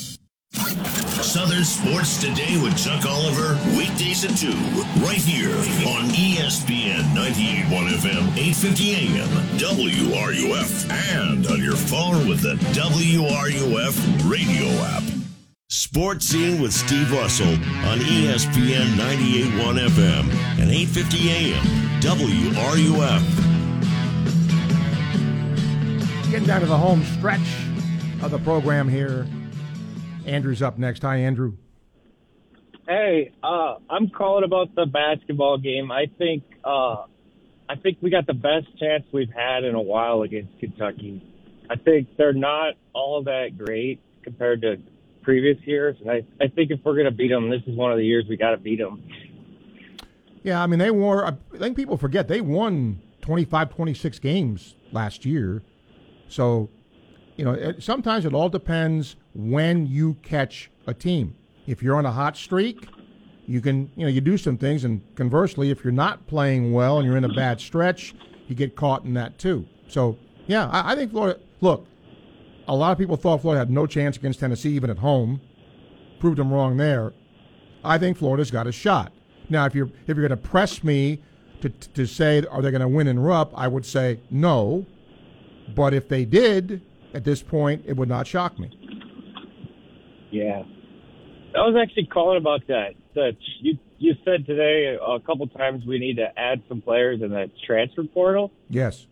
[1.23, 4.49] Southern Sports Today with Chuck Oliver, weekdays at 2,
[5.05, 5.55] right here
[5.89, 9.29] on ESPN 98.1 FM, 850 AM,
[9.59, 15.03] WRUF, and on your phone with the WRUF radio app.
[15.69, 20.31] Sports Scene with Steve Russell on ESPN 98.1 FM
[20.61, 21.65] and 850 AM,
[22.01, 23.23] WRUF.
[26.31, 27.41] Getting down to the home stretch
[28.23, 29.27] of the program here.
[30.27, 31.03] Andrew's up next.
[31.03, 31.57] Hi, Andrew.
[32.87, 35.93] Hey, uh, I'm calling about the basketball game.
[35.93, 37.05] I think uh,
[37.69, 41.23] I think we got the best chance we've had in a while against Kentucky.
[41.71, 44.77] I think they're not all that great compared to
[45.23, 47.93] previous years, and I, I think if we're going to beat them, this is one
[47.93, 49.03] of the years we got to beat them.
[50.43, 55.25] Yeah, I mean, they were, I think people forget, they won 25, 26 games last
[55.25, 55.63] year.
[56.29, 56.69] So,
[57.43, 61.35] you know, it, sometimes it all depends when you catch a team.
[61.67, 62.87] If you're on a hot streak,
[63.49, 64.85] you can, you know, you do some things.
[64.85, 68.15] And conversely, if you're not playing well and you're in a bad stretch,
[68.47, 69.67] you get caught in that too.
[69.89, 70.17] So,
[70.47, 71.89] yeah, I, I think Florida, look,
[72.69, 75.41] a lot of people thought Florida had no chance against Tennessee, even at home.
[76.21, 77.13] Proved them wrong there.
[77.83, 79.13] I think Florida's got a shot.
[79.51, 81.21] Now, if you're if you're going to press me
[81.61, 84.87] to to say are they going to win in Rupp, I would say no.
[85.75, 86.83] But if they did,
[87.15, 88.71] at this point, it would not shock me.
[90.31, 90.63] Yeah,
[91.55, 92.95] I was actually calling about that.
[93.15, 97.31] That you you said today a couple times we need to add some players in
[97.31, 98.51] that transfer portal.
[98.71, 99.07] Yes.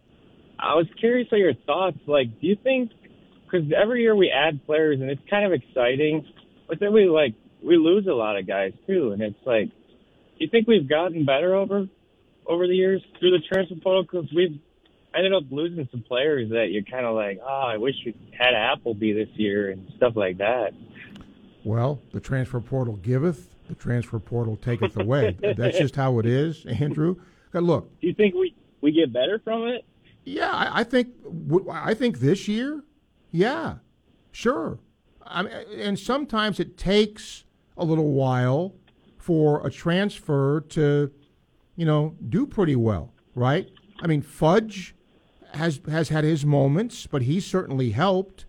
[0.58, 1.98] I was curious of your thoughts.
[2.06, 2.90] Like, do you think
[3.44, 6.26] because every year we add players and it's kind of exciting,
[6.68, 10.38] but then we like we lose a lot of guys too, and it's like, do
[10.38, 11.86] you think we've gotten better over
[12.46, 14.02] over the years through the transfer portal?
[14.02, 14.58] Because we've
[15.14, 18.54] ended up losing some players that you're kind of like, oh, I wish we had
[18.54, 20.72] Appleby this year and stuff like that.
[21.64, 25.36] Well, the transfer portal giveth, the transfer portal taketh away.
[25.56, 27.16] That's just how it is, Andrew.
[27.52, 29.84] Look, Do you think we we get better from it?
[30.24, 31.08] Yeah, I, I think
[31.70, 32.84] I think this year,
[33.30, 33.76] yeah,
[34.30, 34.78] sure.
[35.26, 37.44] I mean, and sometimes it takes
[37.76, 38.74] a little while
[39.18, 41.10] for a transfer to,
[41.76, 43.68] you know, do pretty well, right?
[44.02, 44.94] I mean, Fudge
[45.54, 48.44] has has had his moments, but he certainly helped.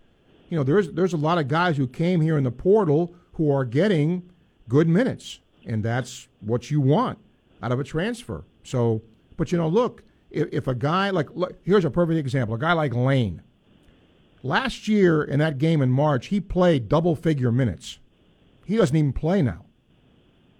[0.48, 3.50] You know, there's there's a lot of guys who came here in the portal who
[3.50, 4.30] are getting
[4.68, 7.18] good minutes, and that's what you want
[7.62, 8.44] out of a transfer.
[8.64, 9.02] So,
[9.36, 12.58] but you know, look, if, if a guy like look, here's a perfect example, a
[12.58, 13.42] guy like Lane.
[14.42, 18.00] Last year in that game in March, he played double figure minutes.
[18.64, 19.66] He doesn't even play now.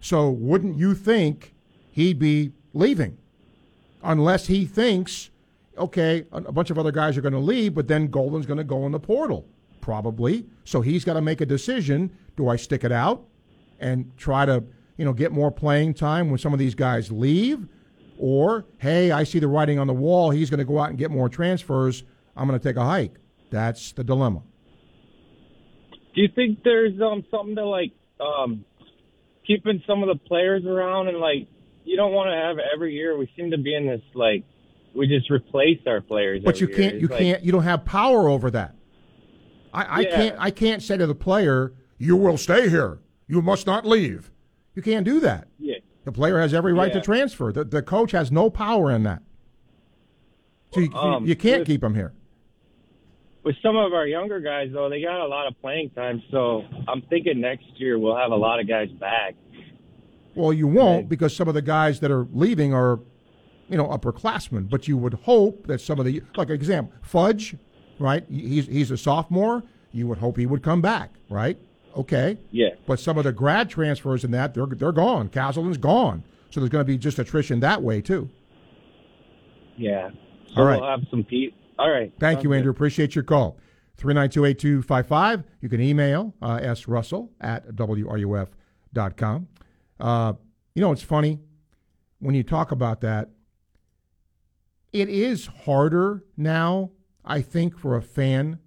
[0.01, 1.55] So wouldn't you think
[1.91, 3.19] he'd be leaving?
[4.03, 5.31] Unless he thinks,
[5.77, 8.65] okay, a bunch of other guys are going to leave, but then Golden's going to
[8.65, 9.47] go in the portal.
[9.81, 10.47] Probably.
[10.65, 12.17] So he's got to make a decision.
[12.37, 13.25] Do I stick it out
[13.81, 14.63] and try to,
[14.97, 17.67] you know, get more playing time when some of these guys leave?
[18.19, 20.31] Or, hey, I see the writing on the wall.
[20.31, 22.05] He's going to go out and get more transfers.
[22.37, 23.17] I'm going to take a hike.
[23.51, 24.43] That's the dilemma.
[26.15, 28.65] Do you think there's um something to like um
[29.47, 31.49] keeping some of the players around and like
[31.85, 34.45] you don't want to have every year we seem to be in this like
[34.95, 36.43] we just replace our players.
[36.45, 36.91] But you every year.
[36.91, 37.01] can't.
[37.01, 37.43] You It's like- can't.
[37.45, 38.75] You don't have power over that.
[39.75, 40.17] I, I Yeah.
[40.17, 40.37] can't.
[40.39, 42.99] I can't say to the player, "You will stay here.
[43.29, 44.31] You must not leave."
[44.75, 45.49] You can't do that.
[45.59, 45.77] Yeah.
[46.05, 47.01] The player has every right Yeah.
[47.01, 47.53] to transfer.
[47.53, 49.23] The, the coach has no power in that.
[50.73, 52.13] So you, Um, you can't with- keep them here.
[53.45, 56.65] With some of our younger guys though, they got a lot of playing time, so
[56.87, 59.35] I'm thinking next year we'll have a lot of guys back.
[60.37, 63.01] Well, you won't because some of the guys that are leaving are,
[63.69, 64.69] you know, upperclassmen.
[64.69, 67.57] But you would hope that some of the, like example, Fudge,
[67.99, 68.25] right?
[68.31, 69.63] He's he's a sophomore.
[69.93, 71.59] You would hope he would come back, right?
[71.97, 72.39] Okay.
[72.51, 72.71] Yeah.
[72.87, 75.29] But some of the grad transfers and that they're they're gone.
[75.29, 76.25] Castleton's gone.
[76.51, 78.29] So there's going to be just attrition that way too.
[79.77, 80.11] Yeah.
[80.55, 80.81] So All right.
[80.81, 81.55] we'll have some Pete.
[81.79, 82.13] All right.
[82.21, 82.57] Thank Sounds you, good.
[82.57, 82.71] Andrew.
[82.71, 83.59] Appreciate your call.
[83.99, 85.45] 392-8255.
[85.61, 89.49] You can email uh, srussell at wruf.com.
[90.01, 90.33] Uh,
[90.75, 91.39] you know, it's funny
[92.19, 93.31] when you talk about that.
[94.93, 96.91] It is harder now,
[97.25, 98.59] I think, for a fan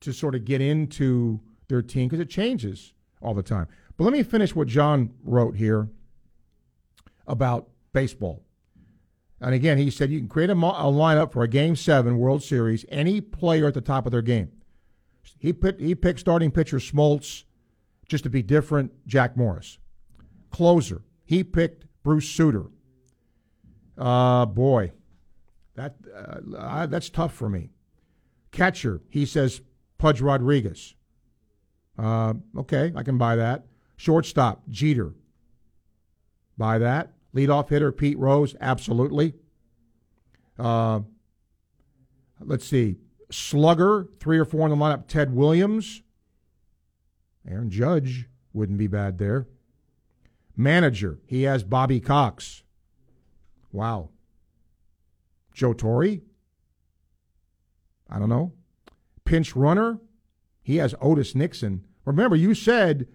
[0.00, 3.66] to sort of get into their team because it changes all the time.
[3.96, 5.88] But let me finish what John wrote here
[7.26, 8.42] about baseball.
[9.40, 12.18] And again, he said you can create a, mo- a lineup for a Game Seven
[12.18, 12.84] World Series.
[12.88, 14.50] Any player at the top of their game.
[15.38, 17.44] He put he picked starting pitcher Smoltz,
[18.08, 18.92] just to be different.
[19.06, 19.78] Jack Morris,
[20.50, 21.02] closer.
[21.24, 22.66] He picked Bruce Sutter.
[23.96, 24.92] Uh, boy,
[25.74, 25.96] that
[26.56, 27.70] uh, that's tough for me.
[28.50, 29.60] Catcher, he says
[29.98, 30.94] Pudge Rodriguez.
[31.98, 33.66] Uh, okay, I can buy that.
[33.96, 35.14] Shortstop, Jeter.
[36.56, 37.12] Buy that.
[37.34, 39.34] Leadoff hitter, Pete Rose, absolutely.
[40.58, 41.00] Uh,
[42.40, 42.96] let's see.
[43.30, 46.02] Slugger, three or four in the lineup, Ted Williams.
[47.48, 49.48] Aaron Judge wouldn't be bad there.
[50.56, 52.62] Manager, he has Bobby Cox.
[53.72, 54.10] Wow.
[55.54, 56.18] Joe Torre?
[58.10, 58.52] I don't know.
[59.24, 60.00] Pinch runner,
[60.62, 61.84] he has Otis Nixon.
[62.04, 63.06] Remember, you said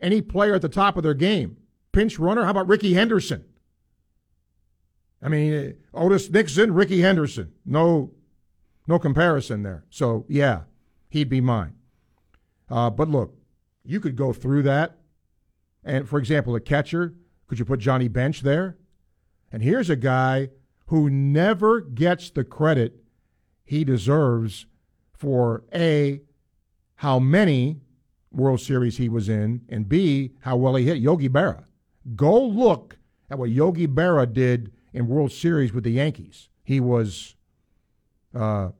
[0.00, 1.56] any player at the top of their game.
[1.92, 3.44] Pinch runner, how about Rickey Henderson?
[5.22, 7.52] I mean, Otis Nixon, Rickey Henderson.
[7.64, 8.12] No,
[8.86, 9.84] no comparison there.
[9.88, 10.62] So yeah,
[11.08, 11.74] he'd be mine.
[12.68, 13.34] Uh, but look,
[13.84, 14.98] you could go through that,
[15.82, 17.14] and for example, a catcher,
[17.46, 18.76] could you put Johnny Bench there?
[19.52, 20.50] And here's a guy
[20.86, 23.02] who never gets the credit
[23.64, 24.66] he deserves
[25.12, 26.20] for a
[26.96, 27.80] how many
[28.30, 31.64] World Series he was in, and b how well he hit Yogi Berra.
[32.14, 32.98] Go look
[33.30, 36.48] at what Yogi Berra did in World Series with the Yankees.
[36.62, 37.36] He was
[38.34, 38.70] uh,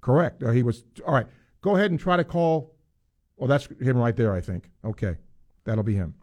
[0.00, 0.42] correct.
[0.42, 1.26] Uh, he was all right.
[1.62, 2.74] Go ahead and try to call.
[3.36, 4.32] Well, that's him right there.
[4.32, 4.70] I think.
[4.84, 5.16] Okay,
[5.64, 6.14] that'll be him.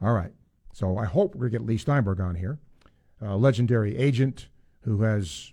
[0.00, 0.32] All right.
[0.72, 2.58] So I hope gonna get Leigh Steinberg on here,
[3.20, 4.48] a legendary agent
[4.82, 5.52] who has,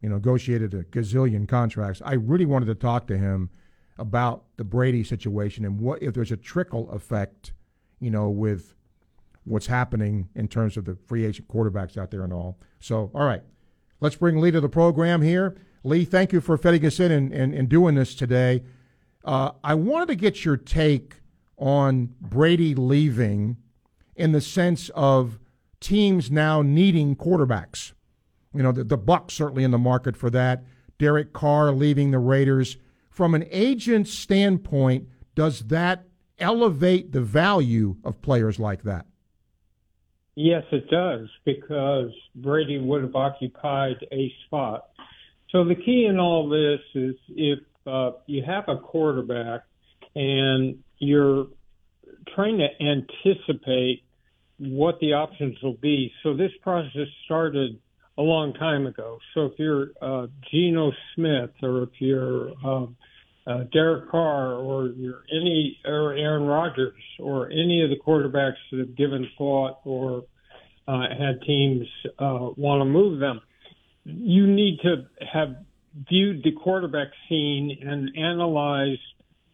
[0.00, 2.00] you know, negotiated a gazillion contracts.
[2.04, 3.50] I really wanted to talk to him
[3.98, 7.52] about the Brady situation and what if there's a trickle effect,
[8.00, 8.74] you know, with
[9.44, 12.58] what's happening in terms of the free agent quarterbacks out there and all.
[12.78, 13.42] So, all right,
[14.00, 15.56] let's bring Leigh to the program here.
[15.82, 18.62] Leigh, thank you for fitting us in and, and, and doing this today.
[19.24, 21.16] Uh, I wanted to get your take
[21.58, 23.56] on Brady leaving
[24.16, 25.38] in the sense of
[25.80, 27.92] teams now needing quarterbacks.
[28.54, 30.64] You know, the, the Bucs certainly in the market for that.
[30.98, 32.76] Derek Carr leaving the Raiders.
[33.10, 36.04] From an agent standpoint, does that
[36.38, 39.06] elevate the value of players like that?
[40.34, 44.88] Yes, it does, because Brady would have occupied a spot.
[45.50, 49.62] So the key in all this is if uh, you have a quarterback
[50.14, 51.48] and you're
[52.34, 54.04] trying to anticipate
[54.60, 56.12] what the options will be.
[56.22, 57.78] So this process started
[58.18, 59.18] a long time ago.
[59.34, 62.96] So if you're uh, Geno Smith or if you're um,
[63.46, 68.80] uh, Derek Carr or you're any or Aaron Rodgers or any of the quarterbacks that
[68.80, 70.24] have given thought or
[70.86, 71.86] uh, had teams
[72.18, 73.40] uh, want to move them,
[74.04, 75.56] you need to have
[76.08, 79.00] viewed the quarterback scene and analyzed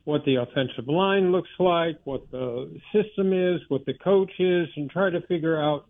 [0.06, 4.88] what the offensive line looks like, what the system is, what the coach is, and
[4.88, 5.86] try to figure out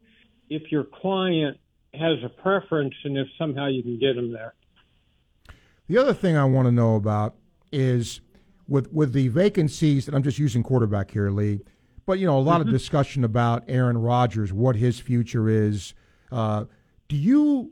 [0.49, 1.59] if your client
[1.93, 4.55] has a preference and if somehow you can get them there.
[5.89, 7.35] The other thing I want to know about
[7.71, 8.23] is
[8.67, 11.61] with with the vacancies, and I'm just using quarterback here, Leigh.
[12.07, 12.71] But you know, a lot mm-hmm.
[12.71, 15.93] of discussion about Aaron Rodgers, what his future is.
[16.33, 16.65] Uh,
[17.09, 17.71] do you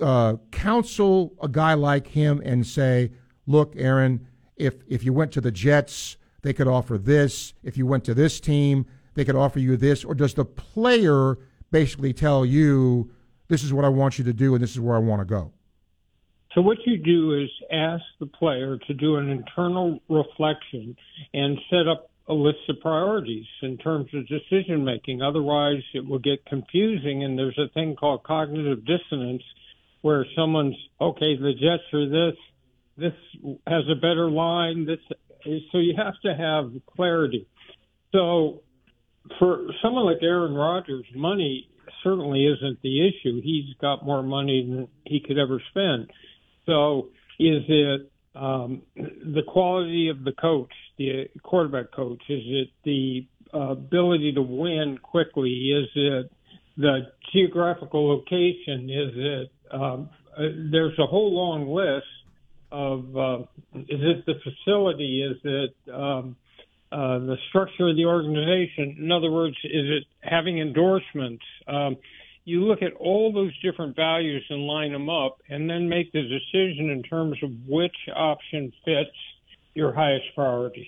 [0.00, 3.12] uh, counsel a guy like him and say,
[3.46, 4.26] "Look, Aaron,
[4.60, 7.54] if if you went to the Jets, they could offer this.
[7.62, 11.38] If you went to this team, they could offer you this." Or does the player
[11.70, 13.10] basically tell you,
[13.48, 15.24] "This is what I want you to do, and this is where I want to
[15.24, 15.52] go"?
[16.54, 20.96] So what you do is ask the player to do an internal reflection
[21.32, 25.22] and set up a list of priorities in terms of decision making.
[25.22, 29.42] Otherwise, it will get confusing, and there's a thing called cognitive dissonance
[30.02, 32.36] where someone's okay, the Jets are this,
[33.00, 33.14] this
[33.66, 34.86] has a better line.
[34.86, 34.98] This
[35.72, 37.46] so you have to have clarity.
[38.12, 38.62] So
[39.38, 41.68] for someone like Aaron Rodgers, money
[42.02, 43.40] certainly isn't the issue.
[43.42, 46.10] He's got more money than he could ever spend.
[46.66, 47.08] So
[47.38, 52.22] is it um, the quality of the coach, the quarterback coach?
[52.28, 55.50] Is it the ability to win quickly?
[55.50, 56.30] Is it
[56.76, 57.00] the
[57.32, 58.90] geographical location?
[58.90, 62.06] Is it um, uh, there's a whole long list
[62.72, 63.38] of uh,
[63.74, 65.22] is it the facility?
[65.22, 66.36] Is it um,
[66.92, 68.96] uh, the structure of the organization?
[68.98, 71.44] In other words, is it having endorsements?
[71.66, 71.96] Um,
[72.44, 76.22] you look at all those different values and line them up, and then make the
[76.22, 79.10] decision in terms of which option fits
[79.74, 80.86] your highest priorities.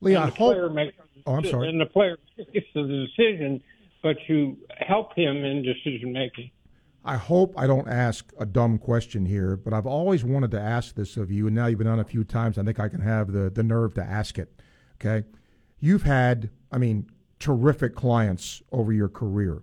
[0.00, 0.54] Leigh, and I the hope.
[0.54, 0.94] player makes
[1.26, 1.68] Oh, I'm sorry.
[1.68, 3.62] and the player makes the decision,
[4.02, 6.50] but you help him in decision making.
[7.04, 10.94] I hope I don't ask a dumb question here, but I've always wanted to ask
[10.94, 12.58] this of you, and now you've been on a few times.
[12.58, 14.60] I think I can have the, the nerve to ask it.
[14.96, 15.26] Okay.
[15.78, 17.08] You've had, I mean,
[17.38, 19.62] terrific clients over your career,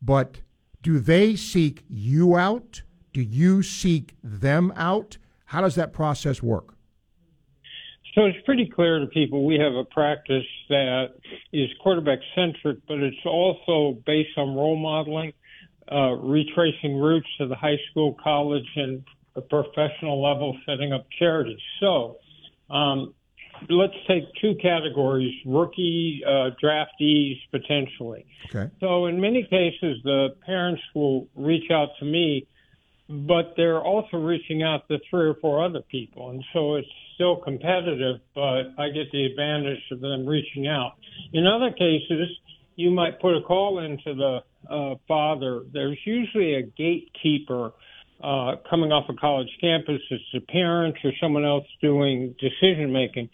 [0.00, 0.40] but
[0.82, 2.82] do they seek you out?
[3.12, 5.18] Do you seek them out?
[5.46, 6.74] How does that process work?
[8.14, 11.14] So it's pretty clear to people we have a practice that
[11.52, 15.32] is quarterback centric, but it's also based on role modeling,
[15.90, 19.02] uh, retracing roots to the high school, college, and
[19.34, 21.58] the professional level, setting up charities.
[21.80, 22.18] So
[22.70, 23.14] um,
[23.68, 28.26] let's take two categories rookie uh, draftees potentially.
[28.54, 28.70] Okay.
[28.80, 32.46] So in many cases, the parents will reach out to me,
[33.08, 36.30] but they're also reaching out to three or four other people.
[36.30, 40.92] And so it's still competitive, but I get the advantage of them reaching out.
[41.32, 42.28] In other cases,
[42.76, 44.40] you might put a call into the
[44.70, 45.62] uh, father.
[45.72, 47.72] There's usually a gatekeeper
[48.22, 50.00] uh, coming off a college campus.
[50.10, 53.28] It's a parent or someone else doing decision making.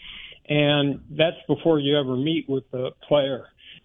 [0.49, 3.45] And that's before you ever meet with the player.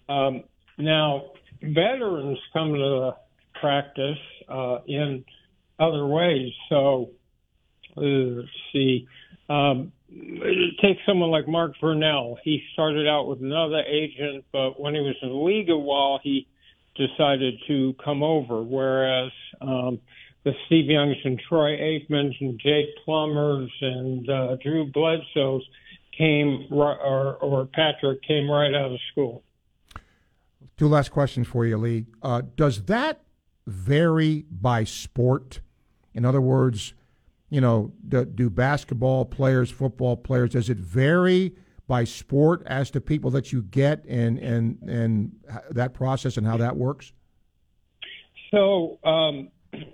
[0.09, 0.43] Um,
[0.77, 1.31] now,
[1.61, 3.11] veterans come to the
[3.59, 4.17] practice
[4.49, 5.23] uh, in
[5.79, 6.51] other ways.
[6.69, 7.11] So,
[7.95, 9.07] let's see.
[9.47, 9.91] Um,
[10.81, 12.37] take someone like Mark Brunell.
[12.43, 16.19] He started out with another agent, but when he was in the league a while,
[16.23, 16.47] he
[16.95, 18.61] decided to come over.
[18.61, 19.31] Whereas
[19.61, 19.99] um,
[20.43, 25.63] the Steve Youngs and Troy Aikmans and Jake Plummers and uh, Drew Bledsoes
[26.17, 29.43] came, or, or Patrick came right out of school.
[30.77, 32.05] Two last questions for you, Leigh.
[32.21, 33.21] Uh, does that
[33.65, 35.61] vary by sport?
[36.13, 36.93] In other words,
[37.49, 41.55] you know, do, do basketball players, football players, does it vary
[41.87, 45.31] by sport as to people that you get and and and
[45.71, 47.13] that process and how that works?
[48.51, 49.49] So um,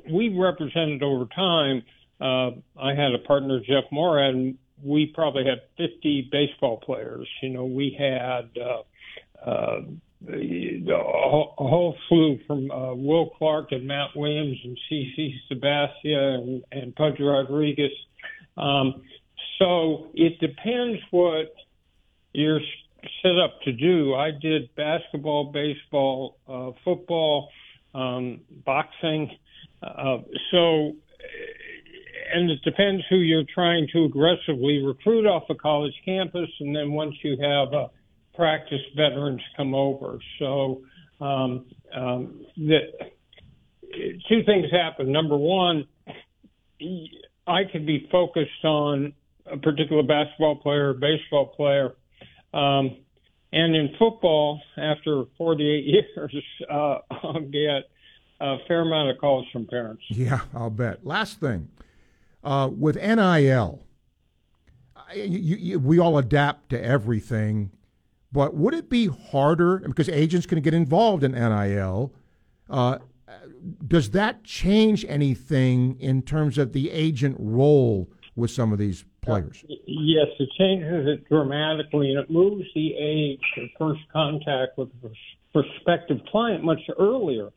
[0.09, 1.83] we represented over time.
[2.19, 7.27] Uh, I had a partner, Jeff Moorad, and we probably had 50 baseball players.
[7.41, 9.81] You know, we had uh, uh,
[10.27, 11.03] a
[11.57, 17.19] whole slew from uh, Will Clark and Matt Williams and CC Sabathia and, and Pudge
[17.19, 17.91] Rodriguez.
[18.57, 19.01] Um,
[19.57, 21.53] so it depends what
[22.33, 22.59] you're
[23.21, 24.13] set up to do.
[24.13, 27.49] I did basketball, baseball, uh, football,
[27.93, 29.31] um, boxing.
[29.81, 30.17] Uh,
[30.51, 30.93] so,
[32.33, 36.91] and it depends who you're trying to aggressively recruit off a college campus, and then
[36.91, 37.89] once you have a
[38.35, 40.19] practice veterans come over.
[40.39, 40.81] So
[41.19, 42.79] um, um, the,
[44.29, 45.11] two things happen.
[45.11, 45.85] Number one,
[47.47, 49.13] I could be focused on
[49.45, 51.93] a particular basketball player or baseball player.
[52.53, 52.97] Um,
[53.53, 56.35] and in football, after 48 years,
[56.69, 57.89] uh, I'll get
[58.39, 60.03] a fair amount of calls from parents.
[60.09, 61.05] Yeah, I'll bet.
[61.05, 61.69] Last thing,
[62.43, 63.83] uh, with NIL,
[65.15, 67.71] you, you, we all adapt to everything,
[68.31, 72.13] but would it be harder because agents can get involved in NIL?
[72.69, 72.99] Uh,
[73.85, 79.25] does that change anything in terms of the agent role with some of these uh,
[79.25, 79.63] players?
[79.67, 85.11] Yes, it changes it dramatically, and it moves the age of first contact with the
[85.53, 87.49] prospective client much earlier.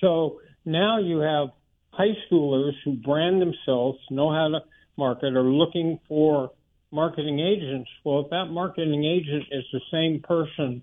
[0.00, 1.48] So now you have
[1.90, 4.60] high schoolers who brand themselves, know how to
[4.96, 6.52] market, are looking for
[6.90, 7.88] marketing agents.
[8.04, 10.82] Well, if that marketing agent is the same person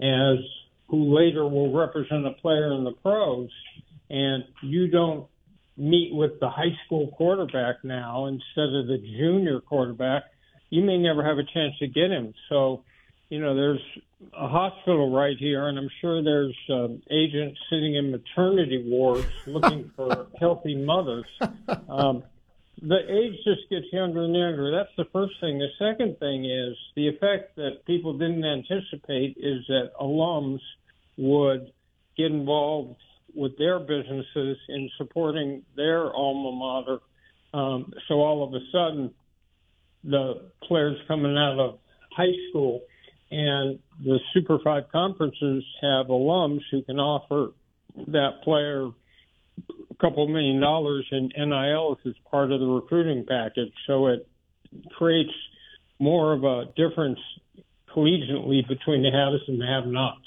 [0.00, 0.38] as
[0.88, 3.50] who later will represent a player in the pros,
[4.08, 5.26] and you don't
[5.76, 10.24] meet with the high school quarterback now instead of the junior quarterback,
[10.70, 12.34] you may never have a chance to get him.
[12.48, 12.84] So,
[13.28, 13.80] you know, there's
[14.32, 19.90] a hospital right here, and I'm sure there's um, agents sitting in maternity wards looking
[19.94, 21.26] for healthy mothers.
[21.88, 22.22] Um,
[22.82, 24.70] the age just gets younger and younger.
[24.70, 25.58] That's the first thing.
[25.58, 30.60] The second thing is the effect that people didn't anticipate is that alums
[31.16, 31.72] would
[32.16, 32.96] get involved
[33.36, 36.98] with their businesses in supporting their alma mater.
[37.54, 39.14] Um, so all of a sudden,
[40.02, 41.78] the players coming out of
[42.16, 42.80] high school
[43.30, 47.52] and the Super Five conferences have alums who can offer
[48.08, 53.72] that player a couple million dollars in NIL as part of the recruiting package.
[53.86, 54.28] So it
[54.96, 55.32] creates
[55.98, 57.18] more of a difference
[57.94, 60.20] collegiately between the haves and the have-nots.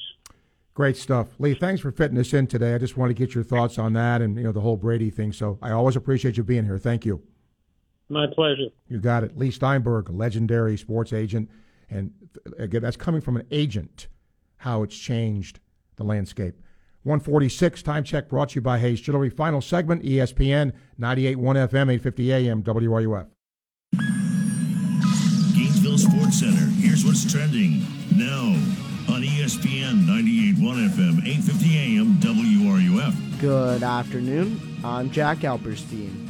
[0.80, 1.56] Great stuff, Leigh.
[1.56, 2.73] Thanks for fitting us in today.
[2.73, 5.10] I just want to get your thoughts on that and you know the whole Brady
[5.10, 5.34] thing.
[5.34, 6.77] So I always appreciate you being here.
[6.77, 7.22] Thank you.
[8.07, 8.68] My pleasure.
[8.88, 9.38] You got it.
[9.38, 11.49] Leigh Steinberg, legendary sports agent
[11.89, 12.14] And
[12.57, 14.07] again, that's coming from an agent,
[14.56, 15.60] how it's changed
[15.97, 16.56] the landscape.
[17.03, 19.30] 146 time check brought to you by Hayes Jewelry.
[19.30, 23.27] Final segment, ESPN 98.1 FM, 850 AM, WRUF.
[25.53, 26.72] Gainesville Sports Center.
[26.80, 27.85] Here's what's trending
[28.15, 28.89] now on
[29.49, 33.39] ESPN 98.1 FM, 850 AM, WRUF.
[33.41, 34.61] Good afternoon.
[34.84, 36.27] I'm Jack Alperstein.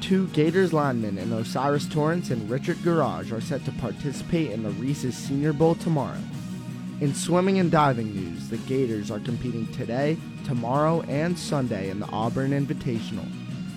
[0.00, 4.70] Two Gators linemen in O'Cyrus Torrence and Richard Gouraige are set to participate in the
[4.70, 6.18] Reese's Senior Bowl tomorrow.
[7.00, 12.08] In swimming and diving news, the Gators are competing today, tomorrow, and Sunday in the
[12.08, 13.30] Auburn Invitational.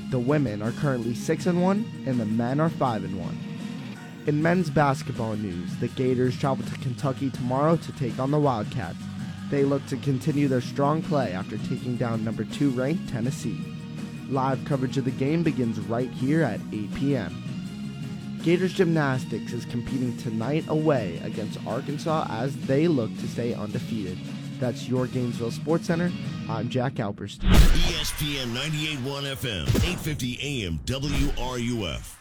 [0.09, 3.50] The women are currently 6 and 1 and the men are 5 and 1.
[4.27, 8.99] In men's basketball news, the Gators travel to Kentucky tomorrow to take on the Wildcats.
[9.49, 13.59] They look to continue their strong play after taking down number 2 ranked Tennessee.
[14.29, 18.39] Live coverage of the game begins right here at 8 p.m.
[18.43, 24.19] Gators Gymnastics is competing tonight away against Arkansas as they look to stay undefeated.
[24.59, 26.11] That's your Gainesville Sports Center.
[26.47, 27.49] I'm Jack Alperstein.
[27.49, 32.20] ESPN 98.1 FM, 850 AM, WRUF.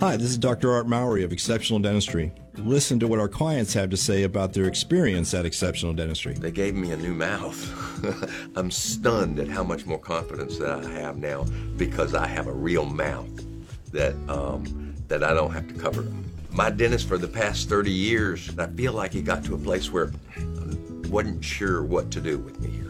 [0.00, 0.72] Hi, this is Dr.
[0.72, 2.32] Art Mowry of Exceptional Dentistry.
[2.56, 6.32] Listen to what our clients have to say about their experience at Exceptional Dentistry.
[6.32, 7.60] They gave me a new mouth.
[8.56, 11.44] I'm stunned at how much more confidence that I have now
[11.76, 13.28] because I have a real mouth
[13.92, 16.06] that um, that I don't have to cover.
[16.50, 19.92] My dentist for the past 30 years, I feel like he got to a place
[19.92, 22.89] where I wasn't sure what to do with me here.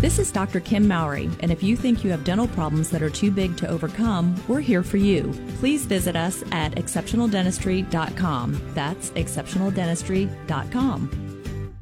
[0.00, 0.60] This is Dr.
[0.60, 3.66] Kim Mowry, and if you think you have dental problems that are too big to
[3.66, 5.32] overcome, we're here for you.
[5.58, 8.72] Please visit us at exceptionaldentistry.com.
[8.74, 11.72] That's exceptionaldentistry.com.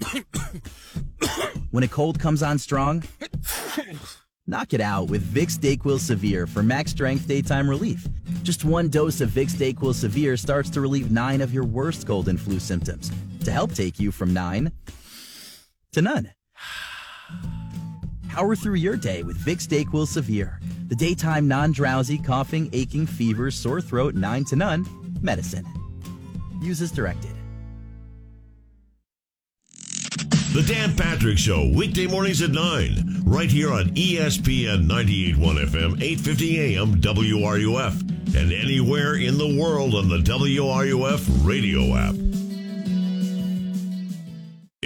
[1.70, 3.02] when a cold comes on strong,
[4.46, 8.06] knock it out with Vicks Dayquil Severe for max strength daytime relief.
[8.42, 12.28] Just one dose of Vicks Dayquil Severe starts to relieve nine of your worst cold
[12.28, 13.10] and flu symptoms
[13.44, 14.72] to help take you from nine
[15.92, 16.30] to none.
[18.28, 23.80] Power through your day with Vicks Dayquil Severe, the daytime non-drowsy, coughing, aching, fever, sore
[23.80, 24.86] throat, nine to none
[25.22, 25.66] medicine.
[26.60, 27.30] Use as directed.
[30.54, 35.36] The Dan Patrick Show, weekday mornings at 9, right here on ESPN 98.1
[35.66, 38.00] FM, 850 AM, WRUF,
[38.36, 42.14] and anywhere in the world on the WRUF radio app.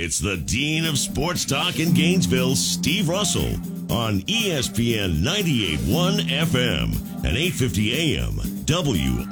[0.00, 3.52] It's the Dean of Sports Talk in Gainesville, Steve Russell,
[3.90, 6.94] on ESPN 98.1 FM
[7.24, 8.34] and 850 AM,
[8.64, 9.28] WRUF.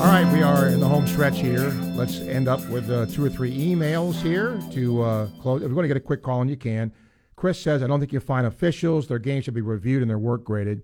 [0.00, 1.70] All right, we are in the home stretch here.
[1.96, 5.62] Let's end up with uh, two or three emails here to uh, close.
[5.62, 6.92] If you want to get a quick call, and you can.
[7.34, 9.08] Chris says, I don't think you'll find officials.
[9.08, 10.82] Their games should be reviewed and their work graded.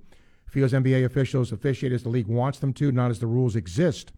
[0.54, 4.12] Feels NBA officials officiate as the league wants them to, not as the rules exist.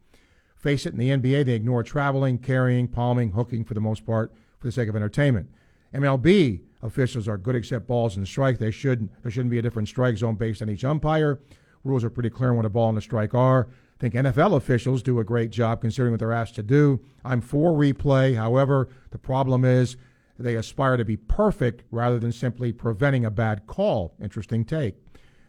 [0.55, 4.35] Face it, in the NBA, they ignore traveling, carrying, palming, hooking for the most part
[4.59, 5.49] for the sake of entertainment.
[5.95, 8.59] MLB officials are good except balls and strike.
[8.59, 11.41] They should there shouldn't be a different strike zone based on each umpire.
[11.85, 13.69] Rules are pretty clear on what a ball and a strike are.
[13.99, 17.01] I think NFL officials do a great job considering what they're asked to do.
[17.25, 18.37] I'm for replay.
[18.37, 19.97] However, the problem is
[20.39, 24.15] they aspire to be perfect rather than simply preventing a bad call.
[24.21, 24.97] Interesting take.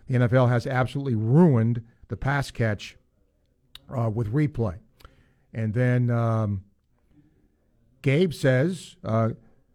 [0.07, 2.97] The NFL has absolutely ruined the pass catch
[3.95, 4.77] uh, with replay.
[5.53, 6.63] And then um,
[8.01, 9.31] Gabe says uh,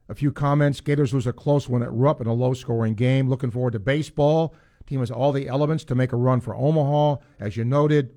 [0.09, 0.81] a few comments.
[0.81, 3.29] Gators lose a close one at Rupp in a low scoring game.
[3.29, 4.55] Looking forward to baseball.
[4.87, 7.17] Team has all the elements to make a run for Omaha.
[7.39, 8.15] As you noted,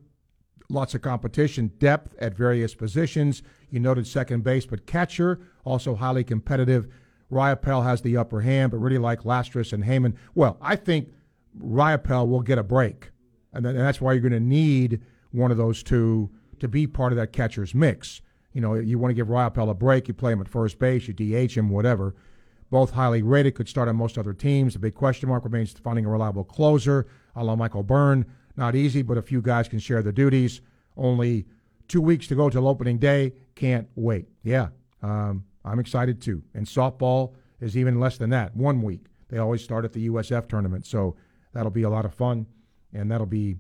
[0.70, 3.44] lots of competition, depth at various positions.
[3.70, 6.88] You noted second base, but catcher, also highly competitive.
[7.32, 10.16] Riopelle has the upper hand, but really like Lastris and Heyman.
[10.34, 11.10] Well, I think
[11.60, 13.12] Riopelle will get a break.
[13.54, 15.02] And that's why you're going to need
[15.32, 16.30] one of those two
[16.60, 18.22] to be part of that catcher's mix.
[18.54, 21.08] You know, you want to give Riopelle a break, you play him at first base,
[21.08, 22.16] you DH him, whatever.
[22.70, 24.74] Both highly rated, could start on most other teams.
[24.74, 28.26] The big question mark remains finding a reliable closer, a la Michael Byrne.
[28.58, 30.62] Not easy, but a few guys can share the duties.
[30.98, 31.46] Only
[31.88, 33.34] two weeks to go till opening day.
[33.56, 34.28] Can't wait.
[34.44, 34.70] Yeah,
[35.04, 36.42] um, I'm excited too.
[36.54, 38.56] And softball is even less than that.
[38.56, 39.06] One week.
[39.28, 41.16] They always start at the USF tournament, so
[41.56, 42.46] that'll be a lot of fun,
[42.94, 43.56] and that'll be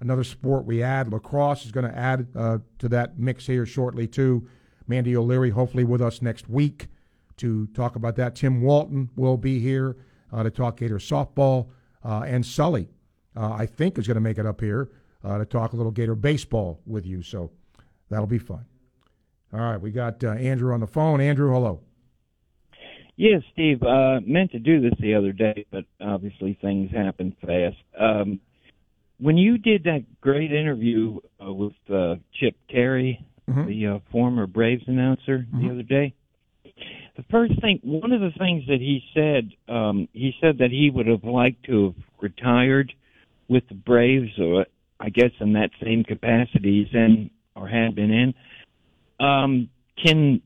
[0.00, 1.12] another sport we add.
[1.12, 4.48] Lacrosse is going to add uh, to that mix here shortly too.
[4.88, 6.88] Mandy O'Leary, hopefully with us next week
[7.36, 8.34] to talk about that.
[8.34, 9.98] Tim Walton will be here
[10.32, 11.68] uh, to talk Gator softball,
[12.02, 12.88] uh, and Sully,
[13.36, 14.90] uh, I think, is going to make it up here
[15.22, 17.22] uh, to talk a little Gator baseball with you.
[17.22, 17.50] So
[18.08, 18.64] that'll be fun.
[19.52, 21.20] All right, we got uh, Andrew on the phone.
[21.20, 21.82] Andrew, hello.
[23.20, 23.82] Yes, Steve.
[23.82, 27.76] Uh, meant to do this the other day, but obviously things happen fast.
[28.00, 28.40] Um,
[29.18, 33.66] when you did that great interview uh, with uh, Chip Caray, mm-hmm.
[33.66, 35.66] the uh, former Braves announcer, mm-hmm.
[35.66, 36.14] the other day,
[37.18, 40.88] the first thing, one of the things that he said, um, he said that he
[40.88, 42.90] would have liked to have retired
[43.50, 44.64] with the Braves, or
[44.98, 48.34] I guess in that same capacity he's in or had been in.
[49.22, 49.68] Um,
[50.02, 50.40] can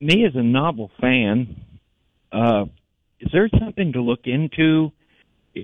[0.00, 1.65] me as a novel fan,
[2.36, 2.64] uh,
[3.20, 4.92] is there something to look into?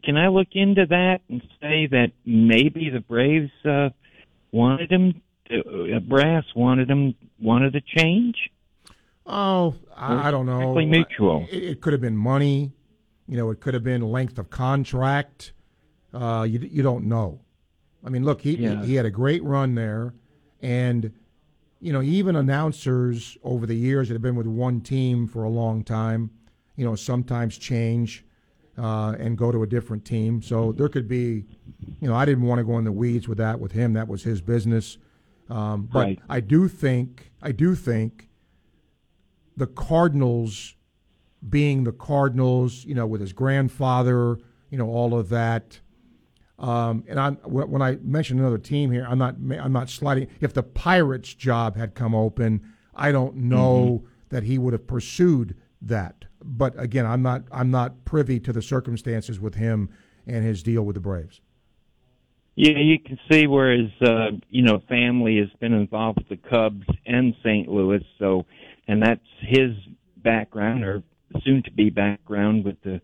[0.05, 3.91] Can I look into that and say that maybe the Braves uh,
[4.51, 8.37] wanted him, to, uh, brass wanted him, wanted a change?
[9.27, 10.75] Oh, I, I don't know.
[10.75, 11.47] Mutual.
[11.51, 12.73] It, it, could have been money.
[13.29, 15.53] You know, it could have been length of contract.
[16.13, 17.41] Uh, you you don't know.
[18.05, 18.83] I mean, look, he yeah.
[18.83, 20.15] he had a great run there,
[20.61, 21.13] and
[21.81, 25.49] you know, even announcers over the years that have been with one team for a
[25.49, 26.31] long time,
[26.77, 28.25] you know, sometimes change
[28.79, 30.43] uh, and go to a different team.
[30.43, 31.45] So there could be,
[32.01, 33.93] you know, I didn't want to go in the weeds with that with him.
[33.93, 34.99] That was his business.
[35.49, 36.21] Um, but right.
[36.29, 38.29] I do think I do think
[39.57, 40.75] the Cardinals
[41.47, 44.39] being the Cardinals, you know, with his grandfather,
[44.71, 45.81] you know, all of that.
[46.59, 50.29] Um, and I'm, when I mention another team here, I'm not I'm not sliding.
[50.41, 52.63] If the Pirates' job had come open,
[52.95, 54.07] I don't know mm-hmm.
[54.31, 56.25] that he would have pursued that.
[56.45, 59.91] But again, I'm not I'm not privy to the circumstances with him
[60.27, 61.41] and his deal with the Braves.
[62.55, 66.49] Yeah, you can see where his uh, you know family has been involved with the
[66.49, 67.69] Cubs and St.
[67.69, 68.45] Louis, so
[68.87, 69.71] and that's his
[70.17, 71.03] background or
[71.45, 73.01] soon to be background with the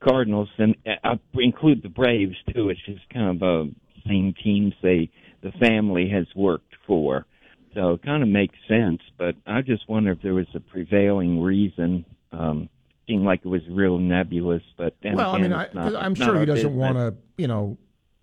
[0.00, 2.70] Cardinals, and I include the Braves too.
[2.70, 3.70] It's just kind of a
[4.06, 5.10] same teams they
[5.42, 7.26] the family has worked for,
[7.74, 9.00] so it kind of makes sense.
[9.18, 12.06] But I just wonder if there was a prevailing reason.
[12.32, 12.68] Um,
[13.08, 16.38] seemed like it was real nebulous, but then well, again, I mean, I, am sure
[16.38, 17.78] he doesn't want to, you know,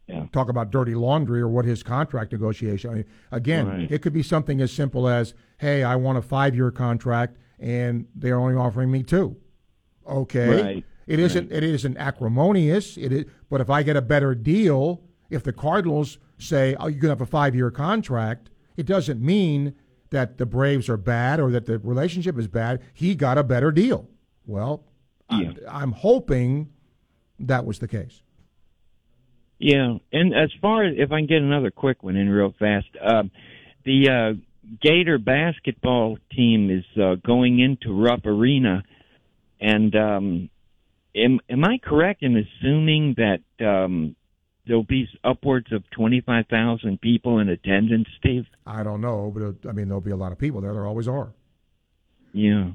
[0.08, 0.26] yeah.
[0.32, 2.90] talk about dirty laundry or what his contract negotiation.
[2.90, 3.92] I mean, again, right.
[3.92, 8.40] it could be something as simple as, "Hey, I want a five-year contract, and they're
[8.40, 9.38] only offering me two.
[10.08, 10.86] Okay, right.
[11.08, 11.64] it isn't right.
[11.64, 12.98] it isn't acrimonious.
[12.98, 15.02] It is, but if I get a better deal,
[15.32, 19.74] if the Cardinals say, "Oh, you can have a five-year contract," it doesn't mean
[20.16, 22.82] that the Braves are bad or that the relationship is bad.
[22.94, 24.08] He got a better deal.
[24.46, 24.86] Well,
[25.30, 25.38] yeah.
[25.38, 26.70] I'm, I'm hoping
[27.38, 28.22] that was the case.
[29.60, 32.88] Yeah, and as far as if I can get another quick one in real fast,
[33.04, 33.24] uh,
[33.84, 34.34] the uh,
[34.82, 38.84] Gator basketball team is uh, going into Rupp Arena,
[39.60, 40.50] and um,
[41.14, 44.16] am am I correct in assuming that um,
[44.68, 48.46] there'll be upwards of twenty five thousand people in attendance, Steve?
[48.66, 50.74] I don't know, but uh, I mean there'll be a lot of people there.
[50.74, 51.34] There always are.
[52.34, 52.72] Yeah.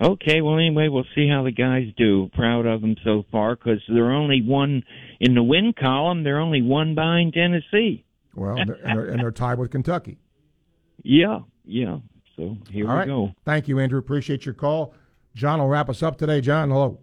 [0.00, 2.28] Okay, well, anyway, we'll see how the guys do.
[2.34, 4.82] Proud of them so far because they're only one
[5.20, 6.24] in the win column.
[6.24, 8.04] They're only one behind Tennessee.
[8.34, 10.18] Well, and, they're, and, they're, and they're tied with Kentucky.
[11.02, 11.98] Yeah, yeah.
[12.36, 13.06] So here All we right.
[13.06, 13.34] go.
[13.44, 13.98] Thank you, Andrew.
[13.98, 14.94] Appreciate your call.
[15.36, 16.40] John will wrap us up today.
[16.40, 16.98] John, hello.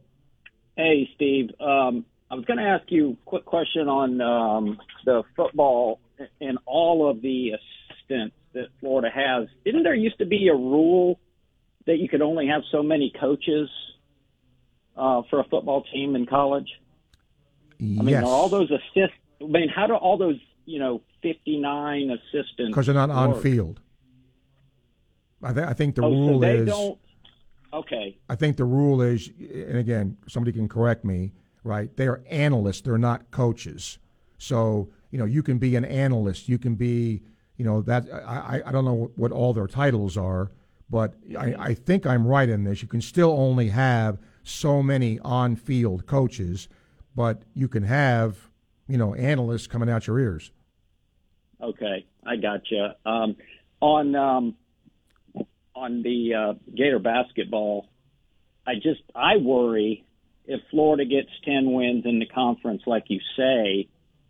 [0.76, 1.50] Hey, Steve.
[1.62, 6.00] Um, I was going to ask you a quick question on um, the football
[6.40, 9.50] and all of the assistants that Florida has.
[9.66, 11.20] Didn't there used to be a rule
[11.86, 13.70] that you could only have so many coaches
[14.96, 16.70] uh, for a football team in college?
[17.78, 18.00] Yes.
[18.00, 19.18] I mean, are all those assists?
[19.42, 22.70] I mean, how do all those you know, 59 assistants?
[22.70, 23.82] Because they're not on field.
[25.44, 26.68] I, th- I think the oh, rule so they is.
[26.68, 27.00] don't.
[27.74, 28.18] Okay.
[28.30, 31.34] I think the rule is, and again, somebody can correct me,
[31.64, 31.96] right?
[31.96, 33.98] They are analysts; they're not coaches.
[34.38, 37.22] So you know, you can be an analyst, you can be,
[37.58, 40.52] you know, that I I don't know what all their titles are,
[40.90, 42.82] but I, I think I'm right in this.
[42.82, 46.68] You can still only have so many on-field coaches,
[47.16, 48.50] but you can have,
[48.88, 50.52] you know, analysts coming out your ears.
[51.62, 52.88] Okay, I got you.
[53.06, 53.36] Um,
[53.82, 54.56] on um,
[55.76, 57.90] on the uh, Gator basketball,
[58.66, 60.06] I just I worry
[60.46, 63.88] if Florida gets ten wins in the conference, like you say,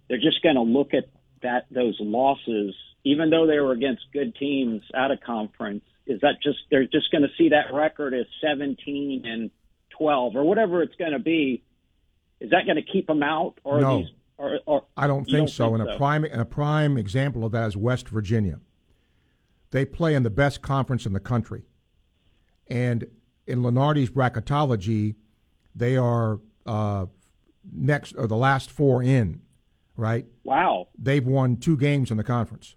[0.07, 1.05] they're just going to look at
[1.41, 5.83] that those losses, even though they were against good teams out of conference.
[6.07, 9.51] Is that just they're just going to see that record as seventeen and
[9.97, 11.63] twelve or whatever it's going to be?
[12.39, 13.99] Is that going to keep them out, or No.
[13.99, 14.07] these?
[14.37, 15.69] Or, or I don't think so.
[15.69, 18.59] think and a prime and a prime example of that is West Virginia.
[19.69, 21.63] They play in the best conference in the country,
[22.67, 23.05] and
[23.45, 25.13] in Lunardi's bracketology,
[25.75, 27.05] they are uh,
[27.71, 29.41] next or the last four in.
[29.97, 30.25] Right?
[30.43, 32.75] Wow, They've won two games in the conference.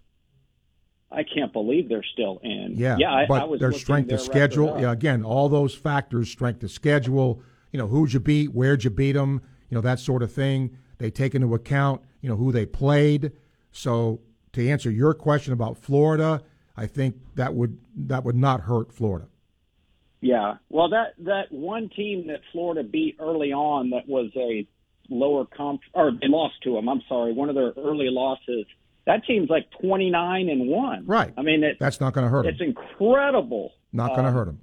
[1.11, 2.73] I can't believe they're still in.
[2.73, 3.13] Yeah, yeah.
[3.13, 4.79] I, but I their strength of schedule.
[4.79, 7.41] Yeah, again, all those factors: strength of schedule.
[7.71, 8.53] You know, who'd you beat?
[8.53, 9.41] Where'd you beat them?
[9.69, 10.77] You know, that sort of thing.
[10.97, 13.31] They take into account, you know, who they played.
[13.71, 14.21] So,
[14.53, 16.41] to answer your question about Florida,
[16.77, 19.27] I think that would that would not hurt Florida.
[20.25, 20.55] Yeah.
[20.69, 24.67] Well, that that one team that Florida beat early on that was a
[25.07, 26.89] lower comp or they lost to them.
[26.89, 28.65] I'm sorry, one of their early losses.
[29.05, 31.05] That team's like 29 and one.
[31.05, 31.31] Right.
[31.37, 32.69] I mean, it, That's not going to hurt it's them.
[32.69, 33.73] incredible.
[33.93, 34.59] Not going to Um, hurt them.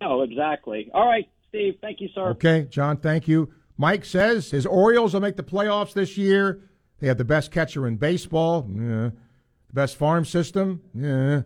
[0.00, 0.90] No, exactly.
[0.92, 1.74] All right, Steve.
[1.80, 2.30] Thank you, sir.
[2.30, 3.54] Okay, John, thank you.
[3.78, 6.62] Mike says his Orioles will make the playoffs this year.
[6.98, 8.68] They have the best catcher in baseball.
[8.68, 9.10] Yeah.
[9.68, 10.82] The best farm system.
[10.92, 11.42] Yeah.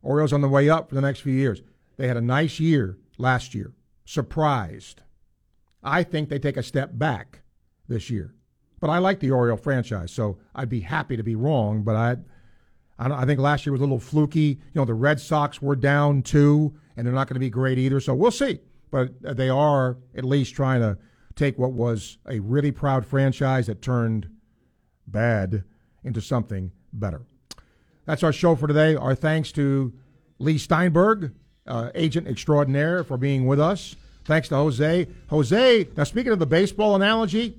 [0.00, 1.60] Orioles on the way up for the next few years.
[1.96, 3.72] They had a nice year last year.
[4.04, 5.02] Surprised.
[5.82, 7.40] I think they take a step back
[7.88, 8.34] this year.
[8.80, 11.82] But I like the Oriole franchise, so I'd be happy to be wrong.
[11.82, 12.16] But I,
[12.98, 14.40] I, I think last year was a little fluky.
[14.40, 17.78] You know, the Red Sox were down two, and they're not going to be great
[17.78, 18.00] either.
[18.00, 18.58] So we'll see.
[18.90, 20.98] But uh, they are at least trying to
[21.34, 24.28] take what was a really proud franchise that turned
[25.06, 25.64] bad
[26.04, 27.22] into something better.
[28.04, 28.96] That's our show for today.
[28.96, 29.92] Our thanks to
[30.38, 31.32] Leigh Steinberg,
[31.66, 33.96] uh, agent extraordinaire, for being with us.
[34.24, 35.06] Thanks to Jose.
[35.28, 37.58] Jose, now speaking of the baseball analogy,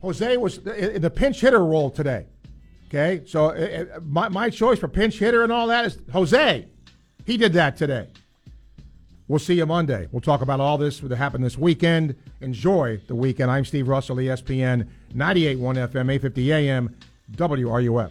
[0.00, 2.26] Jose was in the pinch hitter role today.
[2.88, 6.66] Okay, so uh, my, my choice for pinch hitter and all that is Jose.
[7.24, 8.08] He did that today.
[9.28, 10.08] We'll see you Monday.
[10.12, 12.16] We'll talk about all this that happened this weekend.
[12.40, 13.50] Enjoy the weekend.
[13.50, 16.96] I'm Steve Russell, ESPN 98.1 FM, 850 AM,
[17.36, 18.10] WRUF.